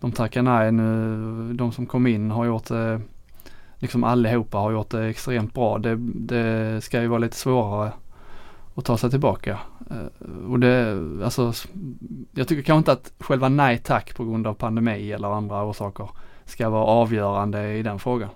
de 0.00 0.12
tackar 0.12 0.42
nej 0.42 0.72
nu, 0.72 1.52
de 1.54 1.72
som 1.72 1.86
kom 1.86 2.06
in 2.06 2.30
har 2.30 2.44
gjort 2.44 2.64
det 2.68 3.00
liksom 3.78 4.04
allihopa 4.04 4.58
har 4.58 4.72
gjort 4.72 4.90
det 4.90 5.04
extremt 5.06 5.54
bra. 5.54 5.78
Det, 5.78 5.96
det 6.00 6.80
ska 6.84 7.00
ju 7.00 7.06
vara 7.06 7.18
lite 7.18 7.36
svårare 7.36 7.92
att 8.74 8.84
ta 8.84 8.98
sig 8.98 9.10
tillbaka. 9.10 9.58
Eh, 9.90 10.50
Och 10.50 10.58
det, 10.60 10.98
alltså, 11.24 11.52
jag 12.34 12.48
tycker 12.48 12.62
kanske 12.62 12.78
inte 12.78 12.92
att 12.92 13.12
själva 13.20 13.48
nej 13.48 13.78
tack 13.78 14.16
på 14.16 14.24
grund 14.24 14.46
av 14.46 14.54
pandemi 14.54 15.12
eller 15.12 15.28
andra 15.28 15.64
orsaker 15.64 16.08
ska 16.44 16.68
vara 16.70 16.84
avgörande 16.84 17.72
i 17.72 17.82
den 17.82 17.98
frågan. 17.98 18.28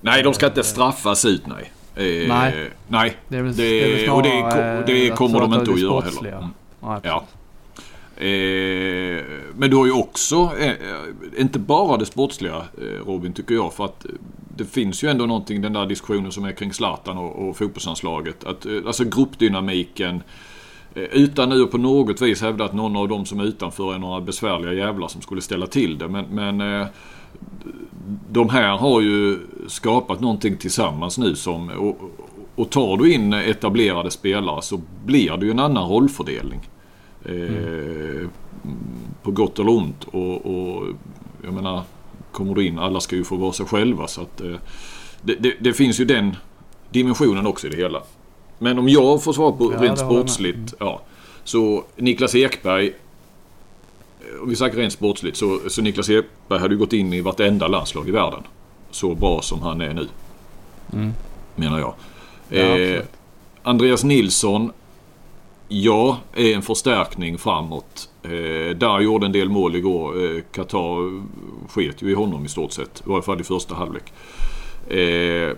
Nej, 0.00 0.22
de 0.22 0.34
ska 0.34 0.46
inte 0.46 0.62
straffas 0.64 1.24
ut 1.24 1.42
nej. 1.46 1.72
Eh, 1.94 2.28
Nej. 2.28 2.70
Nej, 2.88 3.16
Det 3.28 3.36
är 3.36 3.42
väl, 3.42 3.56
Det- 3.56 3.62
det 3.62 3.94
är 4.02 4.06
väl 4.06 4.10
och 4.16 4.22
det 4.22 4.28
snarare, 4.50 4.82
det 4.86 5.08
eh, 5.08 5.14
kommer 5.14 5.40
de 5.40 5.44
inte 5.54 5.70
att 5.70 5.76
det 5.76 5.82
göra 5.82 6.00
heller. 6.00 6.36
Mm. 6.38 7.00
Ja. 7.04 7.24
Eh, 8.20 9.24
men 9.56 9.70
du 9.70 9.76
har 9.76 9.86
ju 9.86 9.92
också, 9.92 10.50
eh, 10.58 10.74
inte 11.38 11.58
bara 11.58 11.96
det 11.96 12.06
sportsliga 12.06 12.56
eh, 12.56 13.06
Robin 13.06 13.32
tycker 13.32 13.54
jag. 13.54 13.72
För 13.74 13.84
att 13.84 14.04
eh, 14.04 14.10
det 14.56 14.64
finns 14.64 15.04
ju 15.04 15.08
ändå 15.08 15.26
någonting, 15.26 15.62
den 15.62 15.72
där 15.72 15.86
diskussionen 15.86 16.32
som 16.32 16.44
är 16.44 16.52
kring 16.52 16.72
Zlatan 16.72 17.18
och, 17.18 17.48
och 17.48 17.56
fotbollslandslaget. 17.56 18.44
Att, 18.44 18.66
eh, 18.66 18.72
alltså 18.86 19.04
gruppdynamiken. 19.04 20.22
Eh, 20.94 21.02
utan 21.02 21.48
nu 21.48 21.66
på 21.66 21.78
något 21.78 22.22
vis 22.22 22.42
hävda 22.42 22.64
att 22.64 22.74
någon 22.74 22.96
av 22.96 23.08
dem 23.08 23.26
som 23.26 23.40
är 23.40 23.44
utanför 23.44 23.94
är 23.94 23.98
några 23.98 24.20
besvärliga 24.20 24.72
jävlar 24.72 25.08
som 25.08 25.20
skulle 25.20 25.40
ställa 25.40 25.66
till 25.66 25.98
det. 25.98 26.08
Men, 26.08 26.24
men 26.24 26.60
eh, 26.60 26.86
de 28.30 28.48
här 28.48 28.76
har 28.76 29.00
ju 29.00 29.38
skapat 29.66 30.20
någonting 30.20 30.56
tillsammans 30.56 31.18
nu 31.18 31.34
som... 31.34 31.70
Och, 31.70 31.98
och 32.54 32.70
tar 32.70 32.96
du 32.96 33.12
in 33.12 33.32
etablerade 33.32 34.10
spelare 34.10 34.62
så 34.62 34.80
blir 35.04 35.36
det 35.36 35.46
ju 35.46 35.50
en 35.50 35.58
annan 35.58 35.88
rollfördelning. 35.88 36.60
Eh, 37.24 38.28
På 39.22 39.30
gott 39.30 39.58
eller 39.58 39.70
ont. 39.70 40.04
Och, 40.04 40.46
och 40.46 40.86
jag 41.44 41.54
menar, 41.54 41.82
kommer 42.32 42.54
du 42.54 42.66
in, 42.66 42.78
alla 42.78 43.00
ska 43.00 43.16
ju 43.16 43.24
få 43.24 43.36
vara 43.36 43.52
sig 43.52 43.66
själva. 43.66 44.06
Så 44.06 44.20
att, 44.22 44.40
eh, 44.40 44.54
det, 45.22 45.34
det, 45.34 45.54
det 45.60 45.72
finns 45.72 46.00
ju 46.00 46.04
den 46.04 46.36
dimensionen 46.90 47.46
också 47.46 47.66
i 47.66 47.70
det 47.70 47.76
hela. 47.76 48.02
Men 48.58 48.78
om 48.78 48.88
jag 48.88 49.22
får 49.22 49.32
svara 49.32 49.52
på 49.52 49.72
Ja, 49.72 49.82
rent 49.82 49.98
sportsligt. 49.98 50.74
Ja, 50.78 51.00
så 51.44 51.84
Niklas 51.96 52.34
Ekberg 52.34 52.92
om 54.42 54.48
vi 54.48 54.56
snackar 54.56 54.78
rent 54.78 54.92
sportsligt 54.92 55.36
så, 55.36 55.60
så 55.68 55.82
Niklas 55.82 56.10
Ekberg 56.10 56.58
hade 56.60 56.74
ju 56.74 56.78
gått 56.78 56.92
in 56.92 57.12
i 57.12 57.20
vartenda 57.20 57.68
landslag 57.68 58.08
i 58.08 58.10
världen. 58.10 58.42
Så 58.90 59.14
bra 59.14 59.42
som 59.42 59.62
han 59.62 59.80
är 59.80 59.94
nu. 59.94 60.08
Mm. 60.92 61.12
Menar 61.56 61.78
jag. 61.78 61.94
Ja, 62.48 62.78
eh. 62.78 63.02
Andreas 63.62 64.04
Nilsson. 64.04 64.72
Ja, 65.68 66.18
är 66.34 66.54
en 66.54 66.62
förstärkning 66.62 67.38
framåt. 67.38 68.08
Eh, 68.22 68.76
där 68.76 69.00
gjorde 69.00 69.26
en 69.26 69.32
del 69.32 69.48
mål 69.48 69.76
igår. 69.76 70.24
Eh, 70.24 70.42
Qatar 70.52 71.22
sket 71.68 72.02
ju 72.02 72.10
i 72.10 72.14
honom 72.14 72.44
i 72.44 72.48
stort 72.48 72.72
sett. 72.72 73.00
I 73.06 73.08
varje 73.08 73.22
fall 73.22 73.40
i 73.40 73.44
första 73.44 73.74
halvlek. 73.74 74.12
Eh, 74.88 75.56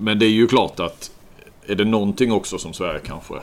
men 0.00 0.18
det 0.18 0.26
är 0.26 0.30
ju 0.30 0.46
klart 0.46 0.80
att 0.80 1.10
är 1.66 1.74
det 1.74 1.84
någonting 1.84 2.32
också 2.32 2.58
som 2.58 2.72
Sverige 2.72 3.00
kanske 3.06 3.34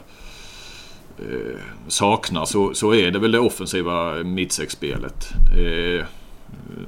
eh, 1.17 1.59
saknar 1.87 2.45
så, 2.45 2.73
så 2.73 2.93
är 2.93 3.11
det 3.11 3.19
väl 3.19 3.31
det 3.31 3.39
offensiva 3.39 4.13
mittsexspelet. 4.23 5.27
Eh, 5.57 6.05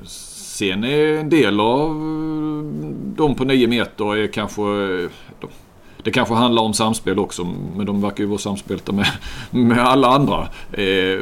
sen 0.06 0.84
är 0.84 1.18
en 1.18 1.30
del 1.30 1.60
av 1.60 1.90
de 3.16 3.36
på 3.36 3.44
9 3.44 3.68
meter 3.68 4.16
är 4.16 4.28
kanske... 4.28 4.62
De, 5.40 5.50
det 6.08 6.12
kanske 6.12 6.34
handlar 6.34 6.64
om 6.64 6.74
samspel 6.74 7.20
också, 7.20 7.44
men 7.76 7.86
de 7.86 8.02
verkar 8.02 8.24
ju 8.24 8.26
vara 8.26 8.40
samspelta 8.40 8.92
med, 8.92 9.08
med 9.52 9.80
alla 9.80 10.08
andra. 10.08 10.48
Eh, 10.72 11.20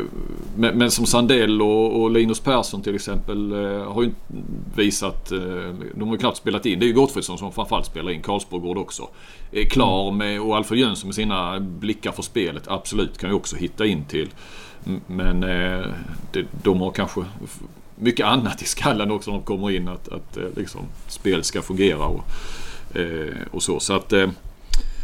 men, 0.56 0.78
men 0.78 0.92
som 0.92 1.06
Sandell 1.06 1.62
och, 1.62 2.02
och 2.02 2.12
Linus 2.12 2.40
Persson 2.40 2.82
till 2.82 2.96
exempel 2.96 3.52
eh, 3.52 3.94
har 3.94 4.02
ju 4.02 4.08
inte 4.08 4.52
visat... 4.76 5.32
Eh, 5.32 5.40
de 5.96 6.08
har 6.08 6.12
ju 6.12 6.18
knappt 6.18 6.38
spelat 6.38 6.66
in. 6.66 6.80
Det 6.80 6.86
är 6.86 6.88
ju 6.88 6.94
Gottfridsson 6.94 7.38
som 7.38 7.52
framförallt 7.52 7.86
spelar 7.86 8.12
in. 8.12 8.22
Karlsborgård 8.22 8.78
också. 8.78 9.08
Är 9.52 9.66
klar 9.66 10.12
med, 10.12 10.42
och 10.42 10.56
Alfred 10.56 10.80
Jönsson 10.80 11.08
med 11.08 11.16
sina 11.16 11.60
blickar 11.60 12.12
för 12.12 12.24
spelet. 12.24 12.68
Absolut, 12.68 13.18
kan 13.18 13.30
ju 13.30 13.36
också 13.36 13.56
hitta 13.56 13.86
in 13.86 14.06
till. 14.06 14.30
Men 15.08 15.44
eh, 15.44 15.86
det, 16.32 16.46
de 16.64 16.82
har 16.82 16.92
kanske 16.92 17.22
mycket 17.96 18.26
annat 18.26 18.62
i 18.62 18.66
skallen 18.66 19.12
också 19.12 19.32
när 19.32 19.38
de 19.38 19.46
kommer 19.46 19.72
in. 19.72 19.88
Att, 19.88 20.08
att 20.08 20.38
eh, 20.38 20.44
liksom, 20.56 20.82
spel 21.08 21.44
ska 21.44 21.62
fungera 21.62 22.06
och, 22.06 22.26
eh, 22.98 23.36
och 23.52 23.64
så. 23.64 23.80
Så 23.80 23.94
att... 23.94 24.14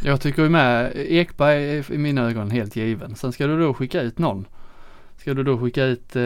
Jag 0.04 0.22
tycker 0.22 0.44
ju 0.44 0.50
med 0.50 0.92
Ekberg 0.96 1.78
är 1.78 1.92
i 1.92 1.98
mina 1.98 2.22
ögon 2.30 2.52
helt 2.52 2.76
given. 2.76 3.16
Sen 3.16 3.32
ska 3.32 3.48
du 3.48 3.60
då 3.60 3.74
skicka 3.74 4.02
ut 4.02 4.18
någon. 4.20 4.46
Ska 5.18 5.34
du 5.34 5.44
då 5.44 5.58
skicka 5.58 5.84
ut 5.84 6.16
eh, 6.16 6.22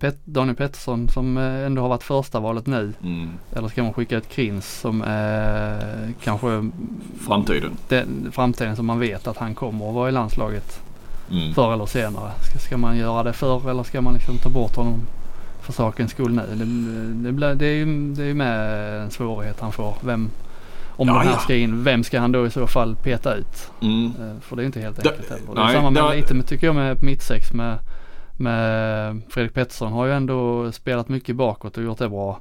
Pet- 0.00 0.18
Daniel 0.24 0.56
Pettersson 0.56 1.08
som 1.08 1.36
eh, 1.38 1.66
ändå 1.66 1.82
har 1.82 1.88
varit 1.88 2.02
första 2.02 2.40
valet 2.40 2.66
nu. 2.66 2.92
mm, 3.02 3.28
Eller 3.52 3.68
ska 3.68 3.82
man 3.82 3.92
skicka 3.92 4.16
ut 4.16 4.28
Krins 4.28 4.80
som 4.80 5.02
eh, 5.02 6.10
kanske 6.24 6.70
framtiden. 7.26 7.70
den 7.88 8.28
framtiden 8.32 8.76
som 8.76 8.86
man 8.86 8.98
vet 8.98 9.26
att 9.26 9.36
han 9.36 9.54
kommer 9.54 9.88
att 9.88 9.94
vara 9.94 10.08
i 10.08 10.12
landslaget 10.12 10.80
Mm. 11.30 11.54
förr 11.54 11.72
eller 11.72 11.86
senare. 11.86 12.30
Ska, 12.50 12.58
ska 12.58 12.76
man 12.76 12.96
göra 12.98 13.22
det 13.22 13.32
förr 13.32 13.70
eller 13.70 13.82
ska 13.82 14.00
man 14.00 14.14
liksom 14.14 14.36
ta 14.38 14.48
bort 14.48 14.76
honom 14.76 15.00
för 15.62 15.72
sakens 15.72 16.10
skull 16.10 16.32
nu? 16.34 16.42
Det, 16.54 16.64
det, 17.26 17.32
blir, 17.32 17.54
det, 17.54 17.66
är 17.66 17.74
ju 17.74 18.14
det 18.14 18.24
är 18.24 18.34
med 18.34 19.02
en 19.02 19.10
svårighet 19.10 19.60
han 19.60 19.72
får. 19.72 19.96
Vem, 20.00 20.30
om 20.96 21.08
Ja, 21.08 21.14
den 21.14 21.22
här 21.22 21.30
ja. 21.32 21.38
ska 21.38 21.56
in, 21.56 21.84
vem 21.84 22.04
ska 22.04 22.20
han 22.20 22.32
då 22.32 22.46
i 22.46 22.50
så 22.50 22.66
fall 22.66 22.96
peta 22.96 23.34
ut? 23.34 23.70
Mm. 23.82 24.06
Eh, 24.06 24.40
För 24.40 24.56
det 24.56 24.62
är 24.62 24.66
inte 24.66 24.80
helt 24.80 24.98
enkelt 24.98 25.30
heller. 25.30 25.54
Det 25.54 25.60
är 25.60 25.64
nej, 25.64 25.74
samma 25.74 25.90
med 25.90 26.02
da- 26.02 26.12
lite 26.14 26.34
med, 26.34 26.46
tycker 26.46 26.66
jag 26.66 26.76
med 26.76 27.02
mittsex 27.02 27.52
med, 27.52 27.78
med 28.36 29.20
Fredrik 29.28 29.54
Pettersson 29.54 29.92
har 29.92 30.06
ju 30.06 30.12
ändå 30.12 30.72
spelat 30.72 31.08
mycket 31.08 31.36
bakåt 31.36 31.76
och 31.76 31.84
gjort 31.84 31.98
det 31.98 32.08
bra. 32.08 32.40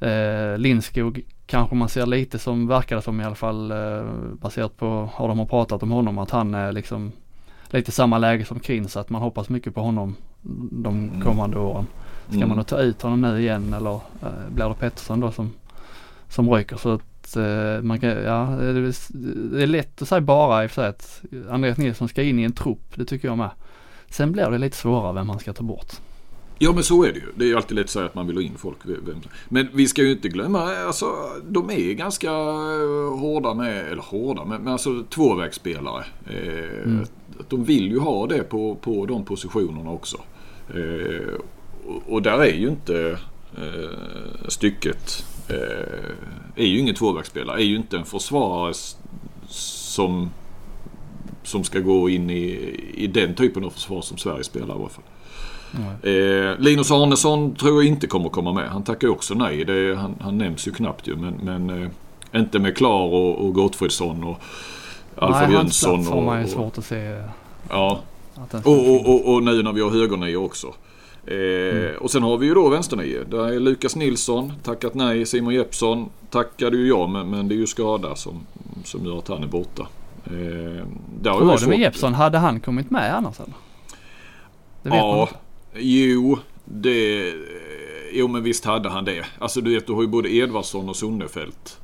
Eh, 0.00 0.58
Lindskog 0.58 1.20
kanske 1.46 1.74
man 1.76 1.88
ser 1.88 2.06
lite 2.06 2.38
som, 2.38 2.66
verkar 2.68 2.96
det 2.96 3.02
som 3.02 3.20
i 3.20 3.24
alla 3.24 3.34
fall 3.34 3.70
eh, 3.70 4.02
baserat 4.32 4.76
på 4.76 5.08
hur 5.18 5.28
de 5.28 5.38
har 5.38 5.46
pratat 5.46 5.82
om 5.82 5.90
honom 5.90 6.18
att 6.18 6.30
han 6.30 6.54
är 6.54 6.72
liksom 6.72 7.12
lite 7.70 7.92
samma 7.92 8.18
läge 8.18 8.44
som 8.44 8.60
Krin 8.60 8.88
så 8.88 9.00
att 9.00 9.10
man 9.10 9.22
hoppas 9.22 9.48
mycket 9.48 9.74
på 9.74 9.80
honom 9.80 10.16
de 10.70 10.94
Mm. 11.08 11.20
kommande 11.22 11.58
åren. 11.58 11.86
Ska 12.28 12.36
Mm. 12.36 12.48
man 12.48 12.58
då 12.58 12.64
ta 12.64 12.78
ut 12.78 13.02
honom 13.02 13.20
nu 13.20 13.40
igen 13.40 13.74
eller 13.74 13.94
eh, 13.94 14.48
blir 14.50 14.68
det 14.68 14.74
Pettersson 14.74 15.20
då 15.20 15.30
som, 15.30 15.52
som 16.28 16.50
ryker? 16.50 16.76
Så 16.76 17.00
att 17.36 17.36
eh, 17.36 17.82
man 17.82 18.00
kan, 18.00 18.10
ja 18.10 18.56
det 18.60 19.62
är, 19.62 19.66
lätt 19.66 20.02
att 20.02 20.08
säga 20.08 20.20
bara 20.20 20.64
i 20.64 20.66
och 20.66 20.70
för 20.70 20.82
sig 20.82 20.88
att 20.88 21.22
Andreas 21.50 21.78
Nilsson 21.78 22.08
ska 22.08 22.22
in 22.22 22.38
i 22.38 22.42
en 22.42 22.52
trupp, 22.52 22.92
det 22.94 23.04
tycker 23.04 23.28
jag 23.28 23.38
med. 23.38 23.50
Sen 24.10 24.32
blir 24.32 24.50
det 24.50 24.58
lite 24.58 24.76
svårare 24.76 25.12
vem 25.12 25.26
man 25.26 25.38
ska 25.38 25.52
ta 25.52 25.62
bort. 25.62 25.92
Ja 26.58 26.72
men 26.72 26.82
så 26.82 27.04
är 27.04 27.12
det 27.12 27.18
ju. 27.18 27.32
Det 27.36 27.50
är 27.50 27.56
alltid 27.56 27.74
lätt 27.74 27.84
att 27.84 27.90
säga 27.90 28.06
att 28.06 28.14
man 28.14 28.26
vill 28.26 28.36
ha 28.36 28.42
in 28.42 28.54
folk. 28.56 28.76
Men 29.48 29.68
vi 29.72 29.88
ska 29.88 30.02
ju 30.02 30.12
inte 30.12 30.28
glömma, 30.28 30.76
alltså 30.86 31.06
de 31.48 31.70
är 31.70 31.92
ganska 31.92 32.30
eh, 32.30 33.18
hårda 33.18 33.54
med, 33.54 33.92
eller 33.92 34.02
hårda, 34.02 34.44
men, 34.44 34.62
men 34.62 34.72
alltså 34.72 35.02
tvåvägsspelare. 35.02 36.04
Eh, 36.26 36.68
Mm. 36.84 37.06
De 37.48 37.64
vill 37.64 37.88
ju 37.88 37.98
ha 37.98 38.26
det 38.26 38.42
på, 38.42 38.74
på 38.74 39.06
de 39.06 39.24
positionerna 39.24 39.90
också. 39.90 40.18
Och, 42.06 42.22
där 42.22 42.38
är 42.38 42.54
ju 42.54 42.68
inte 42.68 43.18
stycket, 44.48 45.24
är 46.56 46.66
ju 46.66 46.78
ingen 46.78 46.94
tvåvägsspelare, 46.94 47.60
är 47.60 47.64
ju 47.64 47.76
inte 47.76 47.96
en 47.96 48.04
försvarare 48.04 48.74
som, 49.48 50.30
som 51.42 51.64
ska 51.64 51.80
gå 51.80 52.08
in 52.08 52.30
i, 52.30 52.44
i 52.94 53.06
den 53.06 53.34
typen 53.34 53.64
av 53.64 53.70
försvar 53.70 54.02
som 54.02 54.18
Sverige 54.18 54.44
spelar 54.44 54.68
i 54.68 54.78
alla 54.78 54.88
fall. 54.88 55.04
Eh, 56.02 56.58
Linus 56.58 56.90
Arnesson 56.90 57.54
tror 57.54 57.82
jag 57.82 57.92
inte 57.92 58.06
kommer 58.06 58.28
komma 58.28 58.52
med. 58.52 58.68
Han 58.68 58.82
tackar 58.82 59.08
också 59.08 59.34
nej. 59.34 59.64
Det, 59.64 59.96
han, 59.96 60.14
han 60.20 60.38
nämns 60.38 60.68
ju 60.68 60.72
knappt 60.72 61.08
ju. 61.08 61.16
Men, 61.16 61.34
men 61.34 61.82
eh, 61.82 62.40
inte 62.40 62.58
med 62.58 62.76
Klar 62.76 63.06
och, 63.06 63.46
och 63.46 63.54
Gottfridsson 63.54 64.24
och 64.24 64.40
Alfred 65.16 65.48
Nej, 65.48 65.56
hans 65.56 65.82
Jönsson. 65.82 65.94
plats 65.94 66.10
har 66.10 66.22
man 66.22 66.40
ju 66.40 66.48
svårt 66.48 66.78
att 66.78 66.84
se 66.84 67.22
ja, 67.70 68.00
och, 68.64 68.88
och, 68.88 69.08
och, 69.08 69.34
och 69.34 69.42
nu 69.42 69.62
när 69.62 69.72
vi 69.72 69.80
har 69.80 69.90
högernio 69.90 70.36
också. 70.36 70.74
Eh, 71.30 71.96
Och 71.96 72.10
sen 72.10 72.22
har 72.22 72.38
vi 72.38 72.46
ju 72.46 72.54
då 72.54 72.68
vänsternio. 72.68 73.24
Där 73.24 73.44
är 73.52 73.60
Lukas 73.60 73.96
Nilsson 73.96 74.52
tackat 74.62 74.94
nej. 74.94 75.26
Simon 75.26 75.54
Jeppsson 75.54 76.10
tackade 76.30 76.76
ju 76.76 76.88
ja 76.88 77.06
men, 77.06 77.30
men 77.30 77.48
det 77.48 77.54
är 77.54 77.56
ju 77.56 77.66
skada 77.66 78.16
som, 78.16 78.46
som 78.84 79.06
gör 79.06 79.18
att 79.18 79.28
han 79.28 79.42
är 79.42 79.46
borta. 79.46 79.82
Eh, 80.26 80.32
där 81.20 81.38
Hur 81.38 81.44
var 81.46 81.58
det 81.60 81.66
med 81.66 81.78
Jeppsson? 81.78 82.14
Hade 82.14 82.38
han 82.38 82.60
kommit 82.60 82.90
med 82.90 83.14
annars 83.16 83.40
eller? 83.40 83.52
Det 84.82 84.88
vet 84.90 84.98
man 84.98 85.08
Ja, 85.08 85.22
inte. 85.22 85.86
jo, 85.88 86.38
det... 86.64 87.32
Jo 88.12 88.28
men 88.28 88.42
visst 88.42 88.64
hade 88.64 88.88
han 88.88 89.04
det. 89.04 89.24
Alltså 89.38 89.60
du 89.60 89.74
vet 89.74 89.86
du 89.86 89.92
har 89.92 90.02
ju 90.02 90.08
både 90.08 90.34
Edvardsson 90.34 90.88
och 90.88 90.96
Sonnefelt. 90.96 91.80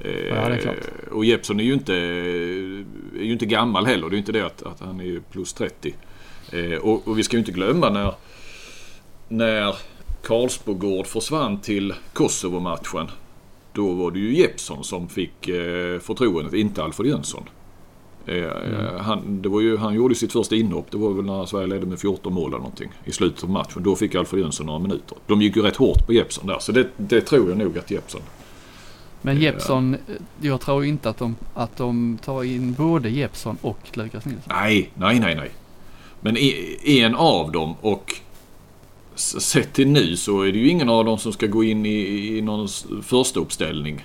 Eh, 0.00 0.10
Ja, 0.10 0.48
det 0.48 0.54
är 0.54 0.58
klart. 0.58 0.76
Och 1.12 1.24
Jeppsson 1.24 1.60
är 1.60 1.64
ju 1.64 1.72
inte, 1.74 1.94
är 1.94 3.22
ju 3.24 3.32
inte 3.32 3.46
gammal 3.46 3.86
heller. 3.86 4.02
Det 4.02 4.12
är 4.12 4.16
ju 4.16 4.18
inte 4.18 4.32
det 4.32 4.46
att, 4.46 4.62
att 4.62 4.80
han 4.80 5.00
är 5.00 5.20
plus 5.32 5.52
30. 5.52 5.94
Eh, 6.52 6.78
och, 6.78 7.08
och 7.08 7.18
vi 7.18 7.22
ska 7.22 7.36
ju 7.36 7.38
inte 7.38 7.52
glömma 7.52 7.90
när, 7.90 8.14
när 9.28 9.74
Karlsbogård 10.22 11.06
försvann 11.06 11.60
till 11.60 11.94
Kosovo-matchen. 12.12 13.10
Då 13.72 13.92
var 13.92 14.10
det 14.10 14.18
ju 14.18 14.36
Jeppsson 14.36 14.84
som 14.84 15.08
fick 15.08 15.48
eh, 15.48 15.98
förtroendet, 15.98 16.54
inte 16.54 16.82
Alfred 16.82 17.10
Jönsson. 17.10 17.48
Eh, 18.26 19.00
han, 19.00 19.42
det 19.42 19.48
var 19.48 19.60
ju, 19.60 19.76
han 19.76 19.94
gjorde 19.94 20.14
sitt 20.14 20.32
första 20.32 20.54
inhopp. 20.54 20.90
Det 20.90 20.98
var 20.98 21.10
väl 21.10 21.24
när 21.24 21.46
Sverige 21.46 21.66
ledde 21.66 21.86
med 21.86 21.98
14 21.98 22.32
mål 22.32 22.48
eller 22.48 22.58
någonting 22.58 22.90
i 23.04 23.12
slutet 23.12 23.44
av 23.44 23.50
matchen. 23.50 23.82
Då 23.82 23.96
fick 23.96 24.14
Alfred 24.14 24.40
Jönsson 24.42 24.66
några 24.66 24.78
minuter. 24.78 25.18
De 25.26 25.42
gick 25.42 25.56
ju 25.56 25.62
rätt 25.62 25.76
hårt 25.76 26.06
på 26.06 26.12
Jeppsson 26.12 26.46
där. 26.46 26.58
Så 26.58 26.72
det, 26.72 26.88
det 26.96 27.20
tror 27.20 27.48
jag 27.48 27.58
nog 27.58 27.78
att 27.78 27.90
Jeppsson... 27.90 28.20
Men 29.22 29.36
Ja. 29.36 29.42
Jeppsson, 29.42 29.94
eh, 29.94 30.00
jag 30.40 30.60
tror 30.60 30.84
inte 30.84 31.10
att 31.10 31.18
de, 31.18 31.36
att 31.54 31.76
de 31.76 32.18
tar 32.24 32.44
in 32.44 32.72
både 32.72 33.10
Jeppsson 33.10 33.56
och 33.60 33.78
Lukas 33.92 34.24
Nilsson. 34.24 34.44
Nej, 34.48 34.90
nej, 34.94 35.20
nej, 35.20 35.34
nej. 35.34 35.50
Men 36.20 36.36
en 36.84 37.14
av 37.14 37.52
dem 37.52 37.74
och 37.80 38.14
sett 39.18 39.72
till 39.72 39.88
nu 39.88 40.16
så 40.16 40.42
är 40.42 40.52
det 40.52 40.58
ju 40.58 40.68
ingen 40.68 40.88
av 40.88 41.04
dem 41.04 41.18
som 41.18 41.32
ska 41.32 41.46
gå 41.46 41.64
in 41.64 41.86
i, 41.86 42.36
i 42.38 42.42
någon 42.42 42.68
första 43.02 43.40
uppställning. 43.40 44.04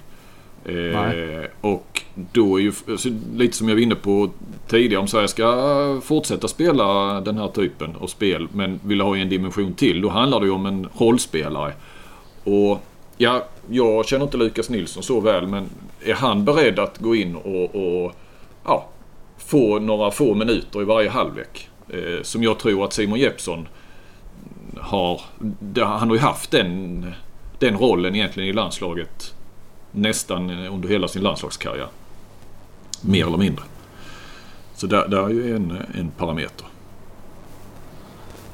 Eh, 0.65 1.45
och 1.61 2.01
då 2.31 2.59
är 2.59 2.61
ju, 2.61 2.73
alltså, 2.89 3.09
lite 3.35 3.57
som 3.57 3.69
jag 3.69 3.75
var 3.75 3.81
inne 3.81 3.95
på 3.95 4.29
tidigare, 4.67 5.01
om 5.01 5.07
Sverige 5.07 5.27
ska 5.27 6.01
fortsätta 6.03 6.47
spela 6.47 7.21
den 7.21 7.37
här 7.37 7.47
typen 7.47 7.95
av 7.99 8.07
spel 8.07 8.47
men 8.53 8.79
vill 8.83 9.01
ha 9.01 9.17
en 9.17 9.29
dimension 9.29 9.73
till, 9.73 10.01
då 10.01 10.09
handlar 10.09 10.39
det 10.39 10.45
ju 10.45 10.51
om 10.51 10.65
en 10.65 10.87
rollspelare. 10.97 11.73
Och 12.43 12.79
ja, 13.17 13.45
jag 13.69 14.05
känner 14.05 14.25
inte 14.25 14.37
Lukas 14.37 14.69
Nilsson 14.69 15.03
så 15.03 15.19
väl 15.19 15.47
men 15.47 15.69
är 16.05 16.13
han 16.13 16.45
beredd 16.45 16.79
att 16.79 16.99
gå 16.99 17.15
in 17.15 17.35
och, 17.35 17.75
och 17.75 18.11
ja, 18.65 18.89
få 19.37 19.79
några 19.79 20.11
få 20.11 20.33
minuter 20.33 20.81
i 20.81 20.85
varje 20.85 21.09
halvlek? 21.09 21.69
Eh, 21.89 22.21
som 22.21 22.43
jag 22.43 22.59
tror 22.59 22.85
att 22.85 22.93
Simon 22.93 23.19
Jeppsson 23.19 23.67
har. 24.83 25.21
Han 25.75 26.09
har 26.09 26.15
ju 26.15 26.21
haft 26.21 26.51
den, 26.51 27.05
den 27.59 27.77
rollen 27.77 28.15
egentligen 28.15 28.49
i 28.49 28.53
landslaget 28.53 29.33
nästan 29.91 30.49
under 30.49 30.89
hela 30.89 31.07
sin 31.07 31.21
landslagskarriär. 31.21 31.87
Mer 33.01 33.27
eller 33.27 33.37
mindre. 33.37 33.63
Så 34.75 34.87
där, 34.87 35.07
där 35.07 35.23
är 35.23 35.29
ju 35.29 35.55
en, 35.55 35.77
en 35.95 36.11
parameter. 36.17 36.67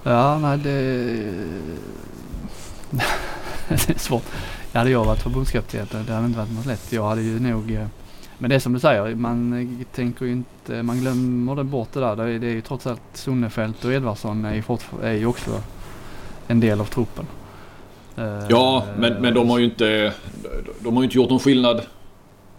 Ja, 0.03 0.39
nej 0.39 0.57
det... 0.57 0.73
det 3.69 3.89
är 3.89 3.99
svårt. 3.99 4.23
Hade 4.73 4.89
jag 4.89 5.05
varit 5.05 5.21
förbundskapten, 5.21 5.88
det 6.07 6.13
hade 6.13 6.25
inte 6.25 6.39
varit 6.39 6.51
något 6.51 6.65
lätt. 6.65 6.91
Jag 6.91 7.07
hade 7.07 7.21
ju 7.21 7.39
nog... 7.39 7.71
Eh, 7.71 7.88
men 8.38 8.49
det 8.49 8.55
är 8.55 8.59
som 8.59 8.73
du 8.73 8.80
säger, 8.80 9.15
man 9.15 9.53
eh, 9.53 9.86
tänker 9.95 10.25
ju 10.25 10.32
inte, 10.32 10.84
man 10.84 10.99
glömmer 10.99 11.55
det 11.55 11.63
bort 11.63 11.89
det 11.93 11.99
där. 11.99 12.15
Det 12.15 12.23
är, 12.23 12.39
det 12.39 12.47
är 12.47 12.51
ju 12.51 12.61
trots 12.61 12.88
allt 12.88 13.01
Sonnefelt 13.13 13.86
och 13.86 13.93
Edvardsson 13.93 14.45
är 14.45 14.53
ju, 14.53 14.61
fortfar- 14.61 15.03
är 15.03 15.13
ju 15.13 15.25
också 15.25 15.61
en 16.49 16.59
del 16.59 16.81
av 16.81 16.85
truppen. 16.85 17.25
Ja, 18.49 18.85
men, 18.97 19.13
men 19.21 19.33
de 19.33 19.49
har 19.49 19.59
ju 19.59 19.65
inte, 19.65 20.13
de 20.79 20.95
har 20.95 21.03
ju 21.03 21.05
inte 21.05 21.17
gjort 21.17 21.29
någon 21.29 21.39
skillnad 21.39 21.81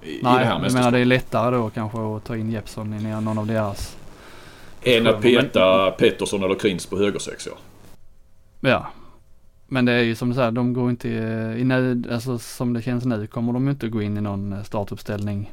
i, 0.03 0.07
Nej, 0.07 0.17
i 0.17 0.23
det 0.23 0.29
här 0.31 0.39
jag 0.41 0.47
menar 0.49 0.61
mästerskapet. 0.61 0.93
det 0.93 0.99
är 0.99 1.05
lättare 1.05 1.57
då 1.57 1.71
kanske 1.71 2.17
att 2.17 2.25
ta 2.25 2.37
in 2.37 2.51
Jeppsson 2.51 2.95
i 2.95 3.03
någon 3.21 3.39
av 3.39 3.47
deras. 3.47 3.97
Än 4.83 5.07
att 5.07 5.23
peta 5.23 5.91
Pettersson 5.91 6.43
eller 6.45 6.55
Krins 6.55 6.87
på 6.87 6.99
högersex 6.99 7.47
ja. 7.47 7.53
Ja. 8.61 8.87
Men 9.67 9.85
det 9.85 9.93
är 9.93 10.03
ju 10.03 10.15
som 10.15 10.29
du 10.29 10.35
säger, 10.35 10.51
de 10.51 10.73
går 10.73 10.91
inte 10.91 11.09
i 11.59 11.65
nöd, 11.65 12.09
alltså 12.13 12.39
som 12.39 12.73
det 12.73 12.83
känns 12.83 13.05
nu 13.05 13.27
kommer 13.27 13.53
de 13.53 13.69
inte 13.69 13.89
gå 13.89 14.03
in 14.03 14.17
i 14.17 14.21
någon 14.21 14.53
eh, 14.53 14.63
startuppställning. 14.63 15.53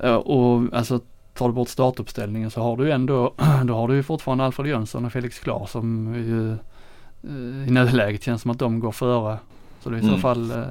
Eh, 0.00 0.14
Och 0.14 0.62
alltså 0.72 1.00
tar 1.34 1.48
du 1.48 1.54
bort 1.54 1.68
startuppställningen 1.68 2.50
så 2.50 2.60
har 2.62 2.76
du 2.76 2.84
ju 2.84 2.90
ändå, 2.90 3.34
då 3.64 3.74
har 3.74 3.88
du 3.88 3.94
ju 3.94 4.02
fortfarande 4.02 4.44
Alfred 4.44 4.66
Jönsson 4.70 5.04
och 5.04 5.12
Felix 5.12 5.38
Klar 5.38 5.66
som 5.66 6.14
ju 6.14 6.50
eh, 6.52 6.56
i 7.24 7.70
nuläget 7.70 8.22
känns 8.24 8.42
som 8.42 8.50
att 8.50 8.58
de 8.58 8.80
går 8.80 8.92
före. 8.92 9.38
Så 9.82 9.90
det 9.90 9.96
är 9.96 9.98
i 9.98 10.02
så 10.02 10.08
Mm. 10.08 10.20
fall 10.20 10.50
eh, 10.50 10.64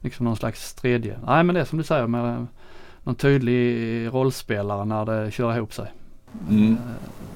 liksom 0.00 0.24
någon 0.26 0.36
slags 0.36 0.74
tredje. 0.74 1.18
Nej 1.26 1.44
men 1.44 1.54
det 1.54 1.60
är 1.60 1.64
som 1.64 1.78
du 1.78 1.84
säger 1.84 2.06
med 2.06 2.46
någon 3.02 3.14
tydlig 3.14 4.06
rollspelare 4.14 4.84
när 4.84 5.04
det 5.06 5.30
kör 5.30 5.56
ihop 5.56 5.74
sig. 5.74 5.86
Mm. 6.50 6.76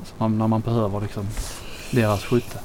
Så 0.05 0.15
man, 0.19 0.39
när 0.39 0.49
man 0.49 0.61
behöver 0.61 1.01
liksom 1.01 1.27
deras 1.91 2.25
skytte. 2.25 2.59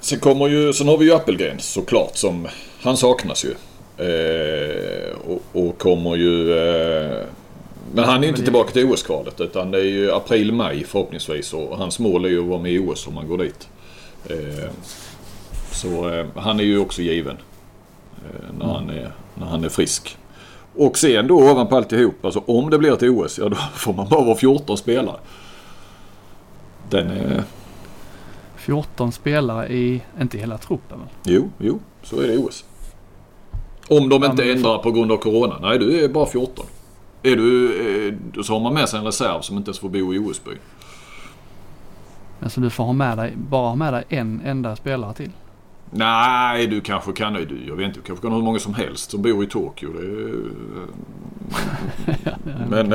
Sen 0.00 0.18
kommer 0.18 0.46
ju, 0.48 0.72
sen 0.72 0.88
har 0.88 0.98
vi 0.98 1.04
ju 1.04 1.12
Appelgren 1.14 1.58
såklart 1.58 2.16
som, 2.16 2.46
han 2.82 2.96
saknas 2.96 3.44
ju. 3.44 3.54
Eh, 3.98 5.16
och, 5.26 5.42
och 5.66 5.78
kommer 5.78 6.16
ju, 6.16 6.52
eh, 6.58 7.24
men 7.94 8.04
han 8.04 8.16
är 8.18 8.22
ju 8.22 8.28
inte 8.28 8.42
tillbaka 8.42 8.70
till 8.72 8.84
OS-kvalet 8.92 9.40
utan 9.40 9.70
det 9.70 9.78
är 9.78 9.84
ju 9.84 10.12
april-maj 10.12 10.84
förhoppningsvis 10.84 11.52
och 11.52 11.78
hans 11.78 11.98
mål 11.98 12.24
är 12.24 12.28
ju 12.28 12.40
att 12.40 12.46
vara 12.46 12.62
med 12.62 12.72
i 12.72 12.78
OS 12.78 13.06
om 13.06 13.14
man 13.14 13.28
går 13.28 13.38
dit. 13.38 13.68
Eh, 14.30 14.70
så 15.76 16.08
eh, 16.10 16.26
han 16.36 16.60
är 16.60 16.64
ju 16.64 16.78
också 16.78 17.02
given 17.02 17.36
eh, 18.16 18.58
när, 18.58 18.66
han 18.66 18.90
är, 18.90 19.12
när 19.34 19.46
han 19.46 19.64
är 19.64 19.68
frisk. 19.68 20.18
Och 20.76 20.98
sen 20.98 21.26
då 21.26 21.50
ovanpå 21.50 21.76
alltihop, 21.76 22.24
alltså 22.24 22.42
om 22.46 22.70
det 22.70 22.78
blir 22.78 22.92
ett 22.92 23.02
OS, 23.02 23.38
ja 23.38 23.48
då 23.48 23.56
får 23.74 23.92
man 23.92 24.08
bara 24.08 24.24
vara 24.24 24.36
14 24.36 24.76
spelare. 24.76 25.16
Den 26.90 27.10
är... 27.10 27.42
14 28.56 29.12
spelare 29.12 29.68
i, 29.68 30.02
inte 30.20 30.38
hela 30.38 30.58
truppen 30.58 30.98
väl? 30.98 31.08
Jo, 31.24 31.50
jo, 31.58 31.80
så 32.02 32.20
är 32.20 32.26
det 32.26 32.34
i 32.34 32.38
OS. 32.38 32.64
Om 33.88 34.08
de 34.08 34.24
inte 34.24 34.44
men 34.44 34.56
ändrar 34.56 34.78
på 34.78 34.90
grund 34.90 35.12
av 35.12 35.16
Corona. 35.16 35.58
Nej, 35.60 35.78
du 35.78 36.04
är 36.04 36.08
bara 36.08 36.26
14. 36.26 36.66
Är 37.22 37.36
du, 37.36 37.66
eh, 38.08 38.42
så 38.42 38.52
har 38.52 38.60
man 38.60 38.74
med 38.74 38.88
sig 38.88 38.98
en 38.98 39.04
reserv 39.04 39.40
som 39.40 39.56
inte 39.56 39.68
ens 39.68 39.78
får 39.78 39.88
bo 39.88 40.14
i 40.14 40.18
OS-by. 40.18 40.56
Alltså 42.42 42.60
du 42.60 42.70
får 42.70 42.84
ha 42.84 42.92
med 42.92 43.18
dig, 43.18 43.32
bara 43.36 43.68
ha 43.68 43.74
med 43.74 43.92
dig 43.92 44.04
en 44.08 44.40
enda 44.44 44.76
spelare 44.76 45.14
till. 45.14 45.30
Nej, 45.90 46.66
du 46.66 46.80
kanske 46.80 47.12
kan, 47.12 47.32
du, 47.34 47.64
jag 47.68 47.76
vet 47.76 47.86
inte, 47.86 47.98
du 48.00 48.04
kanske 48.04 48.22
kan 48.22 48.30
ha 48.30 48.38
hur 48.38 48.44
många 48.44 48.58
som 48.58 48.74
helst 48.74 49.10
som 49.10 49.22
bor 49.22 49.44
i 49.44 49.46
Tokyo. 49.46 49.88
Är- 49.98 50.42
men, 52.68 52.88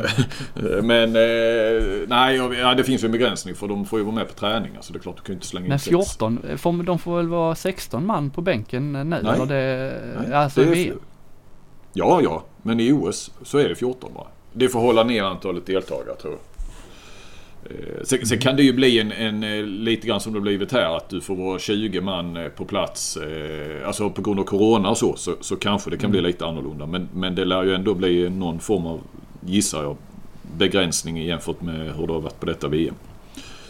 men 0.87 1.15
eh, 1.15 1.83
nej, 2.07 2.35
jag- 2.35 2.53
ja, 2.55 2.73
det 2.75 2.83
finns 2.83 3.03
ju 3.03 3.05
en 3.05 3.11
begränsning 3.11 3.55
för 3.55 3.67
de 3.67 3.85
får 3.85 3.99
ju 3.99 4.05
vara 4.05 4.15
med 4.15 4.27
på 4.27 4.33
träningar. 4.33 4.81
Så 4.81 4.93
det 4.93 4.99
är 4.99 5.01
klart, 5.01 5.15
du 5.17 5.21
kan 5.21 5.33
ju 5.33 5.37
inte 5.37 5.47
slänga 5.47 5.65
in 5.65 5.69
Men 5.69 5.79
sex. 5.79 5.89
14, 5.89 6.39
får, 6.57 6.83
de 6.83 6.99
får 6.99 7.17
väl 7.17 7.27
vara 7.27 7.55
16 7.55 8.05
man 8.05 8.29
på 8.29 8.41
bänken 8.41 8.93
nu? 8.93 9.03
Nej. 9.03 9.19
Eller 9.19 9.45
det, 9.45 9.93
Nej, 10.27 10.33
alltså 10.33 10.63
det 10.63 10.87
är-. 10.87 10.93
Ja, 11.93 12.21
ja, 12.23 12.43
men 12.61 12.79
i 12.79 12.91
OS 12.91 13.31
så 13.43 13.57
är 13.57 13.69
det 13.69 13.75
14 13.75 14.11
bara. 14.15 14.27
Det 14.53 14.69
får 14.69 14.79
hålla 14.79 15.03
ner 15.03 15.23
antalet 15.23 15.65
deltagare 15.65 16.15
tror 16.15 16.33
jag. 16.33 16.39
Eh, 17.65 18.03
Sen, 18.03 18.25
sen 18.25 18.39
kan 18.39 18.55
det 18.55 18.63
ju 18.63 18.73
bli 18.73 18.99
en, 18.99 19.11
en 19.11 19.43
eh, 19.43 19.63
lite 19.63 20.07
grann 20.07 20.19
som 20.19 20.33
det 20.33 20.39
blivit 20.39 20.71
här 20.71 20.97
att 20.97 21.09
du 21.09 21.21
får 21.21 21.35
vara 21.35 21.59
20 21.59 22.01
man 22.01 22.37
eh, 22.37 22.47
på 22.47 22.65
plats. 22.65 23.17
Alltså 23.85 24.09
på 24.09 24.21
grund 24.21 24.39
av 24.39 24.43
Corona 24.43 24.89
och 24.89 24.97
så, 24.97 25.15
så, 25.15 25.35
så 25.41 25.55
kanske 25.55 25.89
det 25.89 25.97
kan 25.97 26.11
bli 26.11 26.21
lite 26.21 26.45
annorlunda. 26.45 26.85
Men, 26.85 27.09
men 27.13 27.35
det 27.35 27.45
lär 27.45 27.63
ju 27.63 27.75
ändå 27.75 27.93
bli 27.93 28.29
någon 28.29 28.59
form 28.59 28.85
av, 28.85 29.01
gissar 29.45 29.83
jag, 29.83 29.97
begränsning 30.57 31.23
jämfört 31.23 31.61
med 31.61 31.95
hur 31.95 32.07
det 32.07 32.13
har 32.13 32.21
varit 32.21 32.39
på 32.39 32.45
detta 32.45 32.67
VM. 32.67 32.95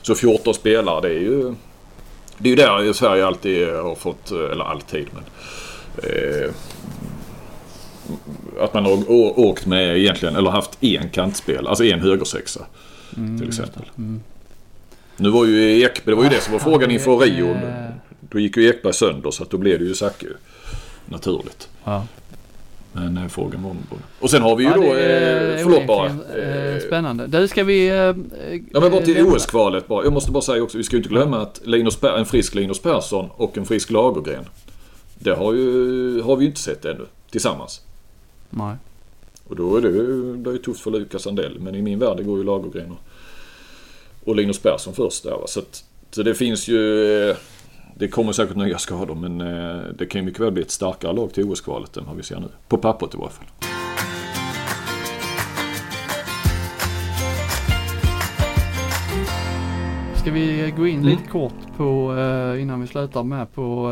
Så 0.02 0.16
14 0.16 0.54
spelare 0.54 1.02
det 1.02 1.16
är 1.16 1.20
ju... 1.20 1.56
Det 2.38 2.50
är 2.50 2.50
ju 2.50 2.56
där 2.56 2.94
Sverige 2.94 3.26
alltid 3.26 3.68
har 3.68 3.96
fått, 3.96 4.32
eller 4.32 4.64
alltid 4.64 5.08
men... 5.14 5.24
Eh, 6.04 6.52
att 8.60 8.74
man 8.74 8.86
har 8.86 9.12
åkt 9.40 9.66
med 9.66 9.98
egentligen, 9.98 10.36
eller 10.36 10.52
haft 10.52 10.84
en 10.84 11.10
kantspel, 11.10 11.68
alltså 11.68 11.84
en 11.84 12.00
högersexa. 12.00 12.66
Mm, 13.18 13.40
till 13.40 13.48
exempel. 13.48 13.84
Mm. 13.98 14.22
Nu 15.18 15.30
var 15.30 15.46
ju 15.46 15.82
Ek, 15.82 16.06
det 16.06 16.16
var 16.16 16.24
ju 16.24 16.30
det 16.30 16.42
som 16.42 16.54
var 16.54 16.60
frågan 16.60 16.90
Ja, 16.90 16.94
inför 16.94 17.18
Rio. 17.18 17.58
Då 18.30 18.40
gick 18.40 18.58
ju 18.58 18.70
Ekberg 18.70 18.94
sönder 18.94 19.32
så 19.32 19.44
att 19.44 19.50
då 19.50 19.58
blev 19.58 19.80
det 19.80 19.86
ju 19.86 19.94
Zacke 19.96 20.28
naturligt. 21.06 21.70
Ja. 21.84 22.06
Men 22.94 23.18
eh, 23.18 23.28
frågan 23.28 23.64
var. 23.64 23.76
Och 24.20 24.30
sen 24.30 24.42
har 24.42 24.56
vi 24.56 24.64
ju 24.64 24.70
Ja, 24.70 24.76
då... 24.76 24.84
är 24.84 25.58
Eh, 25.58 25.64
förlåt 25.64 25.88
bara. 25.88 26.06
eh, 26.08 26.74
Eh, 26.76 26.80
Spännande. 26.80 27.28
Du 27.28 27.48
ska 27.48 27.64
vi... 27.64 27.88
eh, 27.90 27.96
Ja 28.74 28.80
men 28.80 28.92
bara 28.92 29.02
till 29.02 29.26
OS-kvalet 29.26 29.88
bara. 29.88 30.04
Jag 30.04 30.14
måste 30.14 30.32
bara 30.32 30.42
säga 30.42 30.64
också, 30.64 30.78
vi 30.78 30.84
ska 30.84 30.96
ju 30.96 30.98
inte 31.00 31.10
glömma 31.10 31.42
att 31.42 31.62
Linus 31.66 32.04
en 32.04 32.26
frisk 32.26 32.56
Linus 32.56 32.80
Persson 32.82 33.30
och 33.36 33.58
en 33.58 33.66
frisk 33.66 33.90
Lagergren. 33.92 34.44
Det 35.20 35.32
har, 35.36 35.54
ju, 35.54 36.22
har 36.22 36.36
vi 36.36 36.44
ju 36.44 36.50
inte 36.50 36.62
sett 36.62 36.86
ännu 36.86 37.06
tillsammans. 37.32 37.82
Nej. 38.50 38.76
Och 39.52 39.58
då 39.58 39.76
är 39.78 39.82
det, 39.82 39.90
ju- 39.90 40.36
det 40.38 40.50
är 40.52 40.58
tufft 40.58 40.80
för 40.82 40.92
Lukas 40.92 41.22
Sandell. 41.24 41.60
Men 41.60 41.76
i 41.76 41.82
min 41.82 42.00
värld 42.00 42.18
det 42.18 42.24
går 42.24 42.38
ju 42.38 42.44
Lagergren 42.44 42.92
och, 42.92 43.00
och 44.30 44.36
Linus 44.36 44.60
Persson 44.60 44.94
först 44.94 45.24
där 45.24 45.32
va. 45.32 45.48
Så, 45.48 45.60
att, 45.60 45.84
så 46.12 46.24
det 46.24 46.34
finns 46.36 46.68
ju... 46.68 47.06
eh, 47.30 47.36
Det 47.96 48.08
kommer 48.08 48.32
säkert 48.32 48.56
nya 48.58 48.78
skador 48.78 49.16
men 49.16 49.42
eh, 49.42 49.82
det 49.98 50.06
kan 50.06 50.22
ju 50.22 50.26
mycket 50.26 50.40
väl 50.42 50.52
bli 50.52 50.62
ett 50.64 50.72
starkare 50.72 51.14
lag 51.14 51.34
till 51.34 51.44
OS-kvalet 51.44 51.98
än 51.98 52.06
vad 52.08 52.16
vi 52.18 52.24
ser 52.24 52.40
nu. 52.40 52.48
På 52.68 52.78
pappret 52.78 53.14
i 53.14 53.18
varje 53.18 53.32
fall. 53.32 53.46
Ska 60.16 60.32
vi 60.32 60.74
gå 60.78 60.88
in 60.88 60.96
Mm. 61.00 61.10
lite 61.10 61.24
kort 61.30 61.54
på, 61.78 62.16
eh, 62.18 62.62
innan 62.62 62.82
vi 62.82 62.88
slutar 62.88 63.24
med 63.24 63.54
på 63.54 63.92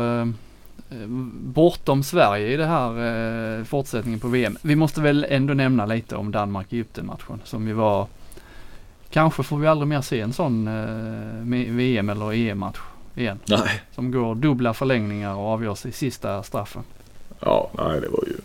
bortom 1.30 2.02
Sverige 2.02 2.48
i 2.52 2.56
det 2.56 2.66
här 2.66 3.58
eh, 3.58 3.64
fortsättningen 3.64 4.20
på 4.20 4.28
VM. 4.28 4.58
Vi 4.62 4.76
måste 4.76 5.00
väl 5.00 5.26
ändå 5.28 5.54
nämna 5.54 5.86
lite 5.86 6.16
om 6.16 6.32
Danmark-Egypten 6.32 7.06
matchen 7.06 7.40
som 7.44 7.68
ju 7.68 7.72
var 7.74 8.06
Kanske 9.10 9.42
får 9.42 9.56
vi 9.58 9.66
aldrig 9.66 9.88
mer 9.88 10.00
se 10.00 10.20
en 10.20 10.32
sån 10.32 10.68
eh, 10.68 11.72
VM 11.74 12.08
eller 12.10 12.32
EM-match 12.32 12.78
igen. 13.14 13.38
Nej. 13.48 13.82
Som 13.94 14.10
går 14.10 14.34
dubbla 14.34 14.74
förlängningar 14.74 15.34
och 15.34 15.46
avgörs 15.46 15.86
i 15.86 15.92
sista 15.92 16.42
straffen. 16.42 16.82
Ja, 17.40 17.70
nej 17.78 18.00
det 18.00 18.08
var 18.08 18.24
ju 18.26 18.36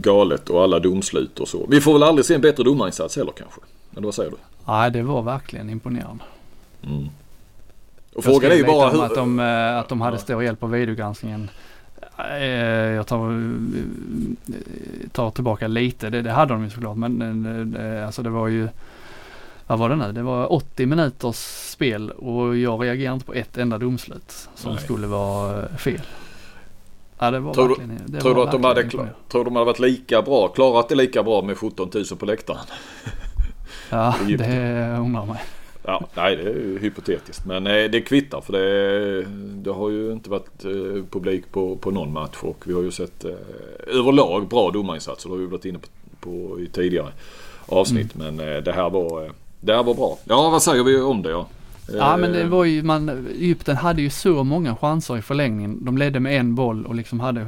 galet 0.00 0.50
och 0.50 0.62
alla 0.62 0.78
domslut 0.78 1.38
och 1.38 1.48
så. 1.48 1.66
Vi 1.68 1.80
får 1.80 1.92
väl 1.92 2.02
aldrig 2.02 2.24
se 2.24 2.34
en 2.34 2.40
bättre 2.40 2.62
domarinsats 2.64 3.16
heller 3.16 3.32
kanske? 3.36 3.60
Eller 3.92 4.04
vad 4.04 4.14
säger 4.14 4.30
du? 4.30 4.36
Nej, 4.66 4.90
det 4.90 5.02
var 5.02 5.22
verkligen 5.22 5.70
imponerande. 5.70 6.24
Mm. 6.82 7.08
Och 8.14 8.24
frågan 8.24 8.50
är 8.52 8.56
ju 8.56 8.64
bara 8.64 8.90
hur... 8.90 9.04
att 9.04 9.14
de, 9.14 9.40
eh, 9.40 9.78
att 9.78 9.88
de 9.88 10.00
hade 10.00 10.16
Ja. 10.16 10.20
stor 10.20 10.42
hjälp 10.42 10.62
av 10.62 10.70
videogranskningen. 10.70 11.50
Eh, 12.18 12.44
Jag 12.94 13.06
tar, 13.06 13.32
tar 15.12 15.30
tillbaka 15.30 15.68
lite, 15.68 16.10
det, 16.10 16.22
det 16.22 16.30
hade 16.32 16.52
de 16.54 16.64
ju 16.64 16.70
såklart 16.70 16.96
men 16.96 17.74
eh, 17.76 18.06
alltså 18.06 18.22
det 18.22 18.30
var 18.30 18.48
ju 18.48 18.68
vad 19.66 19.78
var 19.78 19.88
det 19.88 19.96
nu? 19.96 20.12
Det 20.12 20.22
var 20.22 20.52
80 20.52 20.86
minuters 20.86 21.36
spel 21.72 22.10
och 22.10 22.56
jag 22.56 22.84
reagerade 22.84 23.14
inte 23.14 23.26
på 23.26 23.34
ett 23.34 23.56
enda 23.58 23.78
domslut 23.78 24.48
som 24.54 24.72
Nej. 24.72 24.82
skulle 24.82 25.06
vara 25.06 25.62
eh, 25.62 25.76
fel. 25.76 26.00
Ja, 27.18 27.30
det 27.30 27.38
var 27.40 27.54
Tror 27.54 27.68
du- 27.68 27.74
verkligen, 27.74 28.02
det 28.06 28.20
Tror 28.20 28.30
du 28.34 28.36
var 28.40 28.46
att 28.46 28.52
de 28.52 28.64
hade, 28.64 28.82
imponerande. 28.82 29.14
tror 29.28 29.44
de 29.44 29.56
hade 29.56 29.66
varit 29.66 29.78
lika 29.78 30.22
bra, 30.22 30.48
klarat 30.48 30.88
det 30.88 30.94
lika 30.94 31.22
bra 31.22 31.42
med 31.42 31.56
17 31.58 31.90
000 31.94 32.04
på 32.18 32.26
läktaren? 32.26 32.60
Ja, 33.90 34.14
det 34.38 34.96
undrar 35.00 35.26
mig. 35.26 35.40
Ja, 35.88 36.02
nej 36.14 36.36
det 36.36 36.42
är 36.42 36.54
ju 36.54 36.78
hypotetiskt. 36.78 37.44
Men 37.46 37.66
eh, 37.66 37.90
det 37.90 38.00
kvittar 38.00 38.40
för 38.40 38.52
det, 38.52 39.22
det 39.62 39.70
har 39.70 39.90
ju 39.90 40.12
inte 40.12 40.30
varit 40.30 40.64
eh, 40.64 41.04
publik 41.10 41.52
på, 41.52 41.76
på 41.76 41.90
någon 41.90 42.12
match 42.12 42.36
och 42.40 42.64
vi 42.66 42.72
har 42.72 42.82
ju 42.82 42.90
sett 42.90 43.24
eh, 43.24 43.30
överlag 43.86 44.48
bra 44.48 44.70
domarinsatser. 44.70 45.28
Det 45.28 45.34
har 45.34 45.40
vi 45.40 45.46
varit 45.46 45.64
inne 45.64 45.78
på, 45.78 45.88
på 46.20 46.60
i 46.60 46.66
tidigare 46.66 47.12
avsnitt. 47.66 48.14
Men 48.14 48.40
eh, 48.40 48.56
det 48.56 48.72
här 48.72 48.90
var 48.90 49.32
det 49.60 49.74
här 49.74 49.82
var 49.82 49.94
bra. 49.94 50.18
Ja, 50.24 50.50
vad 50.50 50.62
säger 50.62 50.84
vi 50.84 51.00
om 51.00 51.22
det? 51.22 51.30
Ja, 51.30 51.46
Ja 51.92 52.16
men 52.16 52.32
det 52.32 52.44
var 52.44 52.64
ju, 52.64 52.82
man, 52.82 53.26
Egypten 53.34 53.76
hade 53.76 54.02
ju 54.02 54.10
så 54.10 54.44
många 54.44 54.76
chanser 54.76 55.16
i 55.16 55.22
förlängningen. 55.22 55.84
De 55.84 55.98
ledde 55.98 56.20
med 56.20 56.40
en 56.40 56.54
boll 56.54 56.86
och 56.86 56.94
liksom 56.94 57.20
hade 57.20 57.46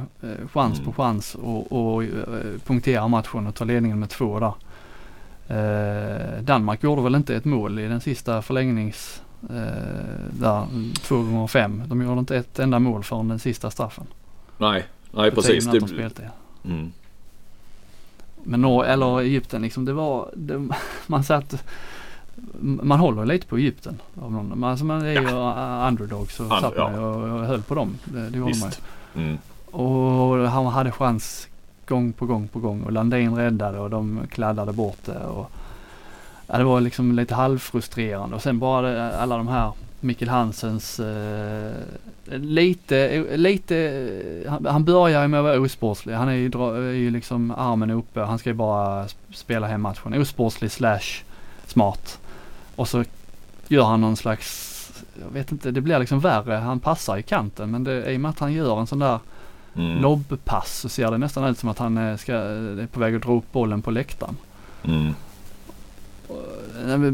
chans 0.53 0.79
Mm. 0.79 0.85
på 0.85 1.03
chans 1.03 1.35
och, 1.35 1.71
och 1.71 2.03
punktera 2.65 3.07
matchen 3.07 3.47
och 3.47 3.55
ta 3.55 3.65
ledningen 3.65 3.99
med 3.99 4.09
två 4.09 4.39
där. 4.39 4.53
Eh, 5.51 6.41
Danmark 6.43 6.83
gjorde 6.83 7.01
väl 7.01 7.15
inte 7.15 7.35
ett 7.35 7.45
mål 7.45 7.79
i 7.79 7.87
den 7.87 8.01
sista 8.01 8.41
förlängnings, 8.41 9.21
eh, 9.49 9.55
där, 10.31 10.65
två 11.01 11.15
gånger 11.15 11.47
fem. 11.47 11.83
De 11.87 12.01
gjorde 12.01 12.19
inte 12.19 12.37
ett 12.37 12.59
enda 12.59 12.79
mål 12.79 13.03
förrän 13.03 13.27
den 13.27 13.39
sista 13.39 13.71
straffen. 13.71 14.05
Nej, 14.57 14.85
nej 15.11 15.31
precis. 15.31 15.65
Det, 15.65 15.87
speltid. 15.87 16.25
mm. 16.65 16.91
Men 18.43 18.61
Norge, 18.61 18.91
eller 18.93 19.19
Egypten 19.19 19.61
liksom, 19.61 19.85
det 19.85 19.93
var, 19.93 20.29
det, 20.35 20.67
man 21.07 21.23
satt 21.23 21.63
man 22.61 22.99
håller 22.99 23.25
lite 23.25 23.47
på 23.47 23.57
Egypten. 23.57 24.01
Av 24.21 24.31
någon. 24.31 24.63
Alltså 24.63 24.85
man 24.85 25.01
är 25.01 25.11
ju 25.21 25.29
Ja. 25.29 25.87
underdog 25.87 26.31
så 26.31 26.43
Und- 26.43 26.61
satt 26.61 26.77
man 26.77 26.93
ja. 26.93 26.99
och, 26.99 27.23
och 27.39 27.45
höll 27.45 27.61
på 27.61 27.75
dem. 27.75 27.97
Det, 28.03 28.29
det 28.29 28.37
gjorde 28.37 28.57
man 28.59 28.71
ju. 29.15 29.21
Mm. 29.21 29.37
Och 29.71 30.49
han 30.49 30.65
hade 30.65 30.91
chans 30.91 31.47
gång 31.91 32.13
på 32.13 32.25
gång 32.25 32.47
på 32.47 32.59
gång 32.59 32.83
och 32.83 32.91
Landin 32.91 33.35
räddade 33.35 33.79
och 33.79 33.89
de 33.89 34.21
kladdade 34.31 34.73
bort 34.73 35.05
det. 35.05 35.19
Och, 35.19 35.51
ja, 36.47 36.57
det 36.57 36.63
var 36.63 36.81
liksom 36.81 37.11
lite 37.11 37.35
halvfrustrerande 37.35 38.35
och 38.35 38.41
sen 38.41 38.59
bara 38.59 38.81
det, 38.81 39.17
alla 39.17 39.37
de 39.37 39.47
här 39.47 39.71
Mikkel 39.99 40.29
Hansens 40.29 40.99
eh, 40.99 41.71
lite, 42.25 43.25
lite, 43.37 43.75
han, 44.47 44.65
han 44.65 44.83
börjar 44.83 45.21
ju 45.21 45.27
med 45.27 45.39
att 45.39 45.43
vara 45.43 45.59
osportslig. 45.59 46.13
Han 46.13 46.29
är 46.29 46.33
ju, 46.33 46.49
dra- 46.49 46.75
är 46.75 46.93
ju 46.93 47.11
liksom 47.11 47.51
armen 47.57 47.91
uppe. 47.91 48.19
Han 48.19 48.39
ska 48.39 48.49
ju 48.49 48.53
bara 48.53 49.07
spela 49.33 49.67
hem 49.67 49.81
matchen. 49.81 50.21
Osportslig 50.21 50.71
slash 50.71 51.23
smart. 51.65 52.19
Och 52.75 52.87
så 52.87 53.03
gör 53.67 53.83
han 53.83 54.01
någon 54.01 54.17
slags, 54.17 54.77
jag 55.21 55.33
vet 55.33 55.51
inte, 55.51 55.71
det 55.71 55.81
blir 55.81 55.99
liksom 55.99 56.19
värre. 56.19 56.55
Han 56.55 56.79
passar 56.79 57.17
i 57.17 57.23
kanten 57.23 57.71
men 57.71 57.83
det, 57.83 58.11
i 58.11 58.17
och 58.17 58.21
med 58.21 58.29
att 58.29 58.39
han 58.39 58.53
gör 58.53 58.79
en 58.79 58.87
sån 58.87 58.99
där 58.99 59.19
Mm. 59.75 60.01
lobbpass 60.01 60.79
så 60.79 60.89
ser 60.89 61.11
det 61.11 61.17
nästan 61.17 61.43
ut 61.45 61.57
som 61.59 61.69
att 61.69 61.77
han 61.77 61.97
eh, 61.97 62.17
ska, 62.17 62.33
är 62.33 62.87
på 62.87 62.99
väg 62.99 63.15
att 63.15 63.21
dra 63.21 63.31
upp 63.37 63.51
bollen 63.51 63.81
på 63.81 63.91
läktaren. 63.91 64.37
Mm. 64.83 65.13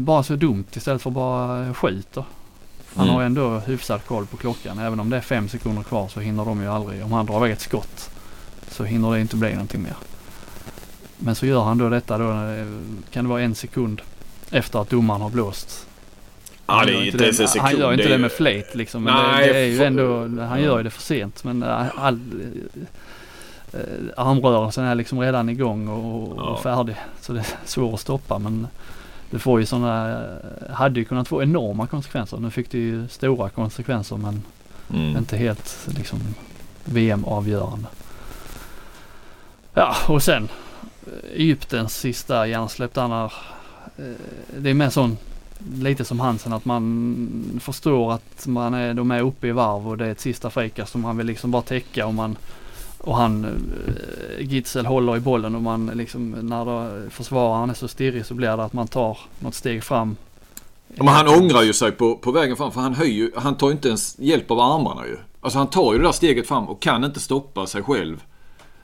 Bara 0.04 0.22
så 0.22 0.36
dumt 0.36 0.64
istället 0.72 1.02
för 1.02 1.10
bara 1.10 1.74
skjuter. 1.74 2.24
Han 2.94 3.04
Mm. 3.04 3.14
har 3.16 3.22
ändå 3.22 3.58
hyfsad 3.58 4.04
koll 4.04 4.26
på 4.26 4.36
klockan. 4.36 4.78
Även 4.78 5.00
om 5.00 5.10
det 5.10 5.16
är 5.16 5.20
fem 5.20 5.48
sekunder 5.48 5.82
kvar 5.82 6.08
så 6.08 6.20
hinner 6.20 6.44
de 6.44 6.60
ju 6.62 6.68
aldrig, 6.68 7.04
om 7.04 7.12
han 7.12 7.26
drar 7.26 7.36
iväg 7.36 7.50
ett 7.52 7.60
skott 7.60 8.10
så 8.70 8.84
hinner 8.84 9.10
det 9.12 9.20
inte 9.20 9.36
bli 9.36 9.52
någonting 9.52 9.82
mer. 9.82 9.96
Men 11.18 11.34
så 11.34 11.46
gör 11.46 11.62
han 11.64 11.78
då 11.78 11.88
detta 11.88 12.18
då, 12.18 12.30
eh, 12.30 12.66
kan 13.10 13.24
det 13.24 13.30
vara 13.30 13.42
en 13.42 13.54
sekund 13.54 14.02
efter 14.50 14.78
att 14.82 14.90
domaren 14.90 15.20
har 15.20 15.30
blåst. 15.30 15.86
Ja, 16.68 16.74
Han 16.74 16.86
det 16.86 16.92
gör 16.92 17.00
är 17.00 17.04
inte 17.06 17.24
ens 17.24 17.36
det- 17.36 17.42
en 17.42 17.48
sekund. 17.48 17.66
Han 17.68 17.78
gör 17.80 17.92
inte 17.92 18.04
det 18.04 18.10
ju- 18.12 18.18
med 18.18 18.32
flit 18.32 18.74
liksom. 18.74 19.02
Men 19.04 19.14
Nej, 19.14 19.46
det, 19.46 19.52
det 19.52 19.58
är 19.58 19.66
ju 19.66 19.82
ändå, 19.84 20.42
han 20.44 20.62
gör 20.62 20.76
ju 20.78 20.84
det 20.84 20.90
för 20.90 21.02
sent. 21.02 21.44
Men 21.44 21.62
eh, 21.62 21.86
all, 21.96 22.20
eh, 23.72 23.80
armrörelsen 24.16 24.84
är 24.84 24.94
liksom 24.94 25.20
redan 25.20 25.48
igång 25.48 25.88
och, 25.88 26.28
och 26.28 26.36
Ja. 26.38 26.60
färdig. 26.62 26.96
Så 27.20 27.32
det 27.32 27.38
är 27.40 27.46
svårt 27.64 27.94
att 27.94 28.00
stoppa 28.00 28.38
men 28.38 28.66
det 29.30 29.38
får 29.38 29.60
ju 29.60 29.66
sådana, 29.66 30.10
eh, 30.10 30.74
hade 30.74 31.00
ju 31.00 31.04
kunnat 31.04 31.28
få 31.28 31.42
enorma 31.42 31.86
konsekvenser. 31.86 32.36
Nu 32.36 32.50
fick 32.50 32.70
det 32.70 32.78
ju 32.78 33.08
stora 33.08 33.48
konsekvenser 33.48 34.16
men 34.16 34.42
Mm. 34.94 35.16
inte 35.16 35.36
helt 35.36 35.88
liksom 35.96 36.18
VM-avgörande. 36.84 37.86
Ja 39.74 39.96
och 40.08 40.22
sen 40.22 40.48
eh, 41.06 41.12
Egyptens 41.40 41.96
sista 41.98 42.46
hjärnsläpp 42.46 42.94
där 42.94 43.08
när, 43.08 43.24
eh, 43.24 44.04
det 44.58 44.70
är 44.70 44.74
mer 44.74 44.90
sån 44.90 45.18
lite 45.74 46.04
som 46.04 46.20
Hansen 46.20 46.52
att 46.52 46.64
man 46.64 47.60
förstår 47.60 48.12
att 48.12 48.46
man 48.46 48.74
är, 48.74 48.94
de 48.94 49.10
är 49.10 49.22
uppe 49.22 49.46
i 49.46 49.52
varv 49.52 49.88
och 49.88 49.98
det 49.98 50.06
är 50.06 50.10
ett 50.10 50.20
sista 50.20 50.50
frikast 50.50 50.92
som 50.92 51.04
han 51.04 51.16
vill 51.16 51.26
liksom 51.26 51.50
bara 51.50 51.62
täcka 51.62 52.06
och 52.06 52.14
man 52.14 52.36
och 52.98 53.16
han 53.16 53.44
eh, 53.44 54.46
Gitzel 54.46 54.86
håller 54.86 55.16
i 55.16 55.20
bollen 55.20 55.54
och 55.54 55.62
man 55.62 55.86
liksom 55.86 56.30
när 56.30 56.64
då 56.64 57.10
försvararen 57.10 57.70
är 57.70 57.74
så 57.74 57.88
stirrig 57.88 58.26
så 58.26 58.34
blir 58.34 58.56
det 58.56 58.64
att 58.64 58.72
man 58.72 58.88
tar 58.88 59.18
något 59.38 59.54
steg 59.54 59.84
fram. 59.84 60.16
Ja, 60.94 61.04
Men 61.04 61.14
han 61.14 61.28
ångrar 61.28 61.62
ju 61.62 61.72
sig 61.72 61.92
på, 61.92 62.16
på 62.16 62.32
vägen 62.32 62.56
fram 62.56 62.72
för 62.72 62.80
han 62.80 62.94
höjer 62.94 63.30
han 63.36 63.56
tar 63.56 63.68
ju 63.68 63.72
inte 63.72 63.88
ens 63.88 64.18
hjälp 64.18 64.50
av 64.50 64.60
armarna 64.60 65.06
ju. 65.06 65.16
Alltså 65.40 65.58
han 65.58 65.66
tar 65.66 65.92
ju 65.92 65.98
det 65.98 66.04
där 66.04 66.12
steget 66.12 66.48
fram 66.48 66.68
och 66.68 66.82
kan 66.82 67.04
inte 67.04 67.20
stoppa 67.20 67.66
sig 67.66 67.82
själv. 67.82 68.22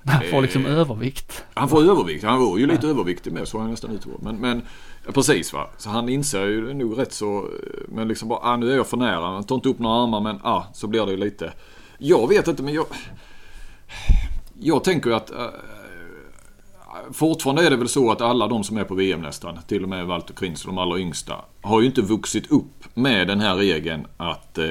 Han 0.06 0.22
får 0.30 0.42
liksom 0.42 0.66
Eh. 0.66 0.72
övervikt. 0.78 1.44
Han 1.54 1.68
får 1.68 1.82
övervikt. 1.82 2.24
Han 2.24 2.40
var 2.40 2.58
ju 2.58 2.66
lite 2.66 2.86
överviktig 2.88 3.32
med 3.32 3.48
så 3.48 3.58
han 3.58 3.70
nästan 3.70 3.90
ut. 3.90 4.06
Men, 4.20 4.36
men 4.36 4.62
ja, 5.06 5.12
precis 5.12 5.52
va. 5.52 5.68
Så 5.78 5.90
han 5.90 6.08
inser 6.08 6.46
ju 6.46 6.74
nog 6.74 6.98
rätt 6.98 7.12
så. 7.12 7.38
eh, 7.38 7.44
Men 7.88 8.08
liksom 8.08 8.28
bara, 8.28 8.38
ah, 8.42 8.56
nu 8.56 8.72
är 8.72 8.76
jag 8.76 8.86
för 8.86 8.96
nära. 8.96 9.26
Han 9.26 9.44
tar 9.44 9.54
inte 9.54 9.68
upp 9.68 9.78
några 9.78 10.02
armar 10.02 10.20
men 10.20 10.38
ah, 10.42 10.62
så 10.74 10.86
blir 10.86 11.06
det 11.06 11.10
ju 11.12 11.16
lite. 11.18 11.52
Jag 11.98 12.28
vet 12.28 12.48
inte 12.48 12.62
men 12.62 12.74
jag. 12.74 12.86
Jag 14.60 14.84
tänker 14.84 15.10
ju 15.10 15.16
att. 15.16 15.30
Fortfarande 17.12 17.66
är 17.66 17.70
det 17.70 17.76
väl 17.76 17.88
så 17.88 18.12
att 18.12 18.20
alla 18.20 18.46
de 18.46 18.64
som 18.64 18.76
är 18.76 18.84
på 18.84 18.94
VM 18.94 19.22
nästan, 19.22 19.58
till 19.66 19.82
och 19.82 19.88
med 19.88 20.06
Walter 20.06 20.34
Krins 20.34 20.64
och 20.64 20.66
de 20.66 20.78
allra 20.78 20.98
yngsta, 20.98 21.34
har 21.62 21.80
ju 21.80 21.86
inte 21.86 22.02
vuxit 22.02 22.50
upp 22.50 22.84
med 22.94 23.28
den 23.28 23.40
här 23.40 23.54
regeln 23.54 24.06
att 24.16 24.58
eh, 24.58 24.64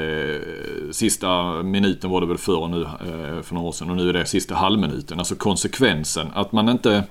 sista 0.92 1.44
minuten 1.64 2.10
var 2.10 2.22
det 2.22 2.28
väl 2.28 2.38
förr 2.38 2.68
nu 2.68 2.82
eh, 2.82 3.42
för 3.42 3.54
några 3.54 3.68
år 3.68 3.72
sedan 3.72 3.90
och 3.90 3.98
nu 3.98 4.10
är 4.10 4.14
det 4.14 4.26
sista 4.26 4.56
halvminuten. 4.56 5.20
Alltså 5.20 5.36
konsekvensen. 5.36 6.28
Att 6.34 6.52
man 6.52 6.70
inte, 6.70 7.04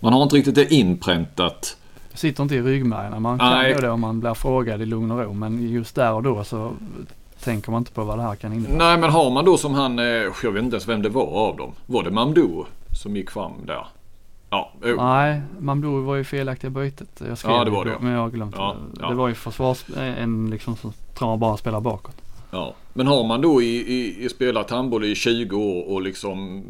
man 0.00 0.12
har 0.12 0.22
inte 0.22 0.36
riktigt 0.36 0.54
det 0.54 0.74
inpräntat. 0.74 1.76
Det 2.12 2.18
sitter 2.18 2.42
inte 2.42 2.54
i 2.54 2.62
ryggmärgen. 2.62 3.22
Man 3.22 3.38
kan 3.38 3.50
Nej. 3.50 3.72
ju 3.72 3.80
det 3.80 3.90
om 3.90 4.00
man 4.00 4.20
blir 4.20 4.34
frågad 4.34 4.82
i 4.82 4.86
lugn 4.86 5.10
och 5.10 5.18
ro. 5.18 5.32
Men 5.32 5.68
just 5.72 5.94
där 5.94 6.12
och 6.12 6.22
då 6.22 6.44
så 6.44 6.72
tänker 7.44 7.70
man 7.70 7.78
inte 7.78 7.92
på 7.92 8.04
vad 8.04 8.18
det 8.18 8.22
här 8.22 8.34
kan 8.34 8.52
innebära. 8.52 8.78
Nej 8.78 8.98
men 8.98 9.10
har 9.10 9.30
man 9.30 9.44
då 9.44 9.56
som 9.56 9.74
han, 9.74 9.98
eh, 9.98 10.04
jag 10.42 10.52
vet 10.52 10.62
inte 10.62 10.74
ens 10.74 10.88
vem 10.88 11.02
det 11.02 11.08
var 11.08 11.26
av 11.26 11.56
dem. 11.56 11.72
Var 11.86 12.02
det 12.02 12.10
Mamdou 12.10 12.64
som 13.02 13.16
gick 13.16 13.30
fram 13.30 13.52
där? 13.66 13.86
Ja, 14.50 14.72
jo. 14.84 14.96
Nej, 14.96 15.42
Mamdou 15.58 16.00
var 16.00 16.16
ju 16.16 16.24
felaktiga 16.24 16.70
bytet. 16.70 17.22
Jag 17.28 17.38
skrev 17.38 17.52
Ja, 17.54 17.64
det 17.64 17.70
var 17.70 17.84
det. 17.84 17.96
Men 18.00 18.12
jag 18.12 18.20
har 18.20 18.30
glömt 18.30 18.54
Ja, 18.58 18.76
det. 18.92 19.00
ja. 19.00 19.08
Det 19.08 19.14
var 19.14 19.28
ju 19.28 19.34
försvars... 19.34 19.84
En 19.96 20.50
liksom 20.50 20.76
som 20.76 20.92
bara 21.40 21.56
spelar 21.56 21.80
bakåt. 21.80 22.16
Ja, 22.50 22.74
men 22.92 23.06
har 23.06 23.24
man 23.24 23.40
då 23.40 23.62
i, 23.62 23.76
i, 23.76 24.24
i 24.24 24.28
spelat 24.28 24.70
handboll 24.70 25.04
i 25.04 25.14
20 25.14 25.56
år 25.56 25.88
och 25.92 26.02
liksom 26.02 26.64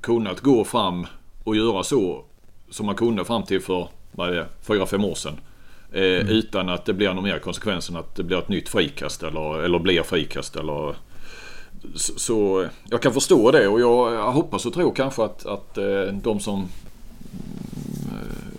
kunnat 0.00 0.40
gå 0.40 0.64
fram 0.64 1.06
och 1.44 1.56
göra 1.56 1.82
så 1.82 2.24
som 2.70 2.86
man 2.86 2.94
kunde 2.94 3.24
fram 3.24 3.42
till 3.42 3.60
för, 3.60 3.88
vad 4.12 4.28
är 4.28 4.32
det, 4.32 4.46
4-5 4.66 5.04
år 5.10 5.14
sedan. 5.14 5.34
Eh, 5.92 6.30
Utan 6.30 6.68
att 6.68 6.84
det 6.84 6.92
blir 6.94 7.14
någon 7.14 7.24
mer 7.24 7.38
konsekvens 7.38 7.90
än 7.90 7.96
att 7.96 8.14
det 8.14 8.22
blir 8.22 8.38
ett 8.38 8.48
nytt 8.48 8.68
frikast 8.68 9.22
eller, 9.22 9.62
eller 9.62 9.78
blir 9.78 10.02
frikast 10.02 10.56
eller 10.56 10.94
så, 11.94 12.18
så 12.18 12.66
jag 12.90 13.02
kan 13.02 13.12
förstå 13.12 13.50
det 13.50 13.68
och 13.68 13.80
jag, 13.80 14.14
jag 14.14 14.32
hoppas 14.32 14.66
och 14.66 14.72
tror 14.74 14.94
kanske 14.94 15.24
att, 15.24 15.46
att 15.46 15.78
eh, 15.78 16.02
de 16.22 16.40
som 16.40 16.68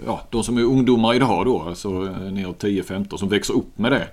ja, 0.05 0.21
de 0.29 0.43
som 0.43 0.57
är 0.57 0.63
ungdomar 0.63 1.13
idag 1.13 1.45
då, 1.45 1.61
alltså 1.61 1.89
eh, 1.89 2.31
neråt 2.31 2.63
10-15 2.63 3.17
som 3.17 3.29
växer 3.29 3.53
upp 3.53 3.77
med 3.77 3.91
det. 3.91 4.07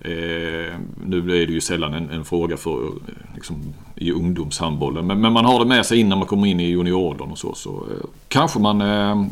Eh, 0.00 0.74
nu 1.06 1.18
är 1.18 1.46
det 1.46 1.52
ju 1.52 1.60
sällan 1.60 1.94
en, 1.94 2.10
en 2.10 2.24
fråga 2.24 2.56
för 2.56 2.86
eh, 2.86 2.90
liksom, 3.34 3.74
i 3.94 4.12
ungdomshandbollen. 4.12 5.06
Men, 5.06 5.20
men 5.20 5.32
man 5.32 5.44
har 5.44 5.58
det 5.58 5.64
med 5.64 5.86
sig 5.86 5.98
innan 6.00 6.18
man 6.18 6.26
kommer 6.26 6.46
in 6.46 6.60
i 6.60 6.70
junioråldern 6.70 7.30
och 7.30 7.38
så. 7.38 7.54
Så 7.54 7.70
eh, 7.70 8.06
kanske 8.28 8.58
man 8.58 8.80
eh, 8.80 9.26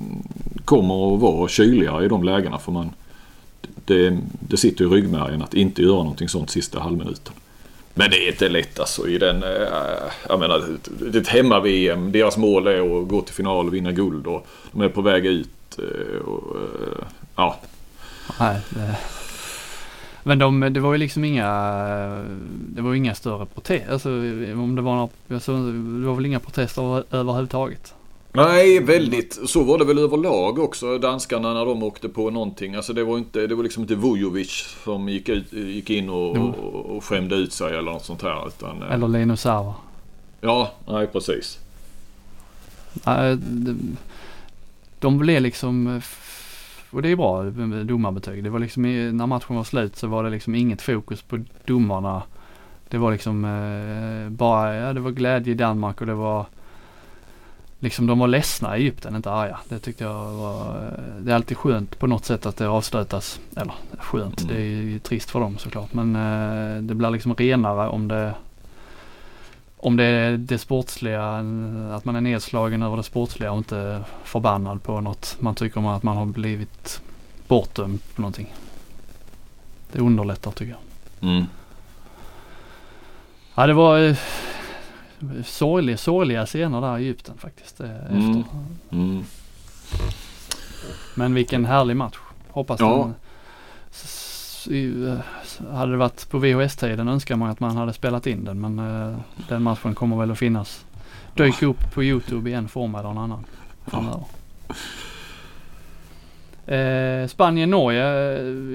kommer 0.65 1.15
att 1.15 1.21
vara 1.21 1.49
kyligare 1.49 2.05
i 2.05 2.09
de 2.09 2.25
lägena. 2.25 2.59
För 2.59 2.73
man, 2.73 2.91
det, 3.85 4.19
det 4.41 4.57
sitter 4.57 4.85
i 4.85 4.89
ryggmärgen 4.89 5.43
att 5.43 5.55
inte 5.55 5.83
göra 5.83 5.99
någonting 5.99 6.29
sånt 6.29 6.51
sista 6.51 6.81
halvminuten. 6.81 7.35
Men 7.95 8.11
det 8.11 8.16
är 8.26 8.28
inte 8.32 8.49
lätt 8.49 8.80
alltså 8.80 9.09
i 9.09 9.18
den... 9.18 9.43
Eh, 9.43 9.49
jag 10.28 10.40
menar, 10.40 10.64
det 10.84 11.18
är 11.18 11.20
ett 11.22 11.28
hemma-VM. 11.28 12.12
Deras 12.12 12.36
mål 12.36 12.66
är 12.66 13.03
att 13.03 13.09
gå 13.09 13.20
till 13.22 13.34
final 13.34 13.66
och 13.66 13.74
vinna 13.74 13.93
guld. 13.93 14.26
Och 14.26 14.47
de 14.72 14.80
är 14.80 14.88
på 14.88 15.03
väg 15.03 15.26
ut. 15.26 15.78
Eh, 15.78 16.18
och, 16.28 16.57
eh, 16.57 17.05
ja, 17.36 17.57
Nej, 18.40 18.61
det... 18.70 18.97
Men 20.24 20.38
de, 20.38 20.61
det 20.61 20.80
var 20.80 20.93
ju 20.93 20.99
liksom 20.99 21.24
inga, 21.24 21.49
det 22.51 22.82
var 22.82 22.90
ju 22.93 22.97
inga 22.99 23.14
större 23.14 23.47
protester. 23.47 23.93
Alltså 23.93 24.09
om 24.09 24.74
det 24.76 24.82
var 24.82 24.95
några, 24.95 25.09
alltså, 25.34 25.53
det 25.72 26.07
var 26.07 26.14
väl 26.14 26.26
inga 26.26 26.40
protester 26.40 26.82
över- 26.82 27.05
överhuvudtaget. 27.11 27.95
Nej, 28.35 28.80
väldigt. 28.80 29.39
Så 29.51 29.62
var 29.62 29.78
det 29.78 29.85
väl 29.85 29.99
överlag 29.99 30.59
också. 30.59 30.99
Danskarna 30.99 31.55
när 31.55 31.66
de 31.66 31.83
åkte 31.83 32.09
på 32.09 32.30
någonting. 32.30 32.74
Alltså 32.74 32.93
det 32.93 33.05
var 33.05 33.18
inte, 33.18 33.47
det 33.47 33.55
var 33.55 33.62
liksom 33.62 33.83
inte 33.83 33.95
Vujovic 33.95 34.76
som 34.85 35.09
gick, 35.09 35.28
ut, 35.28 35.53
gick 35.53 35.91
in 35.91 36.09
och, 36.11 36.37
Jo. 36.37 36.43
och, 36.43 36.97
och 36.97 37.05
skämde 37.05 37.35
ut 37.35 37.53
sig 37.53 37.76
eller 37.76 37.93
något 37.93 38.05
sånt 38.05 38.22
här. 38.22 38.49
Utan, 38.49 38.83
eh, 38.83 38.93
Eller 38.93 39.09
Linus 39.09 39.41
Serva. 39.41 39.74
Ja, 40.41 40.72
nej 40.89 41.07
precis. 41.07 41.59
Nej, 43.07 43.39
de, 44.99 45.18
blev 45.18 45.43
liksom, 45.43 45.87
eh, 45.87 46.03
och 46.91 47.03
det 47.03 47.09
är 47.09 47.16
bra 47.16 47.43
domarbetyg. 47.85 48.45
Det 48.45 48.51
var 48.51 48.59
liksom, 48.59 48.83
när 49.16 49.26
matchen 49.26 49.57
var 49.57 49.64
slut 49.64 49.97
så 49.97 50.07
var 50.07 50.24
det 50.24 50.30
liksom 50.30 50.55
inget 50.55 50.83
fokus 50.83 51.22
på 51.22 51.45
domarna. 51.64 52.22
Det 52.89 52.99
var 52.99 53.12
liksom 53.12 53.45
eh, 53.45 54.30
bara, 54.30 54.74
ja 54.74 54.93
det 54.93 55.01
var 55.01 55.11
glädje 55.11 55.53
i 55.53 55.57
Danmark 55.57 56.01
och 56.01 56.07
det 56.07 56.14
var 56.14 56.47
liksom 57.83 58.07
de 58.07 58.18
var 58.18 58.26
ledsna 58.28 58.76
i 58.76 58.80
Egypten, 58.80 59.16
inte 59.16 59.30
arga. 59.30 59.59
Det 59.68 59.78
tyckte 59.78 60.05
jag 60.05 60.33
var, 60.33 60.76
eh, 60.76 61.14
det 61.20 61.30
är 61.30 61.35
alltid 61.35 61.57
skönt 61.57 61.99
på 61.99 62.07
något 62.07 62.24
sätt 62.24 62.47
att 62.47 62.57
det 62.57 62.68
avslutas. 62.68 63.41
Eller 63.57 63.74
skönt, 63.99 64.41
Mm. 64.43 64.55
det 64.55 64.61
är 64.61 64.66
ju 64.66 64.99
trist 64.99 65.30
för 65.30 65.41
dem 65.41 65.59
såklart. 65.59 65.93
Men 65.93 66.16
eh, 66.16 66.83
det 66.83 66.95
blir 66.95 67.11
liksom 67.11 67.35
renare 67.35 67.89
om 67.89 68.09
det 68.09 68.35
om 69.76 69.97
det 69.97 70.05
är 70.05 70.37
det 70.37 70.59
sportsliga, 70.59 71.24
att 71.95 72.05
man 72.05 72.16
är 72.16 72.20
nedslagen 72.20 72.83
över 72.83 72.97
det 72.97 73.03
sportsliga 73.03 73.53
och 73.53 73.59
inte 73.59 74.05
förbannad 74.24 74.83
på 74.83 75.01
något 75.01 75.37
man 75.41 75.55
tycker 75.55 75.78
om 75.78 75.87
att 75.87 76.03
man 76.03 76.16
har 76.16 76.26
blivit 76.26 77.03
bortdömd 77.49 78.01
på 78.14 78.22
någonting. 78.22 78.55
Det 79.93 79.99
underlättar 80.01 80.51
tycker 80.51 80.76
jag. 81.20 81.28
Mm. 81.30 81.45
Ja 83.55 83.66
det 83.66 83.72
var 83.74 84.16
eh, 85.37 85.43
sorgliga, 85.97 86.47
scener 86.47 86.81
där 86.81 86.99
i 86.99 87.03
Egypten 87.03 87.39
faktiskt. 87.39 87.81
Eh, 87.81 87.91
Mm. 88.11 88.41
efter. 88.41 88.45
Mm. 88.93 89.25
Men 91.14 91.35
vilken 91.35 91.64
härlig 91.64 91.97
match. 91.97 92.16
Hoppas 92.51 92.81
Ja. 92.81 92.97
den 92.97 93.14
i, 94.75 95.16
hade 95.73 95.91
det 95.91 95.97
varit 95.97 96.31
på 96.31 96.39
VHS-tiden 96.39 97.09
önskar 97.09 97.37
man 97.37 97.51
att 97.51 97.61
man 97.61 97.77
hade 97.77 97.93
spelat 97.93 98.27
in 98.27 98.45
den 98.45 98.61
men 98.61 98.79
uh, 98.79 99.16
den 99.49 99.62
matchen 99.62 99.95
kommer 99.95 100.16
väl 100.16 100.31
att 100.31 100.39
finnas. 100.39 100.85
Dyka 101.35 101.66
upp 101.66 101.93
på 101.95 102.03
Youtube 102.05 102.51
i 102.51 102.53
en 102.53 102.68
form 102.68 102.95
eller 102.95 103.11
en 103.11 103.18
annan. 103.18 103.45
Eh, 106.66 107.29
Spanien-Norge, 107.29 108.05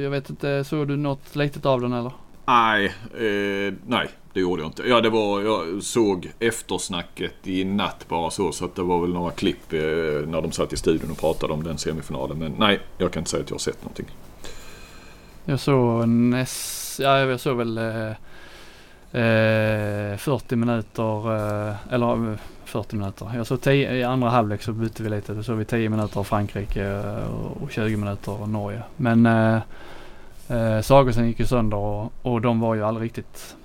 jag 0.04 0.10
vet 0.10 0.30
inte, 0.30 0.64
såg 0.64 0.88
du 0.88 0.98
något 0.98 1.36
litet 1.36 1.66
av 1.66 1.82
den 1.82 1.94
eller? 1.94 2.12
Nej, 2.46 2.86
eh, 3.14 3.74
nej 3.88 4.08
det 4.38 4.42
gjorde 4.42 4.62
jag 4.62 4.70
inte. 4.70 4.84
Ja, 4.88 5.02
det 5.02 5.10
var, 5.10 5.42
jag 5.42 5.84
såg 5.84 6.32
eftersnacket 6.40 7.48
i 7.48 7.64
natt 7.66 8.06
bara 8.08 8.30
så. 8.30 8.52
Så 8.52 8.66
att 8.66 8.76
det 8.76 8.82
var 8.82 9.02
väl 9.02 9.14
några 9.14 9.32
klipp 9.32 9.74
eh, 9.74 9.80
när 10.28 10.42
de 10.42 10.52
satt 10.52 10.74
i 10.74 10.78
studion 10.78 11.12
och 11.12 11.18
pratade 11.18 11.54
om 11.54 11.64
den 11.64 11.78
semifinalen. 11.78 12.40
Men 12.40 12.54
nej, 12.58 12.80
jag 12.98 13.12
kan 13.12 13.22
inte 13.22 13.32
säga 13.32 13.44
att 13.44 13.50
jag 13.50 13.56
har 13.56 13.60
sett 13.60 13.84
någonting. 13.84 14.06
Jag 15.46 15.60
såg 15.60 16.08
näst, 16.08 17.00
ja 17.00 17.20
jag 17.20 17.40
såg 17.40 17.58
väl 17.58 17.78
eh, 17.78 18.10
eh 19.22 20.18
40 20.18 20.56
minuter, 20.56 21.36
eh, 21.36 21.76
eller 21.94 22.32
eh, 22.32 22.38
40 22.66 22.96
minuter. 22.96 23.32
Jag 23.36 23.48
såg 23.48 23.62
10, 23.62 23.94
i 23.94 24.04
andra 24.04 24.30
halvlek 24.30 24.62
så 24.62 24.72
bytte 24.72 25.04
vi 25.04 25.10
lite. 25.10 25.34
Då 25.34 25.44
såg 25.44 25.58
vi 25.58 25.66
10 25.66 25.90
minuter 25.90 26.24
Frankrike 26.24 27.02
och 27.62 27.72
20 27.72 27.98
minuter 27.98 28.46
Norge. 28.46 28.82
Men 28.98 29.26
eh, 29.26 29.60
eh, 30.48 30.82
Sagosen 30.82 31.28
gick 31.28 31.40
ju 31.40 31.46
sönder 31.46 31.78
och, 31.78 32.12
och 32.22 32.42
de 32.42 32.60
var 32.60 32.76
ju 32.76 32.84
aldrig 32.84 33.06
riktigt 33.06 33.56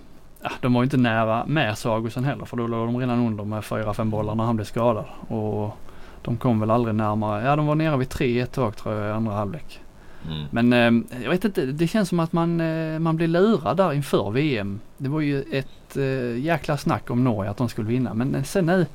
Ja, 0.43 0.51
de 0.61 0.73
var 0.73 0.83
ju 0.83 0.85
inte 0.85 0.97
nära 0.97 1.47
med 1.47 1.79
Sagosen 1.79 2.25
heller 2.25 2.45
för 2.45 2.57
då 2.57 2.67
låg 2.67 2.89
de 2.89 2.97
redan 2.97 3.27
under 3.27 3.45
med 3.45 3.63
4-5 3.63 4.11
bollar 4.11 4.35
när 4.35 4.45
han 4.45 4.57
blev 4.57 4.65
skadad. 4.65 5.05
Och 5.29 5.79
de 6.23 6.37
kom 6.37 6.61
väl 6.61 6.71
aldrig 6.71 6.95
närmare. 6.95 7.45
Ja 7.45 7.57
de 7.57 7.67
var 7.67 7.75
nere 7.75 7.97
vid 7.97 8.09
3 8.09 8.41
ett 8.41 8.53
tag 8.53 8.77
tror 8.77 8.95
jag 8.95 9.09
i 9.09 9.13
andra 9.13 9.33
halvlek. 9.33 9.81
Mm. 10.27 10.45
Men 10.51 10.73
eh, 10.73 11.23
jag 11.23 11.31
vet 11.31 11.45
inte, 11.45 11.67
det 11.67 11.87
känns 11.87 12.09
som 12.09 12.21
att 12.21 12.33
man, 12.33 12.61
eh, 12.61 12.99
man 12.99 13.17
blir 13.17 13.29
lurad 13.29 13.77
där 13.77 13.93
inför 13.93 14.31
VM. 14.31 14.81
Det 14.97 15.09
var 15.09 15.21
ju 15.21 15.43
ett 15.43 15.97
eh, 15.97 16.39
jäkla 16.39 16.77
snack 16.77 17.11
om 17.11 17.25
Norge 17.25 17.51
att 17.51 17.57
de 17.57 17.69
skulle 17.69 17.89
vinna. 17.89 18.15
Men 18.15 18.45
sen 18.45 18.67
nu, 18.67 18.87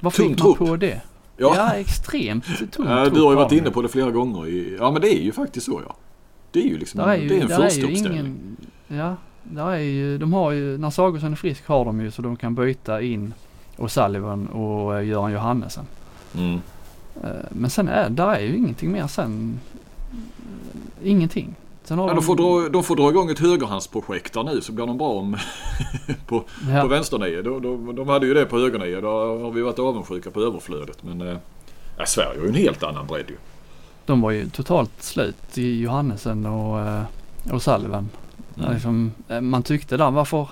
vad 0.00 0.14
fick 0.14 0.42
man 0.42 0.54
på 0.54 0.76
det? 0.76 1.00
Ja, 1.36 1.54
ja 1.56 1.74
extremt 1.74 2.72
tung 2.72 2.86
ja, 2.88 3.08
Du 3.08 3.20
har 3.22 3.30
ju 3.30 3.36
varit 3.36 3.52
inne 3.52 3.70
på 3.70 3.82
det 3.82 3.88
flera 3.88 4.10
gånger. 4.10 4.46
I, 4.46 4.76
ja 4.78 4.90
men 4.90 5.02
det 5.02 5.08
är 5.08 5.22
ju 5.22 5.32
faktiskt 5.32 5.66
så 5.66 5.80
ja. 5.86 5.96
Det 6.50 6.60
är 6.60 6.68
ju 6.68 6.78
liksom 6.78 7.00
är 7.00 7.16
ju, 7.16 7.28
det 7.28 7.38
är 7.38 7.42
en 7.42 7.48
första 7.48 7.86
uppställning. 7.86 8.56
Ja, 8.88 9.16
där 9.42 9.70
är 9.70 9.78
ju, 9.78 10.18
de 10.18 10.32
har 10.32 10.50
ju, 10.50 10.78
när 10.78 10.90
Sagosen 10.90 11.32
är 11.32 11.36
frisk 11.36 11.66
har 11.66 11.84
de 11.84 12.00
ju 12.00 12.10
så 12.10 12.22
de 12.22 12.36
kan 12.36 12.54
byta 12.54 13.02
in 13.02 13.34
och 13.76 13.90
Sullivan 13.90 14.46
och 14.46 14.92
uh, 14.92 15.06
Göran 15.06 15.32
Johannesen. 15.32 15.84
Mm. 16.34 16.54
Uh, 17.24 17.30
men 17.50 17.70
sen 17.70 17.88
är, 17.88 18.10
där 18.10 18.34
är 18.34 18.40
ju 18.40 18.56
ingenting 18.56 18.92
mer 18.92 19.06
sen 19.06 19.60
ingenting. 21.02 21.54
Sen 21.84 21.98
ja, 21.98 22.14
de... 22.14 22.22
får 22.22 22.36
dra, 22.36 22.68
de 22.68 22.84
får 22.84 22.96
dra 22.96 23.10
igång 23.10 23.30
ett 23.30 23.38
högerhandsprojekt 23.38 24.34
där 24.34 24.44
nu 24.44 24.60
så 24.60 24.72
går 24.72 24.86
de 24.86 24.98
bra 24.98 25.08
om 25.08 25.36
på, 26.26 26.44
ja. 26.70 26.82
på 26.82 26.88
vänsternio. 26.88 27.42
De, 27.42 27.62
de, 27.62 27.96
de 27.96 28.08
hade 28.08 28.26
ju 28.26 28.34
det 28.34 28.44
på 28.44 28.58
högernio. 28.58 29.00
Då 29.00 29.08
har 29.42 29.50
vi 29.50 29.62
varit 29.62 29.78
avundsjuka 29.78 30.30
på 30.30 30.40
överflödet. 30.40 31.02
Men 31.02 31.20
äh, 31.20 31.36
Sverige 32.06 32.38
har 32.38 32.44
ju 32.44 32.48
en 32.48 32.54
helt 32.54 32.82
annan 32.82 33.06
bredd 33.06 33.24
ju. 33.28 33.36
De 34.06 34.20
var 34.20 34.30
ju 34.30 34.50
totalt 34.50 35.02
slut 35.02 35.58
i 35.58 35.80
Johannesen 35.80 36.46
och, 36.46 36.80
eh, 36.80 37.02
och 37.52 37.62
Sullivan. 37.62 38.08
Mm. 38.58 38.72
Liksom, 38.72 39.12
eh, 39.28 39.40
man 39.40 39.62
tyckte 39.62 39.96
där 39.96 40.10
varför 40.10 40.48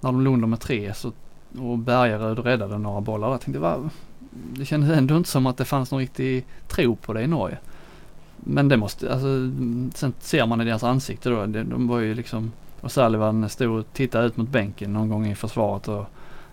när 0.00 0.12
de 0.12 0.20
låg 0.20 0.38
med 0.38 0.60
tre 0.60 0.94
så, 0.94 1.12
och 1.58 1.78
Bergaröd 1.78 2.38
räddade 2.38 2.78
några 2.78 3.00
bollar. 3.00 3.30
Jag 3.30 3.40
tänkte 3.40 3.60
var, 3.60 3.88
det 4.30 4.64
kändes 4.64 4.98
ändå 4.98 5.16
inte 5.16 5.30
som 5.30 5.46
att 5.46 5.56
det 5.56 5.64
fanns 5.64 5.90
någon 5.90 6.00
riktig 6.00 6.44
tro 6.68 6.96
på 6.96 7.12
det 7.12 7.22
i 7.22 7.26
Norge. 7.26 7.58
Men 8.36 8.68
det 8.68 8.76
måste, 8.76 9.12
alltså 9.12 9.26
sen 9.94 10.12
ser 10.18 10.46
man 10.46 10.60
i 10.60 10.64
deras 10.64 10.84
ansikte 10.84 11.30
då. 11.30 11.46
De 11.46 11.88
var 11.88 11.98
ju 11.98 12.14
liksom, 12.14 12.52
och 12.80 12.92
Sullivan 12.92 13.48
stod 13.48 13.78
och 13.78 13.86
tittade 13.92 14.26
ut 14.26 14.36
mot 14.36 14.48
bänken 14.48 14.92
någon 14.92 15.08
gång 15.08 15.26
i 15.26 15.34
försvaret 15.34 15.88
och 15.88 16.06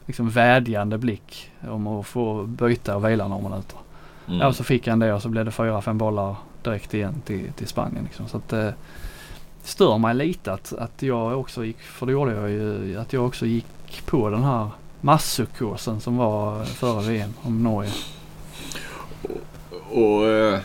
liksom 0.05 0.29
vädjande 0.29 0.97
blick 0.97 1.51
om 1.69 1.87
att 1.87 2.07
få 2.07 2.43
byta 2.43 2.95
och 2.95 3.09
vila 3.09 3.27
några 3.27 3.49
minuter. 3.49 3.79
Mm. 4.27 4.39
Ja, 4.39 4.47
och 4.47 4.55
så 4.55 4.63
fick 4.63 4.87
han 4.87 4.99
det 4.99 5.13
och 5.13 5.21
så 5.21 5.29
blev 5.29 5.45
det 5.45 5.51
fyra, 5.51 5.81
fem 5.81 5.97
bollar 5.97 6.35
direkt 6.63 6.93
igen 6.93 7.21
till, 7.25 7.51
till 7.51 7.67
Spanien 7.67 8.03
liksom. 8.03 8.27
Så 8.27 8.37
att 8.37 8.49
det 8.49 8.73
stör 9.67 9.97
mig 9.97 10.15
lite 10.15 10.53
att, 10.53 10.73
att 10.73 11.01
jag 11.01 11.39
också 11.39 11.65
gick, 11.65 11.79
för 11.79 12.05
det 12.05 12.11
gjorde 12.11 12.33
jag 12.33 12.49
ju, 12.49 12.97
att 12.97 13.13
jag 13.13 13.25
också 13.25 13.45
gick 13.45 14.05
på 14.05 14.29
den 14.29 14.43
här 14.43 14.69
massukursen 15.01 16.01
som 16.01 16.17
var 16.17 16.65
före 16.65 17.07
VM 17.07 17.33
om 17.41 17.63
Norge. 17.63 17.91
Och, 19.21 20.03
och 20.03 20.27
eh, 20.27 20.59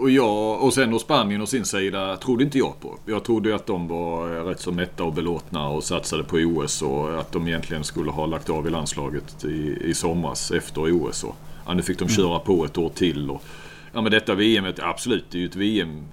och, 0.00 0.10
jag, 0.10 0.62
och 0.62 0.74
sen 0.74 0.90
då 0.90 0.98
Spanien 0.98 1.40
och 1.40 1.48
sin 1.48 1.64
sida 1.64 2.16
trodde 2.16 2.44
inte 2.44 2.58
jag 2.58 2.80
på. 2.80 2.98
Jag 3.06 3.24
trodde 3.24 3.54
att 3.54 3.66
de 3.66 3.88
var 3.88 4.28
rätt 4.28 4.60
så 4.60 4.72
mätta 4.72 5.04
och 5.04 5.12
belåtna 5.12 5.68
och 5.68 5.84
satsade 5.84 6.24
på 6.24 6.36
OS 6.36 6.82
och 6.82 7.20
att 7.20 7.32
de 7.32 7.48
egentligen 7.48 7.84
skulle 7.84 8.10
ha 8.10 8.26
lagt 8.26 8.50
av 8.50 8.66
i 8.66 8.70
landslaget 8.70 9.44
i, 9.44 9.78
i 9.84 9.94
somras 9.94 10.50
efter 10.50 10.92
OS. 10.92 11.24
Och, 11.24 11.36
ja, 11.66 11.74
nu 11.74 11.82
fick 11.82 11.98
de 11.98 12.04
mm. 12.04 12.16
köra 12.16 12.38
på 12.38 12.64
ett 12.64 12.78
år 12.78 12.88
till. 12.88 13.30
Och, 13.30 13.42
ja 13.92 14.00
men 14.00 14.12
detta 14.12 14.34
VM, 14.34 14.72
absolut 14.78 15.24
det 15.30 15.38
är 15.38 15.40
ju 15.40 15.46
ett 15.46 15.56
VM 15.56 16.04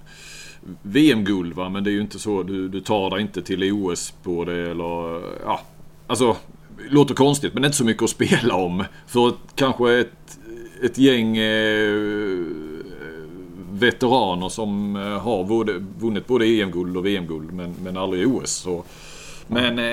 VM-guld 0.82 1.54
va, 1.54 1.68
men 1.68 1.84
det 1.84 1.90
är 1.90 1.92
ju 1.92 2.00
inte 2.00 2.18
så. 2.18 2.42
Du, 2.42 2.68
du 2.68 2.80
tar 2.80 3.10
dig 3.10 3.20
inte 3.20 3.42
till 3.42 3.72
OS 3.72 4.14
på 4.22 4.44
det 4.44 4.70
eller 4.70 5.20
ja. 5.44 5.60
Alltså, 6.06 6.36
låter 6.90 7.14
konstigt 7.14 7.54
men 7.54 7.64
inte 7.64 7.76
så 7.76 7.84
mycket 7.84 8.02
att 8.02 8.10
spela 8.10 8.54
om. 8.54 8.84
För 9.06 9.32
kanske 9.54 9.98
ett, 9.98 10.38
ett 10.82 10.98
gäng 10.98 11.36
eh, 11.36 12.44
veteraner 13.70 14.48
som 14.48 14.96
eh, 14.96 15.02
har 15.02 15.44
vunnit 16.00 16.26
både 16.26 16.46
EM-guld 16.46 16.96
och 16.96 17.06
VM-guld 17.06 17.52
men, 17.52 17.74
men 17.82 17.96
aldrig 17.96 18.28
OS. 18.28 18.50
Så. 18.50 18.84
Men 19.46 19.78
eh, 19.78 19.84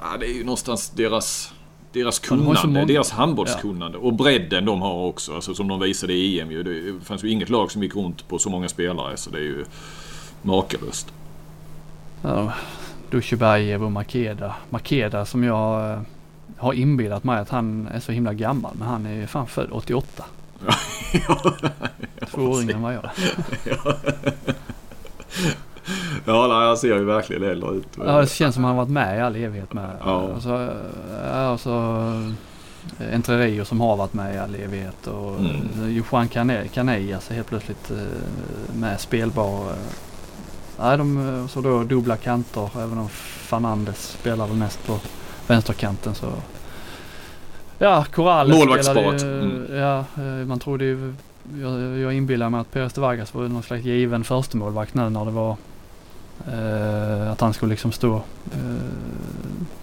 ja, 0.00 0.16
det 0.20 0.26
är 0.26 0.34
ju 0.34 0.44
någonstans 0.44 0.90
deras, 0.90 1.52
deras 1.92 2.18
kunnande, 2.18 2.84
deras 2.84 3.10
handbollskunnande 3.10 3.98
ja. 3.98 4.04
och 4.04 4.12
bredden 4.12 4.64
de 4.64 4.82
har 4.82 5.06
också. 5.06 5.34
Alltså, 5.34 5.54
som 5.54 5.68
de 5.68 5.80
visade 5.80 6.12
i 6.12 6.40
EM 6.40 6.50
ju. 6.50 6.62
Det 6.62 7.04
fanns 7.04 7.24
ju 7.24 7.30
inget 7.30 7.48
lag 7.48 7.70
som 7.70 7.82
gick 7.82 7.96
runt 7.96 8.28
på 8.28 8.38
så 8.38 8.50
många 8.50 8.68
spelare 8.68 9.16
så 9.16 9.30
det 9.30 9.38
är 9.38 9.42
ju 9.42 9.64
makalöst. 10.42 11.12
Ja, 12.22 12.52
Dushibajev 13.10 13.84
och 13.84 13.92
Makeda. 13.92 14.54
Makeda 14.70 15.26
som 15.26 15.44
jag 15.44 15.92
eh, 15.92 16.00
har 16.56 16.72
inbillat 16.72 17.24
mig 17.24 17.38
att 17.38 17.50
han 17.50 17.88
är 17.88 18.00
så 18.00 18.12
himla 18.12 18.32
gammal 18.32 18.72
men 18.74 18.88
han 18.88 19.06
är 19.06 19.14
ju 19.14 19.26
fan 19.26 19.46
född 19.46 19.68
88. 19.72 20.24
Två 22.30 22.42
år 22.42 22.62
yngre 22.62 22.74
än 22.74 22.82
vad 22.82 22.94
jag 22.94 23.02
Ja, 26.24 26.46
nej, 26.46 26.66
han 26.66 26.76
ser 26.76 26.98
ju 26.98 27.04
verkligen 27.04 27.42
äldre 27.42 27.70
ut. 27.70 27.88
Ja, 27.98 28.20
det 28.20 28.30
känns 28.30 28.54
som 28.54 28.64
han 28.64 28.76
har 28.76 28.84
varit 28.84 28.92
med 28.92 29.18
i 29.18 29.20
all 29.20 29.36
evighet 29.36 29.72
med. 29.72 29.90
Ja. 30.04 30.14
Och 30.14 30.42
så, 30.42 30.68
ja, 31.32 31.50
och 31.50 31.60
så 31.60 32.04
Entre 33.12 33.46
Rio 33.46 33.64
som 33.64 33.80
har 33.80 33.96
varit 33.96 34.12
med 34.12 34.34
i 34.34 34.38
all 34.38 34.54
evighet 34.54 35.06
och 35.06 35.38
mm. 35.38 36.04
Juan 36.10 36.28
Canellas 36.72 37.30
är 37.30 37.34
helt 37.34 37.48
plötsligt 37.48 37.90
eh, 37.90 37.96
med 38.74 39.00
spelbar. 39.00 39.72
Eh. 40.80 40.86
Nej, 40.86 40.98
de, 40.98 41.48
så 41.48 41.60
då 41.60 41.82
dubbla 41.84 42.16
kanter 42.16 42.70
även 42.76 42.98
om 42.98 43.08
Fernandes 43.08 44.16
spelar 44.20 44.46
väl 44.46 44.56
mest 44.56 44.86
på 44.86 44.98
vänsterkanten 45.46 46.14
så 46.14 46.32
Ja, 47.82 48.04
Corrales 48.12 48.56
Målvaktsparet. 48.56 49.22
Mm. 49.22 49.66
Ja, 49.70 49.98
eh, 49.98 50.46
man 50.46 50.58
trodde 50.58 50.84
ju, 50.84 51.14
jag, 51.60 51.98
jag 51.98 52.14
inbillar 52.14 52.50
mig 52.50 52.60
att 52.60 52.72
Perez 52.72 52.92
de 52.92 53.00
Vargas 53.00 53.34
var 53.34 53.48
någon 53.48 53.62
slags 53.62 53.84
given 53.84 54.24
förstemålvakt 54.24 54.94
nu 54.94 55.10
när 55.10 55.24
det 55.24 55.30
var 55.30 55.56
eh, 56.52 57.32
att 57.32 57.40
han 57.40 57.54
skulle 57.54 57.70
liksom 57.70 57.92
stå 57.92 58.14
eh, 58.52 58.84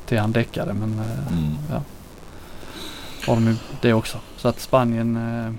till 0.06 0.20
han 0.20 0.32
däckade 0.32 0.74
men 0.74 1.00
eh, 1.00 1.38
mm. 1.38 1.56
ja. 1.72 1.82
Har 3.28 3.36
de 3.36 3.48
ju 3.48 3.56
det 3.82 3.94
också. 3.94 4.18
Så 4.38 4.48
att 4.48 4.60
Spanien, 4.60 5.16
eh, 5.16 5.54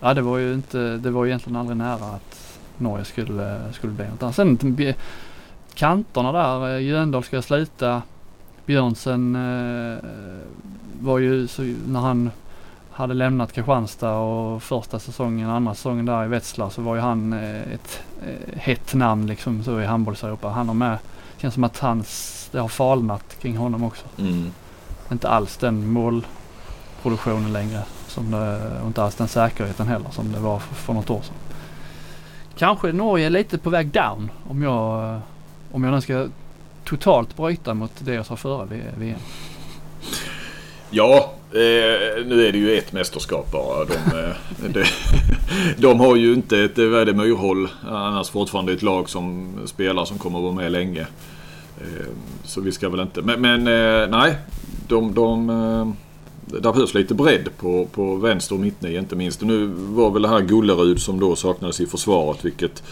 ja 0.00 0.14
det 0.14 0.22
var 0.22 0.38
ju 0.38 0.54
inte, 0.54 0.78
det 0.78 1.10
var 1.10 1.24
ju 1.24 1.30
egentligen 1.30 1.56
aldrig 1.56 1.76
nära 1.76 2.04
att 2.04 2.41
Norge 2.78 3.04
skulle, 3.04 3.72
skulle 3.72 3.92
bli 3.92 4.08
något 4.08 4.22
annat. 4.22 4.34
Sen 4.34 4.76
kanterna 5.74 6.32
där, 6.32 6.74
eh, 6.74 6.82
Jöndal 6.82 7.24
ska 7.24 7.42
sluta. 7.42 8.02
Björnsen 8.66 9.38
var 11.00 11.18
ju 11.18 11.48
så, 11.48 11.62
när 11.86 12.00
han 12.00 12.30
hade 12.92 13.14
lämnat 13.14 13.52
Kristianstad 13.52 14.16
och 14.16 14.62
första 14.62 14.98
säsongen, 14.98 15.50
andra 15.50 15.74
säsongen 15.74 16.06
där 16.06 16.24
i 16.24 16.28
Wetzlar 16.28 16.70
så 16.70 16.82
var 16.82 16.94
ju 16.94 17.00
han 17.00 17.32
eh, 17.32 17.60
ett 17.60 18.02
eh, 18.26 18.58
hett 18.58 18.94
namn 18.94 19.26
liksom 19.26 19.64
så 19.64 19.80
i 19.80 19.84
handbolls-Europa. 19.84 20.48
Han 20.48 20.68
har 20.68 20.74
med, 20.74 20.98
känns 21.36 21.54
som 21.54 21.64
att 21.64 21.78
hans, 21.78 22.48
det 22.52 22.58
har 22.58 22.68
falnat 22.68 23.36
kring 23.40 23.56
honom 23.56 23.84
också. 23.84 24.04
Mm. 24.18 24.52
Inte 25.12 25.28
alls 25.28 25.56
den 25.56 25.92
målproduktionen 25.92 27.52
längre 27.52 27.82
som 28.06 28.30
det, 28.30 28.80
och 28.80 28.86
inte 28.86 29.02
alls 29.02 29.14
den 29.14 29.28
säkerheten 29.28 29.86
heller 29.86 30.10
som 30.10 30.32
det 30.32 30.38
var 30.38 30.58
för, 30.58 30.74
för 30.74 30.92
något 30.92 31.10
år 31.10 31.20
sedan. 31.22 31.36
Kanske 32.62 32.92
Norge 32.92 33.26
är 33.26 33.30
lite 33.30 33.58
på 33.58 33.70
väg 33.70 33.86
down 33.86 34.30
om 34.48 34.62
jag, 34.62 35.14
eh, 35.14 35.18
om 35.72 35.84
jag 35.84 35.94
nu 35.94 36.00
ska 36.00 36.26
totalt 36.84 37.36
bryta 37.36 37.74
mot 37.74 37.90
det 37.98 38.14
jag 38.14 38.26
sa 38.26 38.36
före 38.36 38.66
VM. 38.98 39.18
Ja, 40.90 41.32
eh, 41.50 42.26
nu 42.26 42.46
är 42.46 42.52
det 42.52 42.58
ju 42.58 42.78
ett 42.78 42.92
mästerskap 42.92 43.52
bara. 43.52 43.84
De, 43.84 43.94
eh, 43.94 44.34
de, 44.68 44.84
de 45.76 46.00
har 46.00 46.16
ju 46.16 46.34
inte 46.34 46.58
ett, 46.58 46.78
värde 46.78 47.12
Myrhåll 47.12 47.68
annars 47.88 48.30
fortfarande 48.30 48.72
ett 48.72 48.82
lag 48.82 49.08
som 49.08 49.52
spelar 49.66 50.04
som 50.04 50.18
kommer 50.18 50.38
att 50.38 50.44
vara 50.44 50.54
med 50.54 50.72
länge. 50.72 51.06
Eh, 51.80 52.06
så 52.44 52.60
vi 52.60 52.72
ska 52.72 52.88
väl 52.88 53.00
inte, 53.00 53.22
men, 53.22 53.40
men 53.40 53.60
eh, 53.66 54.08
nej. 54.08 54.36
De, 54.88 55.14
de, 55.14 55.50
eh, 55.50 55.88
där 56.46 56.72
behövs 56.72 56.94
lite 56.94 57.14
bredd 57.14 57.48
på, 57.56 57.86
på 57.92 58.14
vänster 58.14 58.54
och 58.54 58.60
mittnio 58.60 58.98
inte 58.98 59.16
minst. 59.16 59.42
Och 59.42 59.48
nu 59.48 59.66
var 59.74 60.10
väl 60.10 60.22
det 60.22 60.28
här 60.28 60.40
Gullerud 60.40 61.00
som 61.00 61.20
då 61.20 61.36
saknades 61.36 61.80
i 61.80 61.86
försvaret 61.86 62.44
vilket 62.44 62.82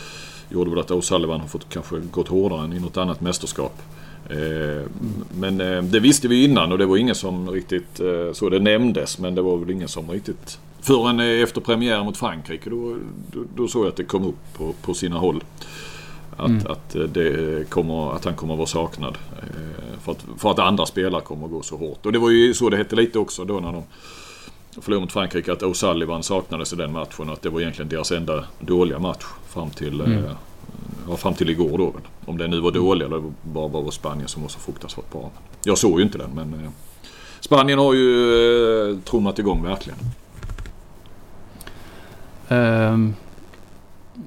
gjorde 0.49 0.71
väl 0.71 0.79
att 0.79 0.91
O'Sullivan 0.91 1.41
har 1.41 1.49
fått 1.49 1.69
kanske 1.69 1.97
gått 2.11 2.29
hårdare 2.29 2.65
än 2.65 2.73
i 2.73 2.81
något 2.81 2.97
annat 2.97 3.21
mästerskap. 3.21 3.83
Eh, 4.31 4.87
men 5.39 5.61
eh, 5.61 5.83
det 5.83 6.01
visste 6.01 6.29
vi 6.29 6.45
innan 6.45 6.73
och 6.73 6.79
det 6.79 6.87
var 6.87 6.97
ingen 6.97 7.15
som 7.15 7.51
riktigt 7.51 8.01
eh, 8.01 8.33
så 8.33 8.49
det 8.49 8.59
nämndes 8.59 9.19
men 9.19 9.35
det 9.35 9.43
var 9.43 9.57
väl 9.57 9.71
ingen 9.71 9.89
som 9.89 10.11
riktigt 10.11 10.59
förrän 10.81 11.21
efter 11.21 11.61
premiären 11.61 12.05
mot 12.05 12.17
Frankrike 12.17 12.71
då, 12.71 12.97
då, 13.33 13.45
då 13.57 13.69
såg 13.69 13.83
jag 13.85 13.89
att 13.89 13.97
det 13.97 14.05
kom 14.05 14.25
upp 14.25 14.55
på, 14.57 14.75
på 14.83 14.95
sina 14.95 15.19
håll. 15.19 15.45
Att, 16.41 16.49
mm. 16.49 16.67
att, 16.67 17.15
det 17.15 17.71
kommer, 17.71 18.17
att 18.17 18.25
han 18.25 18.35
kommer 18.35 18.55
att 18.55 18.59
vara 18.59 18.67
saknad. 18.67 19.19
För 20.03 20.13
att, 20.13 20.25
för 20.39 20.51
att 20.51 20.59
andra 20.59 20.87
spelare 20.87 21.21
kommer 21.21 21.45
att 21.45 21.53
gå 21.53 21.63
så 21.63 21.77
hårt. 21.77 22.07
Och 22.07 22.13
det 22.13 22.19
var 22.19 22.31
ju 22.31 22.55
så 22.55 22.69
det 22.69 22.77
hette 22.77 22.97
lite 22.97 23.19
också 23.19 23.45
då 23.45 23.61
när 23.61 23.73
de 23.73 23.83
förlorade 24.81 25.01
mot 25.01 25.13
Frankrike 25.13 25.53
att 25.53 25.63
O'Sullivan 25.63 26.23
saknades 26.23 26.73
i 26.73 26.77
den 26.77 26.93
matchen 26.93 27.29
och 27.29 27.33
att 27.33 27.43
det 27.43 27.51
var 27.51 27.61
egentligen 27.61 27.89
deras 27.89 28.13
enda 28.13 28.45
dåliga 28.61 28.99
match 28.99 29.25
fram 29.49 29.71
till 29.71 30.01
mm 30.01 30.25
ja, 31.09 31.17
fram 31.17 31.35
till 31.35 31.51
igår 31.51 31.79
då. 31.79 31.95
Om 32.25 32.39
det 32.39 32.49
nu 32.49 32.61
var 32.61 32.71
dålig 32.71 33.07
eller 33.07 33.23
bara 33.43 33.69
var 33.69 33.91
Spanien 33.91 34.29
som 34.29 34.43
var 34.43 34.49
så 34.49 34.59
fruktansvärt 34.59 35.13
bra. 35.13 35.31
Jag 35.65 35.79
såg 35.79 35.99
ju 35.99 36.05
inte 36.05 36.19
den 36.19 36.31
men 36.35 36.55
eh, 36.55 36.71
Spanien 37.41 37.79
har 37.79 37.95
ju 37.95 38.91
eh, 38.91 38.99
trummat 38.99 39.39
igång 39.39 39.63
verkligen. 39.63 39.99
Um, 42.49 43.15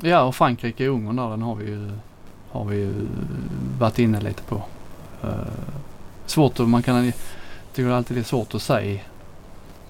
ja 0.09 0.21
och 0.21 0.35
Frankrike 0.35 0.89
och 0.89 0.95
Ungern 0.95 1.15
där 1.15 1.29
den 1.29 1.41
har 1.41 1.55
vi 1.55 1.65
ju, 1.65 1.91
har 2.51 2.65
vi 2.65 2.75
ju 2.75 2.89
eh, 2.89 3.07
varit 3.79 3.99
inne 3.99 4.21
lite 4.21 4.43
på. 4.43 4.55
Uh, 5.23 5.29
svårt 6.25 6.59
att 6.59 6.69
man 6.69 6.83
kan, 6.83 7.11
tycker 7.73 7.89
alltid 7.89 8.17
det 8.17 8.21
är 8.21 8.23
svårt 8.23 8.55
att 8.55 8.61
säga 8.61 9.01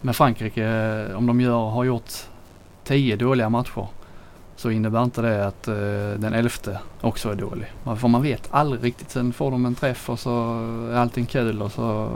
med 0.01 0.15
Frankrike 0.15 0.65
eh, 0.65 1.17
om 1.17 1.25
de 1.25 1.41
gör, 1.41 1.69
har 1.69 1.83
gjort 1.83 2.11
tio 2.83 3.15
dåliga 3.15 3.49
matcher 3.49 3.87
så 4.55 4.69
innebär 4.69 5.03
inte 5.03 5.21
det 5.21 5.47
att 5.47 5.67
uh, 5.67 5.75
den 6.19 6.33
elfte 6.33 6.79
också 7.01 7.29
är 7.29 7.35
dålig. 7.35 7.71
För 7.83 8.07
man 8.07 8.21
vet 8.21 8.47
aldrig 8.51 8.83
riktigt. 8.83 9.09
Sen 9.09 9.33
får 9.33 9.51
de 9.51 9.65
en 9.65 9.75
träff 9.75 10.09
och 10.09 10.19
så 10.19 10.29
är 10.91 10.95
allting 10.95 11.25
kul 11.25 11.61
och 11.61 11.71
så 11.71 12.09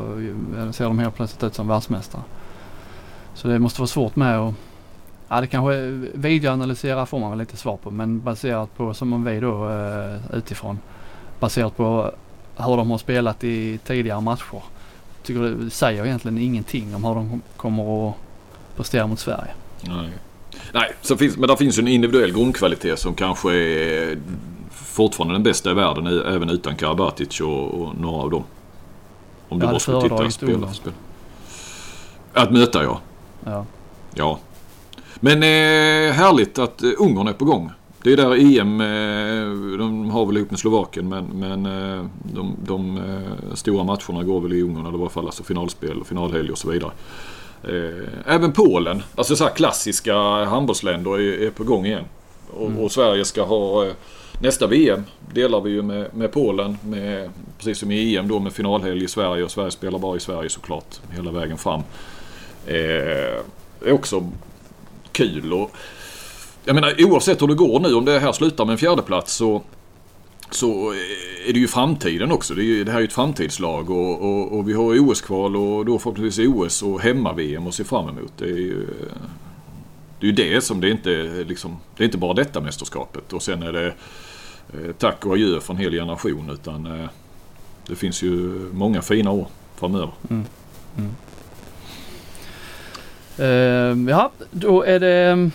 ser 0.71 0.85
de 0.85 0.99
helt 0.99 1.15
plötsligt 1.15 1.43
ut 1.43 1.55
som 1.55 1.67
världsmästare. 1.67 2.21
Så 3.33 3.47
det 3.47 3.59
måste 3.59 3.81
vara 3.81 3.87
svårt 3.87 4.15
med 4.15 4.39
att 4.39 4.53
Ja 5.29 5.41
det 5.41 5.47
kanske 5.47 5.81
videoanalysera 6.13 7.05
får 7.05 7.19
man 7.19 7.29
väl 7.29 7.39
lite 7.39 7.57
svar 7.57 7.77
på 7.77 7.91
men 7.91 8.21
baserat 8.21 8.77
på 8.77 8.93
som 8.93 9.23
vi 9.23 9.39
då 9.39 9.69
uh, 9.69 10.37
utifrån. 10.37 10.79
Baserat 11.39 11.77
på 11.77 12.11
hur 12.57 12.77
de 12.77 12.91
har 12.91 12.97
spelat 12.97 13.43
i 13.43 13.77
tidigare 13.77 14.21
matcher. 14.21 14.63
Tycker 15.23 15.41
det 15.41 15.69
säger 15.69 16.05
egentligen 16.05 16.37
ingenting 16.37 16.95
om 16.95 17.03
hur 17.03 17.15
de 17.15 17.41
kommer 17.57 18.09
att 18.09 18.15
prestera 18.75 19.07
mot 19.07 19.19
Sverige. 19.19 19.51
Nej. 19.81 20.09
Nej, 20.73 20.95
så 21.01 21.17
finns, 21.17 21.37
men 21.37 21.49
det 21.49 21.57
finns 21.57 21.77
ju 21.77 21.81
en 21.81 21.87
individuell 21.87 22.33
grundkvalitet 22.33 22.99
som 22.99 23.15
kanske 23.15 23.53
är 23.53 24.17
fortfarande 24.71 25.35
den 25.35 25.43
bästa 25.43 25.71
i 25.71 25.73
världen 25.73 26.07
även 26.07 26.49
utan 26.49 26.75
Karabatic 26.75 27.41
och, 27.41 27.81
och 27.81 27.95
några 27.95 28.23
av 28.23 28.31
dem. 28.31 28.43
Om 29.49 29.59
du 29.59 29.65
bara 29.65 29.79
skulle 29.79 30.01
titta 30.01 30.31
spel 30.31 30.65
för 30.67 30.73
spel. 30.73 30.93
Att 32.33 32.51
möta 32.51 32.83
ja. 32.83 32.99
Ja. 33.45 33.65
Ja. 34.13 34.39
Men 35.19 35.43
eh, 35.43 36.13
härligt 36.13 36.59
att 36.59 36.83
eh, 36.83 36.89
Ungern 36.97 37.27
är 37.27 37.33
på 37.33 37.45
gång. 37.45 37.71
Det 38.03 38.13
är 38.13 38.17
där 38.17 38.59
EM, 38.59 38.81
eh, 38.81 39.77
de 39.77 40.09
har 40.09 40.25
väl 40.25 40.37
ihop 40.37 40.51
med 40.51 40.59
Slovakien 40.59 41.09
men, 41.09 41.25
men 41.25 41.65
eh, 41.65 42.05
de, 42.23 42.55
de 42.65 42.97
eh, 42.97 43.53
stora 43.55 43.83
matcherna 43.83 44.23
går 44.23 44.41
väl 44.41 44.53
i 44.53 44.61
Ungern 44.61 44.85
eller 44.85 44.97
i 44.97 45.01
alla 45.01 45.09
fall 45.09 45.25
alltså 45.25 45.43
finalspel, 45.43 46.03
finalhelg 46.05 46.51
och 46.51 46.57
så 46.57 46.69
vidare. 46.69 46.91
Eh, 47.63 48.33
även 48.35 48.51
Polen, 48.51 49.03
alltså 49.15 49.35
så 49.35 49.43
här 49.43 49.51
klassiska 49.51 50.15
handbollsländer 50.45 51.19
är, 51.19 51.47
är 51.47 51.49
på 51.49 51.63
gång 51.63 51.85
igen. 51.85 52.05
Och, 52.51 52.67
mm. 52.67 52.79
och, 52.79 52.91
Sverige 52.91 53.25
ska 53.25 53.43
ha 53.43 53.87
nästa 54.41 54.67
VM 54.67 55.03
delar 55.33 55.61
vi 55.61 55.69
ju 55.69 55.81
med, 55.81 56.15
med 56.15 56.31
Polen. 56.31 56.77
Med, 56.81 57.29
precis 57.57 57.79
som 57.79 57.91
i 57.91 58.15
EM 58.15 58.27
då 58.27 58.39
med 58.39 58.53
finalhelg 58.53 59.03
i 59.03 59.07
Sverige 59.07 59.43
och 59.43 59.51
Sverige 59.51 59.71
spelar 59.71 59.99
bara 59.99 60.17
i 60.17 60.19
Sverige 60.19 60.49
såklart 60.49 60.99
hela 61.11 61.31
vägen 61.31 61.57
fram. 61.57 61.81
Eh, 62.67 63.41
är 63.85 63.91
också 63.91 64.31
kul 65.17 65.53
och 65.53 65.71
jag 66.65 66.73
menar 66.73 67.05
oavsett 67.05 67.41
hur 67.41 67.47
det 67.47 67.55
går 67.55 67.79
nu 67.79 67.93
om 67.93 68.05
det 68.05 68.19
här 68.19 68.31
slutar 68.31 68.65
med 68.65 68.71
en 68.71 68.77
fjärdeplats 68.77 69.33
så 69.33 69.63
så 70.51 70.91
är 71.47 71.53
det 71.53 71.59
ju 71.59 71.67
framtiden 71.67 72.31
också. 72.31 72.53
Det, 72.53 72.63
är, 72.63 72.85
det 72.85 72.91
här 72.91 72.97
är 72.97 73.01
ju 73.01 73.07
ett 73.07 73.13
framtidslag 73.13 73.89
och, 73.89 74.21
och, 74.21 74.57
och 74.57 74.69
vi 74.69 74.73
har 74.73 74.99
OS-kval 74.99 75.55
och 75.55 75.85
då 75.85 75.99
förhoppningsvis 75.99 76.47
OS 76.47 76.83
och 76.83 77.01
hemma-VM 77.01 77.67
att 77.67 77.73
se 77.73 77.83
fram 77.83 78.09
emot. 78.09 78.33
Det 78.37 78.45
är 78.45 78.57
ju 78.57 78.83
eh, 78.83 79.17
det, 80.19 80.27
är 80.27 80.33
det 80.33 80.61
som 80.61 80.81
det 80.81 80.87
är 80.87 80.91
inte 80.91 81.43
liksom, 81.47 81.77
det 81.97 82.03
är 82.03 82.05
inte 82.05 82.17
bara 82.17 82.33
detta 82.33 82.61
mästerskapet 82.61 83.33
och 83.33 83.43
sen 83.43 83.63
är 83.63 83.73
det 83.73 83.87
eh, 84.73 84.91
tack 84.97 85.25
och 85.25 85.33
adjö 85.33 85.59
för 85.59 85.73
en 85.73 85.79
hel 85.79 85.91
generation 85.91 86.49
utan 86.49 86.85
eh, 86.85 87.09
det 87.87 87.95
finns 87.95 88.23
ju 88.23 88.29
många 88.73 89.01
fina 89.01 89.31
år 89.31 89.47
framöver. 89.75 90.11
Mm. 90.29 90.45
Mm. 90.97 91.11
Uh, 93.39 94.09
ja, 94.09 94.31
då 94.51 94.83
är 94.83 94.99
det 94.99 95.25
mm, 95.25 95.51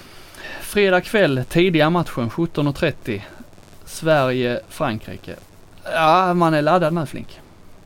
fredag 0.60 1.00
kväll, 1.00 1.44
tidiga 1.48 1.90
matchen 1.90 2.30
17.30. 2.30 3.20
Sverige-Frankrike. 3.84 5.34
Ja, 5.84 6.34
man 6.34 6.54
är 6.54 6.62
laddad 6.62 6.94
nu 6.94 7.06
Flink. 7.06 7.40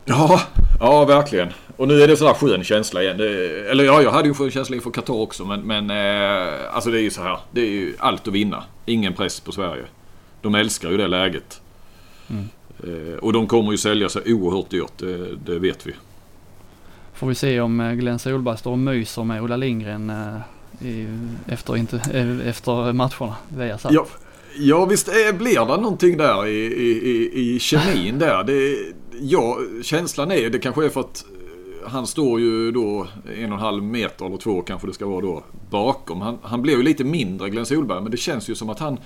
Ja, 0.05 0.41
ja 0.79 1.05
verkligen. 1.05 1.49
Och 1.77 1.87
nu 1.87 2.01
är 2.01 2.07
det 2.07 2.17
sådär 2.17 2.33
skön 2.33 2.63
känsla 2.63 3.03
igen. 3.03 3.17
Det, 3.17 3.49
eller 3.69 3.83
ja, 3.83 4.01
jag 4.01 4.11
hade 4.11 4.27
ju 4.27 4.33
skön 4.33 4.51
känsla 4.51 4.75
inför 4.75 4.91
Qatar 4.91 5.13
också 5.13 5.45
men, 5.45 5.61
men 5.61 5.89
eh, 5.89 6.75
alltså 6.75 6.91
det 6.91 6.99
är 6.99 7.01
ju 7.01 7.09
så 7.09 7.21
här. 7.21 7.39
Det 7.51 7.61
är 7.61 7.69
ju 7.69 7.93
allt 7.99 8.27
att 8.27 8.33
vinna. 8.33 8.63
Ingen 8.85 9.13
press 9.13 9.39
på 9.39 9.51
Sverige. 9.51 9.83
De 10.41 10.55
älskar 10.55 10.89
ju 10.91 10.97
det 10.97 11.07
läget. 11.07 11.61
Mm. 12.29 12.49
Eh, 12.83 13.17
och 13.17 13.33
de 13.33 13.47
kommer 13.47 13.71
ju 13.71 13.77
sälja 13.77 14.09
sig 14.09 14.33
oerhört 14.33 14.69
dyrt, 14.69 14.97
det, 14.97 15.35
det 15.35 15.59
vet 15.59 15.87
vi. 15.87 15.93
Får 17.17 17.27
vi 17.27 17.35
se 17.35 17.59
om 17.59 17.79
eh, 17.79 17.93
Glenn 17.93 18.19
Solberg 18.19 18.57
står 18.57 18.71
och 18.71 18.79
myser 18.79 19.23
med 19.23 19.41
Ola 19.41 19.57
Lindgren 19.57 20.09
eh, 20.09 20.87
i, 20.87 21.07
efter, 21.47 21.77
inte, 21.77 21.95
eh, 22.13 22.47
efter 22.47 22.93
matcherna. 22.93 23.35
Ja, 23.91 24.05
Ja 24.59 24.85
visst 24.85 25.07
är, 25.07 25.33
blir 25.33 25.59
det 25.59 25.81
någonting 25.81 26.17
där 26.17 26.47
i, 26.47 26.65
i, 26.65 27.55
i 27.55 27.59
kemin 27.59 28.19
där. 28.19 28.43
Det, 28.43 28.77
ja, 29.19 29.57
känslan 29.83 30.31
är, 30.31 30.49
det 30.49 30.59
kanske 30.59 30.85
är 30.85 30.89
för 30.89 30.99
att 30.99 31.25
han 31.87 32.07
står 32.07 32.39
ju 32.39 32.71
då 32.71 33.07
en 33.37 33.51
och 33.51 33.57
en 33.57 33.63
halv 33.63 33.83
meter 33.83 34.25
eller 34.25 34.37
två 34.37 34.61
kanske 34.61 34.87
det 34.87 34.93
ska 34.93 35.05
vara 35.05 35.21
då 35.21 35.43
bakom. 35.69 36.21
Han, 36.21 36.37
han 36.41 36.61
blev 36.61 36.77
ju 36.77 36.83
lite 36.83 37.03
mindre 37.03 37.49
Glenn 37.49 37.65
Solberg 37.65 38.01
men 38.01 38.11
det 38.11 38.17
känns 38.17 38.49
ju 38.49 38.55
som 38.55 38.69
att 38.69 38.79
han 38.79 38.99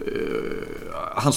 Uh, 0.00 0.94
han, 1.14 1.32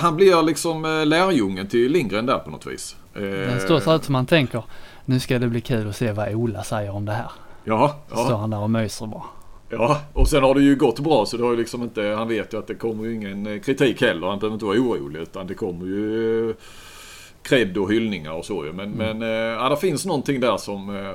han 0.00 0.16
blir 0.16 0.42
liksom 0.42 0.84
uh, 0.84 1.06
lärjungen 1.06 1.68
till 1.68 1.92
Lindgren 1.92 2.26
där 2.26 2.38
på 2.38 2.50
något 2.50 2.66
vis. 2.66 2.96
Uh, 3.16 3.22
Den 3.22 3.60
står 3.60 3.80
så 3.80 3.96
ut 3.96 4.04
som 4.04 4.12
man 4.12 4.26
tänker. 4.26 4.62
Nu 5.04 5.20
ska 5.20 5.38
det 5.38 5.48
bli 5.48 5.60
kul 5.60 5.88
att 5.88 5.96
se 5.96 6.12
vad 6.12 6.34
Ola 6.34 6.62
säger 6.62 6.90
om 6.90 7.04
det 7.04 7.12
här. 7.12 7.30
Ja. 7.64 7.96
ja. 8.10 8.16
Står 8.16 8.36
han 8.36 8.50
där 8.50 8.60
och 8.60 8.70
myser 8.70 9.06
bara. 9.06 9.22
Ja, 9.68 10.00
och 10.12 10.28
sen 10.28 10.42
har 10.42 10.54
det 10.54 10.62
ju 10.62 10.76
gått 10.76 11.00
bra 11.00 11.26
så 11.26 11.36
det 11.36 11.42
har 11.42 11.50
ju 11.50 11.56
liksom 11.56 11.82
inte, 11.82 12.02
han 12.02 12.28
vet 12.28 12.54
ju 12.54 12.58
att 12.58 12.66
det 12.66 12.74
kommer 12.74 13.04
ju 13.04 13.14
ingen 13.14 13.46
eh, 13.46 13.60
kritik 13.60 14.00
heller. 14.00 14.26
Han 14.26 14.38
behöver 14.38 14.54
inte 14.54 14.64
vara 14.64 14.78
orolig 14.78 15.20
utan 15.20 15.46
det 15.46 15.54
kommer 15.54 15.86
ju 15.86 16.50
eh, 16.50 16.56
cred 17.42 17.76
och 17.76 17.92
hyllningar 17.92 18.32
och 18.32 18.44
så 18.44 18.64
ju. 18.64 18.72
Men, 18.72 18.92
mm. 18.94 19.18
men 19.18 19.22
eh, 19.22 19.62
ja, 19.62 19.68
det 19.68 19.76
finns 19.76 20.06
någonting 20.06 20.40
där 20.40 20.56
som, 20.56 21.14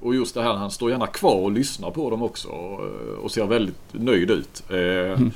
och 0.00 0.14
just 0.14 0.34
det 0.34 0.42
här, 0.42 0.52
han 0.52 0.70
står 0.70 0.90
gärna 0.90 1.06
kvar 1.06 1.36
och 1.36 1.52
lyssnar 1.52 1.90
på 1.90 2.10
dem 2.10 2.22
också 2.22 2.48
och, 2.48 2.80
och 3.24 3.30
ser 3.30 3.46
väldigt 3.46 3.92
nöjd 3.92 4.30
ut. 4.30 4.62
Mm. 4.70 5.30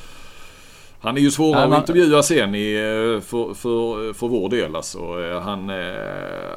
Han 1.02 1.16
är 1.16 1.20
ju 1.20 1.30
svårare 1.30 1.76
att 1.76 1.88
intervjua 1.88 2.22
sen 2.22 2.54
i, 2.54 2.74
eh, 2.74 3.20
för, 3.20 3.54
för, 3.54 4.12
för 4.12 4.28
vår 4.28 4.48
del 4.48 4.76
alltså. 4.76 4.98
Eh, 4.98 5.40
han, 5.40 5.70
eh, 5.70 5.76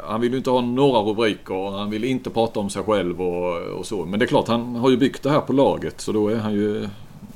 han 0.07 0.21
vill 0.21 0.31
ju 0.31 0.37
inte 0.37 0.49
ha 0.49 0.61
några 0.61 0.99
rubriker. 0.99 1.77
Han 1.77 1.89
vill 1.89 2.03
inte 2.03 2.29
prata 2.29 2.59
om 2.59 2.69
sig 2.69 2.83
själv 2.83 3.21
och, 3.21 3.61
och 3.61 3.85
så. 3.85 4.05
Men 4.05 4.19
det 4.19 4.25
är 4.25 4.27
klart, 4.27 4.47
han 4.47 4.75
har 4.75 4.89
ju 4.89 4.97
byggt 4.97 5.23
det 5.23 5.29
här 5.29 5.39
på 5.39 5.53
laget. 5.53 6.01
Så 6.01 6.11
då 6.11 6.27
är 6.27 6.37
han 6.37 6.53
ju 6.53 6.89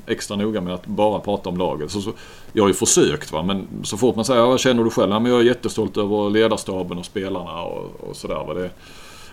extra 0.08 0.38
noga 0.38 0.62
med 0.62 0.74
att 0.74 0.86
bara 0.86 1.20
prata 1.20 1.50
om 1.50 1.58
laget. 1.58 1.92
Så, 1.92 2.02
så, 2.02 2.12
jag 2.54 2.64
har 2.64 2.68
ju 2.68 2.74
försökt 2.74 3.32
va, 3.32 3.44
men 3.44 3.68
så 3.84 3.98
fort 3.98 4.16
man 4.16 4.26
säger 4.26 4.42
vad 4.42 4.60
känner 4.60 4.84
du 4.84 4.90
själv? 4.90 5.12
Ja, 5.12 5.20
men 5.20 5.32
jag 5.32 5.42
är 5.42 5.46
jättestolt 5.46 5.98
över 5.98 6.30
ledarstaben 6.30 6.98
och 6.98 7.06
spelarna 7.06 7.62
och, 7.62 8.10
och 8.10 8.16
sådär. 8.16 8.54
Det, 8.54 8.70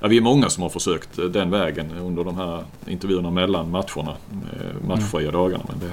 ja, 0.00 0.08
vi 0.08 0.16
är 0.16 0.20
många 0.20 0.50
som 0.50 0.62
har 0.62 0.70
försökt 0.70 1.10
den 1.32 1.50
vägen 1.50 1.92
under 1.98 2.24
de 2.24 2.36
här 2.36 2.64
intervjuerna 2.86 3.30
mellan 3.30 3.70
matcherna. 3.70 4.16
Matchfria 4.88 5.28
mm. 5.28 5.40
dagarna. 5.40 5.64
Men 5.68 5.78
det, 5.78 5.92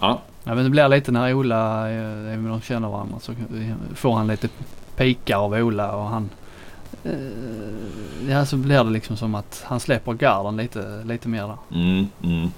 ja, 0.00 0.20
Ja, 0.44 0.54
men 0.54 0.64
det 0.64 0.70
blir 0.70 0.88
lite 0.88 1.12
när 1.12 1.34
Ola, 1.34 1.88
även 1.88 2.44
om 2.44 2.50
de 2.50 2.60
känner 2.60 2.88
varandra, 2.88 3.20
så 3.20 3.34
får 3.94 4.14
han 4.14 4.26
lite 4.26 4.48
pikar 4.96 5.36
av 5.38 5.52
Ola 5.52 5.96
och 5.96 6.04
han 6.04 6.30
eh, 7.04 7.12
ja 8.28 8.46
så 8.46 8.56
blir 8.56 8.84
det 8.84 8.90
liksom 8.90 9.16
som 9.16 9.34
att 9.34 9.62
han 9.66 9.80
släpper 9.80 10.12
garden 10.12 10.56
lite, 10.56 11.02
lite 11.04 11.28
mer 11.28 11.42
där. 11.46 11.56
Mm, 11.80 12.06
mm. 12.22 12.50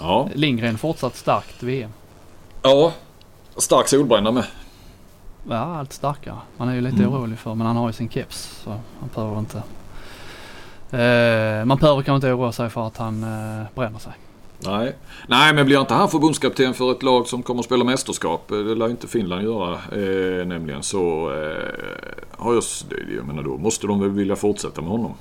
Ja. 0.00 0.28
Lindgren 0.34 0.78
fortsatt 0.78 1.16
starkt 1.16 1.62
VM. 1.62 1.90
Ja. 2.62 2.92
Stark 3.56 3.88
solbränna 3.88 4.30
med. 4.30 4.44
Ja, 5.48 5.56
allt 5.78 5.92
starkare. 5.92 6.36
Man 6.56 6.68
är 6.68 6.74
ju 6.74 6.80
lite 6.80 6.96
Mm. 7.02 7.12
orolig 7.14 7.38
för 7.38 7.54
men 7.54 7.66
han 7.66 7.76
har 7.76 7.86
ju 7.88 7.92
sin 7.92 8.08
keps 8.08 8.60
så 8.64 8.70
han 8.70 9.10
behöver 9.14 9.38
inte. 9.38 9.62
Eh, 10.96 11.64
man 11.64 11.78
behöver 11.78 12.02
kanske 12.02 12.14
inte 12.14 12.32
oroa 12.32 12.52
sig 12.52 12.70
för 12.70 12.86
att 12.86 12.96
han 12.96 13.22
eh, 13.22 13.66
bränner 13.74 13.98
sig. 13.98 14.12
Nej. 14.66 14.96
Nej, 15.26 15.54
men 15.54 15.66
blir 15.66 15.80
inte 15.80 15.94
han 15.94 16.08
förbundskapten 16.08 16.74
för 16.74 16.92
ett 16.92 17.02
lag 17.02 17.26
som 17.26 17.42
kommer 17.42 17.60
att 17.60 17.66
spela 17.66 17.84
mästerskap? 17.84 18.50
Eh, 18.50 18.58
det 18.58 18.74
lär 18.74 18.90
inte 18.90 19.08
Finland 19.08 19.42
göra 19.44 19.72
eh, 19.72 20.46
nämligen. 20.46 20.82
Så 20.82 21.30
eh, 21.30 22.36
har 22.38 22.54
jag, 22.54 22.62
jag 23.16 23.26
menar 23.26 23.42
då 23.42 23.56
måste 23.56 23.86
de 23.86 24.00
väl 24.00 24.10
vilja 24.10 24.36
fortsätta 24.36 24.80
med 24.80 24.90
honom. 24.90 25.14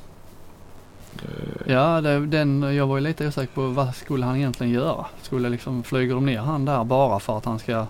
Eh, 1.16 1.74
Ja, 1.74 2.02
det, 2.02 2.26
den, 2.26 2.76
jag 2.76 2.88
var 2.88 2.98
ju 2.98 3.04
lite 3.04 3.28
osäker 3.28 3.54
på 3.54 3.68
vad 3.68 3.96
skulle 3.96 4.26
han 4.26 4.36
egentligen 4.36 4.74
göra? 4.74 5.06
Skulle 5.22 5.50
liksom, 5.50 5.84
flyger 5.84 6.16
de 6.16 6.26
ner 6.26 6.40
han 6.40 6.66
där 6.66 6.84
bara 6.84 7.20
för 7.20 7.38
att 7.38 7.46
han 7.46 7.60
ska 7.60 7.86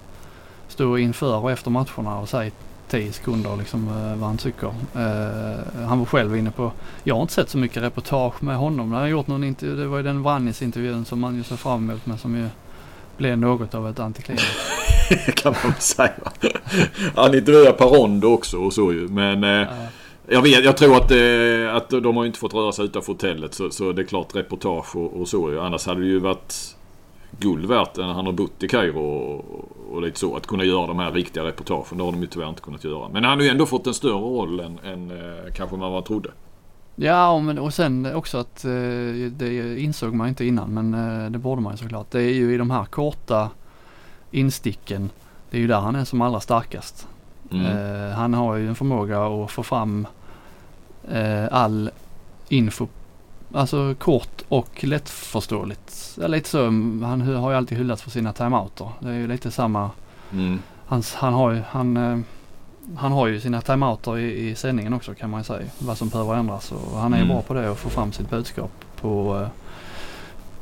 stå 0.68 0.97
inför 0.97 1.38
och 1.38 1.52
efter 1.52 1.72
matcherna 1.72 2.20
och 2.20 2.30
säga 2.30 2.52
10 2.92 3.12
sekunder 3.12 3.58
liksom 3.58 3.88
eh, 3.88 4.20
vad 4.20 4.28
han 4.28 4.38
tycker. 4.38 4.68
Eh, 4.96 5.86
han 5.88 6.00
var 6.00 6.06
själv 6.06 6.38
inne 6.38 6.52
på, 6.52 6.72
jag 7.04 7.16
har 7.16 7.22
inte 7.22 7.34
sett 7.34 7.50
så 7.50 7.58
mycket 7.58 7.84
reportage 7.84 8.44
med 8.44 8.58
honom. 8.58 8.92
Han 8.92 9.02
har 9.02 9.08
gjort 9.08 9.28
någon 9.28 9.44
intervju, 9.44 9.76
det 9.76 9.88
var 9.88 9.98
ju 9.98 10.04
den 10.04 10.24
Vranjes-intervjun 10.24 11.06
som 11.06 11.20
man 11.20 11.36
ju 11.36 11.44
såg 11.44 11.60
fram 11.60 11.89
emot 11.89 12.06
men 12.06 12.18
som 12.18 12.36
ju 12.36 12.48
blev 13.18 13.38
något 13.38 13.76
av 13.76 13.89
ett 13.89 14.00
antiklimax. 14.00 14.44
kan 15.36 15.52
man 15.52 15.72
väl 15.72 15.82
säga. 15.82 16.32
Han 17.16 17.36
intervjuar 17.36 17.72
Parondo 17.72 18.28
också 18.28 18.58
och 18.58 18.74
så 18.74 18.94
ju. 18.94 19.08
Men 19.08 19.44
eh, 19.44 19.68
jag, 20.28 20.42
vet, 20.42 20.64
jag 20.66 20.78
tror 20.78 20.98
att, 20.98 21.12
att 21.76 21.89
de 21.89 22.18
har 22.18 22.26
inte 22.26 22.39
fått 22.39 22.54
röra 22.54 22.72
sig 22.72 22.86
utanför 22.86 23.14
hotellet. 23.14 23.54
Så, 23.54 23.70
så 23.70 23.92
det 23.92 24.02
är 24.02 24.06
klart 24.06 24.36
reportage 24.36 24.96
och, 24.96 25.22
och 25.22 25.28
så 25.28 25.52
ju. 25.52 25.60
Annars 25.60 25.86
hade 25.86 26.02
det 26.02 26.08
ju 26.08 26.20
varit 26.20 26.76
guld 27.40 27.66
värt 27.66 27.98
när 27.98 28.14
han 28.14 28.26
har 28.26 28.34
bott 28.34 28.64
i 28.64 28.68
Kairo 28.68 29.00
och, 29.00 29.96
och 29.96 30.02
lite 30.02 30.20
så. 30.20 30.36
Att 30.36 30.48
kunna 30.48 30.64
göra 30.64 30.88
de 30.88 31.00
här 31.00 31.12
riktiga 31.12 31.44
reportagen. 31.44 31.98
Det 31.98 32.04
har 32.04 32.12
de 32.12 32.22
ju 32.22 32.28
tyvärr 32.28 32.50
inte 32.50 32.62
kunnat 32.62 32.84
göra. 32.84 33.10
Men 33.10 33.24
han 33.24 33.38
har 33.38 33.44
ju 33.44 33.50
ändå 33.50 33.66
fått 33.66 33.88
en 33.88 33.94
större 33.94 34.14
roll 34.14 34.60
än, 34.60 34.80
än 34.80 35.12
eh, 35.12 35.54
kanske 35.56 35.76
man 35.76 36.04
trodde. 36.04 36.30
Ja, 36.96 37.32
och, 37.32 37.42
men, 37.44 37.60
och 37.60 37.74
sen 37.74 38.16
också 38.16 38.38
att 38.38 38.66
eh, 38.66 38.72
det 39.32 39.80
insåg 39.80 40.14
man 40.14 40.28
inte 40.28 40.46
innan 40.46 40.74
men 40.74 40.94
eh, 40.94 41.32
det 41.32 41.38
borde 41.38 41.62
man 41.62 41.74
ju 41.74 41.78
såklart. 41.78 42.12
Det 42.12 42.22
är 42.22 42.34
ju 42.34 42.54
i 42.54 42.58
de 42.58 42.72
här 42.72 42.86
korta 42.86 43.50
insticken, 44.32 45.10
det 45.50 45.58
är 45.58 45.62
ju 45.62 45.68
där 45.68 45.80
han 45.80 45.96
är 45.96 46.06
som 46.06 46.22
allra 46.22 46.40
starkast. 46.40 47.08
Mm. 47.52 48.12
Han 48.14 48.34
har 48.34 48.56
ju 48.56 48.68
en 48.68 48.76
förmåga 48.76 49.26
att 49.26 49.52
få 49.52 49.64
fram 49.64 50.08
all 51.52 51.90
info, 52.50 52.88
alltså 53.54 53.95
kort 53.99 54.41
och 54.49 54.84
lättförståeligt. 54.84 56.18
Lite 56.28 56.49
så, 56.49 56.64
han 56.66 57.22
hu- 57.22 57.36
har 57.36 57.52
ju 57.52 57.58
alltid 57.58 57.78
hyllats 57.78 58.02
för 58.02 58.10
sina 58.10 58.34
timeouter. 58.34 58.89
Det 58.99 59.10
är 59.10 59.14
ju 59.14 59.28
lite 59.28 59.52
samma, 59.52 59.89
Mm. 60.34 60.60
hans, 60.86 61.14
han 61.14 61.34
har 61.34 61.52
ju, 61.52 61.62
han, 61.70 61.97
eh, 61.97 62.20
han 62.95 63.12
har 63.12 63.28
ju 63.28 63.39
sina 63.39 63.62
timeouter 63.62 64.18
i, 64.18 64.49
i 64.49 64.56
sändningen 64.56 64.93
också 64.93 65.14
kan 65.14 65.30
man 65.30 65.39
ju 65.39 65.43
säga. 65.43 65.68
Vad 65.80 65.97
som 65.97 66.10
behöver 66.10 66.36
ändras 66.36 66.72
och 66.72 66.97
han 66.97 67.14
är 67.14 67.18
ju 67.18 67.24
Mm. 67.24 67.34
bra 67.36 67.41
på 67.41 67.54
det 67.54 67.72
att 67.72 67.78
få 67.80 67.89
fram 67.89 68.12
sitt 68.12 68.30
budskap 68.30 68.72
på, 69.02 69.39
eh, 69.41 69.47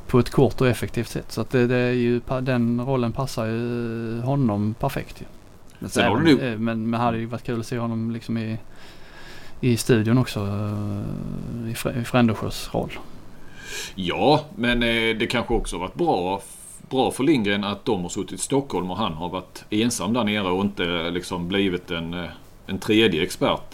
på 0.08 0.20
ett 0.20 0.30
kort 0.30 0.62
och 0.62 0.68
effektivt 0.68 1.08
sätt. 1.10 1.32
Så 1.32 1.42
att 1.42 1.50
det, 1.50 1.68
det 1.68 1.76
är 1.76 1.92
ju, 1.92 2.22
den 2.42 2.82
rollen 2.86 3.12
passar 3.12 3.46
ju 3.46 4.22
honom 4.22 4.76
perfekt 4.80 5.22
ju. 5.22 5.26
Men, 5.80 5.90
Sen 5.90 6.04
har 6.04 6.12
även- 6.12 6.26
du- 6.26 6.42
eh, 6.48 6.58
men, 6.58 6.90
men 6.90 6.92
det 6.92 6.98
hade 7.06 7.18
ju 7.18 7.26
varit 7.26 7.44
kul 7.44 7.60
att 7.60 7.66
se 7.68 7.80
honom 7.80 8.12
liksom 8.12 8.38
i, 8.38 8.58
i 9.62 9.78
studion 9.78 10.18
också. 10.18 10.40
Eh, 10.40 11.70
I, 11.70 12.02
i 12.02 12.04
Frändesjös 12.04 12.70
roll. 12.74 12.92
Ja, 13.96 14.46
men 14.56 14.84
eh, 14.84 15.18
det 15.18 15.28
kanske 15.30 15.54
också 15.54 15.76
har 15.76 15.82
varit 15.82 15.96
bra, 15.96 16.42
bra 16.90 17.12
för 17.12 17.24
Lindgren 17.24 17.64
att 17.64 17.86
de 17.86 18.02
har 18.02 18.10
suttit 18.10 18.40
i 18.40 18.44
Stockholm 18.44 18.92
och 18.92 18.98
han 18.98 19.14
har 19.14 19.30
varit 19.30 19.66
ensam 19.70 20.14
där 20.14 20.24
nere 20.24 20.48
och 20.48 20.62
inte 20.62 20.86
eh, 20.86 21.12
liksom 21.12 21.48
blivit 21.48 21.92
en, 21.92 22.28
en 22.66 22.80
tredje 22.80 23.24
expert. 23.24 23.74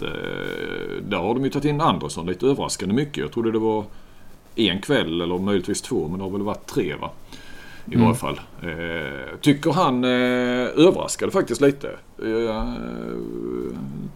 Där 1.02 1.18
har 1.18 1.34
de 1.34 1.44
ju 1.44 1.50
tagit 1.50 1.66
in 1.66 1.82
Andersson 1.82 2.26
lite 2.26 2.46
överraskande 2.46 2.96
mycket. 2.96 3.18
Jag 3.18 3.32
trodde 3.32 3.52
det 3.52 3.60
var 3.60 3.84
en 4.56 4.82
kväll 4.82 5.22
eller 5.22 5.38
möjligtvis 5.38 5.82
två, 5.82 6.08
men 6.08 6.18
det 6.18 6.26
har 6.26 6.32
väl 6.32 6.42
varit 6.42 6.66
tre 6.66 6.96
va? 6.96 7.12
I 7.86 7.94
Mm. 7.96 8.06
varje 8.06 8.16
fall. 8.20 8.40
Eh, 8.62 9.38
tycker 9.42 9.72
han 9.72 10.04
eh, 10.04 10.10
överraskade 10.88 11.32
faktiskt 11.32 11.62
lite. 11.62 11.90
Eh, 12.24 12.74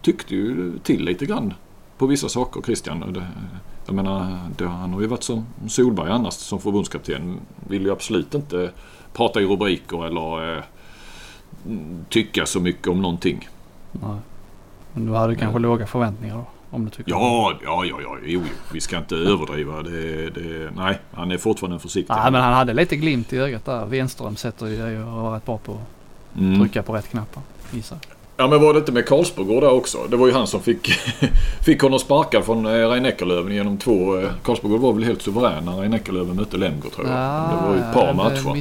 tyckte 0.02 0.34
ju 0.34 0.78
till 0.82 1.04
lite 1.04 1.26
grann 1.26 1.54
på 1.98 2.06
vissa 2.06 2.28
saker 2.28 2.62
Christian. 2.62 3.12
Det, 3.12 3.26
jag 3.86 3.94
menar, 3.94 4.38
det, 4.56 4.66
han 4.66 4.92
har 4.92 5.00
ju 5.00 5.06
varit 5.06 5.22
som 5.22 5.46
Solberg 5.68 6.10
annars 6.10 6.34
som 6.34 6.60
förbundskapten. 6.60 7.40
Vill 7.68 7.82
ju 7.82 7.92
absolut 7.92 8.34
inte 8.34 8.70
prata 9.12 9.40
i 9.40 9.44
rubriker 9.44 10.06
eller 10.06 10.56
eh, 10.56 10.62
tycka 12.08 12.46
så 12.46 12.60
mycket 12.60 12.86
om 12.88 13.02
någonting. 13.02 13.48
Nej. 13.92 14.16
Men 14.92 15.06
du 15.06 15.12
hade 15.12 15.36
kanske 15.36 15.58
låga 15.58 15.86
förväntningar 15.86 16.34
då? 16.36 16.44
Om 16.70 16.84
du 16.84 16.90
tycker 16.90 17.10
Ja, 17.10 17.52
ja, 17.64 17.84
ja, 17.84 17.96
ja, 18.02 18.16
jo, 18.24 18.42
jo. 18.44 18.50
vi 18.72 18.80
ska 18.80 18.98
inte 18.98 19.14
överdriva. 19.16 19.82
Det, 19.82 20.30
det, 20.30 20.70
nej, 20.76 20.98
han 21.12 21.30
är 21.32 21.38
fortfarande 21.38 21.78
försiktig. 21.78 22.14
Nej 22.14 22.30
men 22.32 22.42
han 22.42 22.52
hade 22.52 22.72
lite 22.74 22.96
glimt 22.96 23.32
i 23.32 23.38
ögat 23.38 23.64
där. 23.64 23.86
Wenström 23.86 24.36
sätter 24.36 24.66
ju 24.66 24.76
det 24.76 25.02
och 25.04 25.12
var 25.22 25.34
rätt 25.34 25.46
bra 25.46 25.58
på 25.58 25.72
att 25.72 25.78
Mm. 26.38 26.60
trycka 26.60 26.82
på 26.82 26.92
rätt 26.92 27.08
knappar. 27.10 27.42
Gissar. 27.70 27.98
Ja, 28.36 28.48
men 28.48 28.62
var 28.62 28.72
det 28.72 28.78
inte 28.78 28.92
med 28.92 29.06
Karlsborg 29.06 29.60
där 29.60 29.70
också? 29.70 29.98
Det 30.10 30.16
var 30.16 30.26
ju 30.26 30.32
han 30.32 30.46
som 30.46 30.60
fick, 30.60 30.88
fick 31.64 31.82
honom 31.82 31.98
sparkad 31.98 32.44
från 32.44 32.66
eh, 32.66 32.70
Rein 32.88 33.06
Eckerlöven 33.06 33.52
genom 33.54 33.78
två... 33.78 34.18
eh, 34.20 34.28
Karlsborg 34.42 34.78
var 34.78 34.92
väl 34.92 35.04
helt 35.04 35.22
suverän 35.22 35.64
när 35.64 35.76
Rein 35.76 35.94
Eckerlöven 35.94 36.36
mötte 36.36 36.56
Lemgo 36.56 36.90
tror 36.90 37.06
jag. 37.06 37.16
det 37.16 37.66
var 37.66 37.74
ju 37.74 37.80
ett 37.80 37.92
par 37.94 38.06
det 38.06 38.14
matcher. 38.14 38.54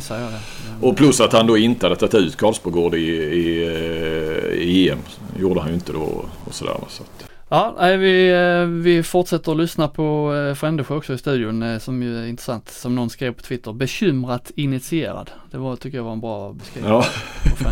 det. 0.81 0.87
Och 0.87 0.97
plus 0.97 1.21
att 1.21 1.33
han 1.33 1.47
då 1.47 1.57
inte 1.57 1.85
hade 1.85 1.95
tagit 1.95 2.15
ut 2.15 2.37
Karlsborg 2.37 3.01
i, 3.01 3.15
i, 3.15 3.63
eh, 3.67 4.53
i 4.61 4.89
EM. 4.89 4.99
Gjorde 5.39 5.59
han 5.59 5.69
ju 5.69 5.75
inte 5.75 5.93
då 5.93 6.25
och 6.45 6.53
sådär. 6.53 6.77
Så 6.89 7.03
att, 7.03 7.28
Ja, 7.51 7.75
nej, 7.79 7.97
vi, 7.97 8.29
eh, 8.29 8.65
vi 8.65 9.03
fortsätter 9.03 9.51
att 9.51 9.57
lyssna 9.57 9.87
på 9.87 10.35
eh, 10.35 10.55
Frändesjö 10.55 10.95
också 10.95 11.13
i 11.13 11.17
studion 11.17 11.63
eh, 11.63 11.79
som 11.79 12.03
ju 12.03 12.23
är 12.23 12.27
intressant. 12.27 12.69
Som 12.69 12.95
någon 12.95 13.09
skrev 13.09 13.33
på 13.33 13.41
Twitter. 13.41 13.73
Bekymrat 13.73 14.51
initierad. 14.55 15.31
Det 15.51 15.57
var, 15.57 15.75
tycker 15.75 15.97
jag 15.97 16.03
var 16.03 16.13
en 16.13 16.21
bra 16.21 16.53
beskrivning 16.53 16.91
ja. 16.93 17.05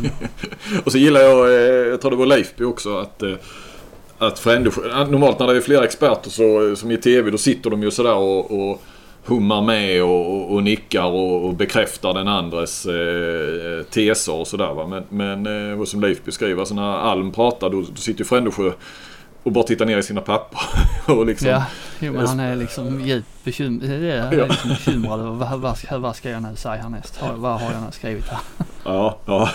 Och 0.86 0.91
så 0.91 0.97
gillar 0.97 1.21
jag, 1.21 1.51
jag 1.91 2.01
tror 2.01 2.11
det 2.11 2.17
var 2.17 2.25
Leifby 2.25 2.63
också, 2.63 2.97
att 2.97 3.23
att 4.17 4.39
Frändesjö, 4.39 5.05
normalt 5.05 5.39
när 5.39 5.47
det 5.47 5.57
är 5.57 5.61
flera 5.61 5.84
experter 5.84 6.30
så, 6.30 6.75
som 6.75 6.91
i 6.91 6.97
TV 6.97 7.32
då 7.32 7.38
sitter 7.38 7.69
de 7.69 7.84
ju 7.84 7.91
sådär 7.91 8.15
och, 8.15 8.69
och 8.69 8.82
hummar 9.25 9.61
med 9.61 10.03
och, 10.03 10.34
och, 10.34 10.53
och 10.53 10.63
nickar 10.63 11.05
och, 11.05 11.45
och 11.45 11.53
bekräftar 11.53 12.13
den 12.13 12.28
andres 12.28 12.86
eh, 12.86 13.84
teser 13.84 14.34
och 14.34 14.47
sådär. 14.47 14.88
Men, 14.88 15.03
men 15.09 15.71
eh, 15.80 15.84
som 15.84 16.01
Leif 16.01 16.23
beskriver, 16.23 16.59
alltså 16.59 16.75
när 16.75 16.97
Alm 16.97 17.32
pratar 17.32 17.69
då, 17.69 17.82
då 17.82 17.95
sitter 17.95 18.19
ju 18.19 18.25
Frändesjö 18.25 18.71
och 19.48 19.54
bara 19.54 19.64
tittar 19.64 19.86
ner 19.86 19.98
i 19.98 20.04
sina 20.04 20.22
papper. 20.22 20.60
och 21.18 21.26
liksom, 21.26 21.48
Ja, 21.50 21.64
jo, 22.00 22.14
men 22.14 22.28
han 22.28 22.39
är 22.39 22.56
liksom 22.56 23.02
djupt 23.02 23.28
bekymrad. 23.43 23.91
Är 23.91 24.48
liksom 24.48 24.70
bekymrad 24.70 25.20
över 25.20 25.32
vad, 25.32 25.60
vad, 25.60 25.78
ska, 25.78 25.98
vad 25.98 26.16
ska 26.16 26.30
jag 26.30 26.41
nu 26.43 26.56
säga 26.56 26.76
härnäst? 26.76 27.20
Vad 27.36 27.60
har 27.62 27.72
jag 27.72 27.82
nu 27.82 27.91
skrivit 27.91 28.28
här? 28.28 28.39
Ja, 28.86 29.18
ja. 29.26 29.50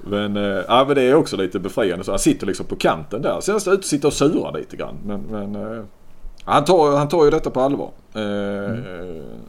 Men, 0.00 0.36
ja, 0.68 0.84
men 0.86 0.94
det 0.96 1.02
är 1.02 1.14
också 1.14 1.36
lite 1.36 1.58
befriande. 1.58 2.04
Så 2.04 2.12
han 2.12 2.18
sitter 2.18 2.46
liksom 2.46 2.66
på 2.66 2.76
kanten 2.76 3.22
där. 3.22 3.40
Sen 3.40 3.60
ser 3.60 3.70
det 3.70 3.74
ut 3.74 3.80
att 3.80 3.86
sitta 3.86 4.06
och 4.06 4.12
sura 4.12 4.50
lite 4.50 4.76
grann. 4.76 4.94
Men, 5.04 5.20
men 5.20 5.54
eh, 5.78 5.84
han, 6.44 6.64
tar, 6.64 6.96
han 6.96 7.08
tar 7.08 7.24
ju 7.24 7.30
detta 7.30 7.50
på 7.50 7.60
allvar. 7.60 7.90
Eh, 8.14 8.78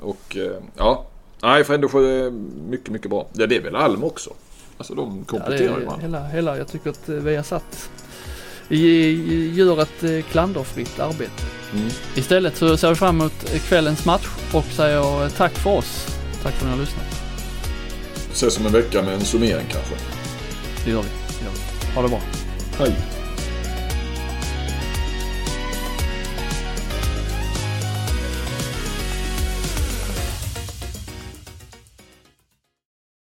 Och 0.02 0.38
eh, 0.38 0.52
ja, 0.78 1.06
nej 1.44 1.64
Frändesjö 1.64 2.00
är 2.00 2.32
mycket, 2.70 2.90
mycket 2.90 3.10
bra. 3.10 3.28
Ja, 3.34 3.48
det 3.48 3.56
är 3.58 3.62
väl 3.62 3.76
Alm 3.76 4.04
också. 4.04 4.30
Alltså 4.78 4.94
de 4.96 5.18
Ja, 5.18 5.32
kompletterar 5.32 5.60
ju 5.78 5.82
är 5.82 5.86
varandra. 5.86 6.02
hela, 6.02 6.28
hela, 6.28 6.58
jag 6.58 6.68
tycker 6.68 6.90
att 6.90 7.10
vi 7.10 7.36
har 7.36 7.44
satt 7.44 7.90
gör 8.76 9.82
ett 9.82 10.04
eh, 10.04 10.22
klanderfritt 10.32 11.00
arbete. 11.00 11.44
Mm. 11.74 11.90
Istället 12.16 12.58
så 12.58 12.78
ser 12.78 12.90
vi 12.90 12.96
fram 12.96 13.22
emot 13.22 13.52
kvällens 13.68 14.06
match 14.06 14.28
och 14.54 14.66
säger 14.66 15.24
eh, 15.24 15.30
tack 15.30 15.54
för 15.54 15.70
oss. 15.70 16.08
Tack 16.44 16.54
för 16.54 16.60
att 16.60 16.64
ni 16.64 16.70
har 16.70 16.86
lyssnat. 16.86 17.06
Ses 18.32 18.60
om 18.60 18.66
en 18.66 18.72
vecka 18.72 19.02
med 19.02 19.14
en 19.14 19.26
summering 19.26 19.66
kanske. 19.72 19.96
Det 20.86 20.92
gör 20.92 21.02
vi. 21.02 21.10
Det 21.40 21.46
gör 21.46 21.52
vi. 21.52 21.96
Ha 21.96 22.02
det 22.02 22.10
bra. 22.10 22.22
Hej! 22.80 23.19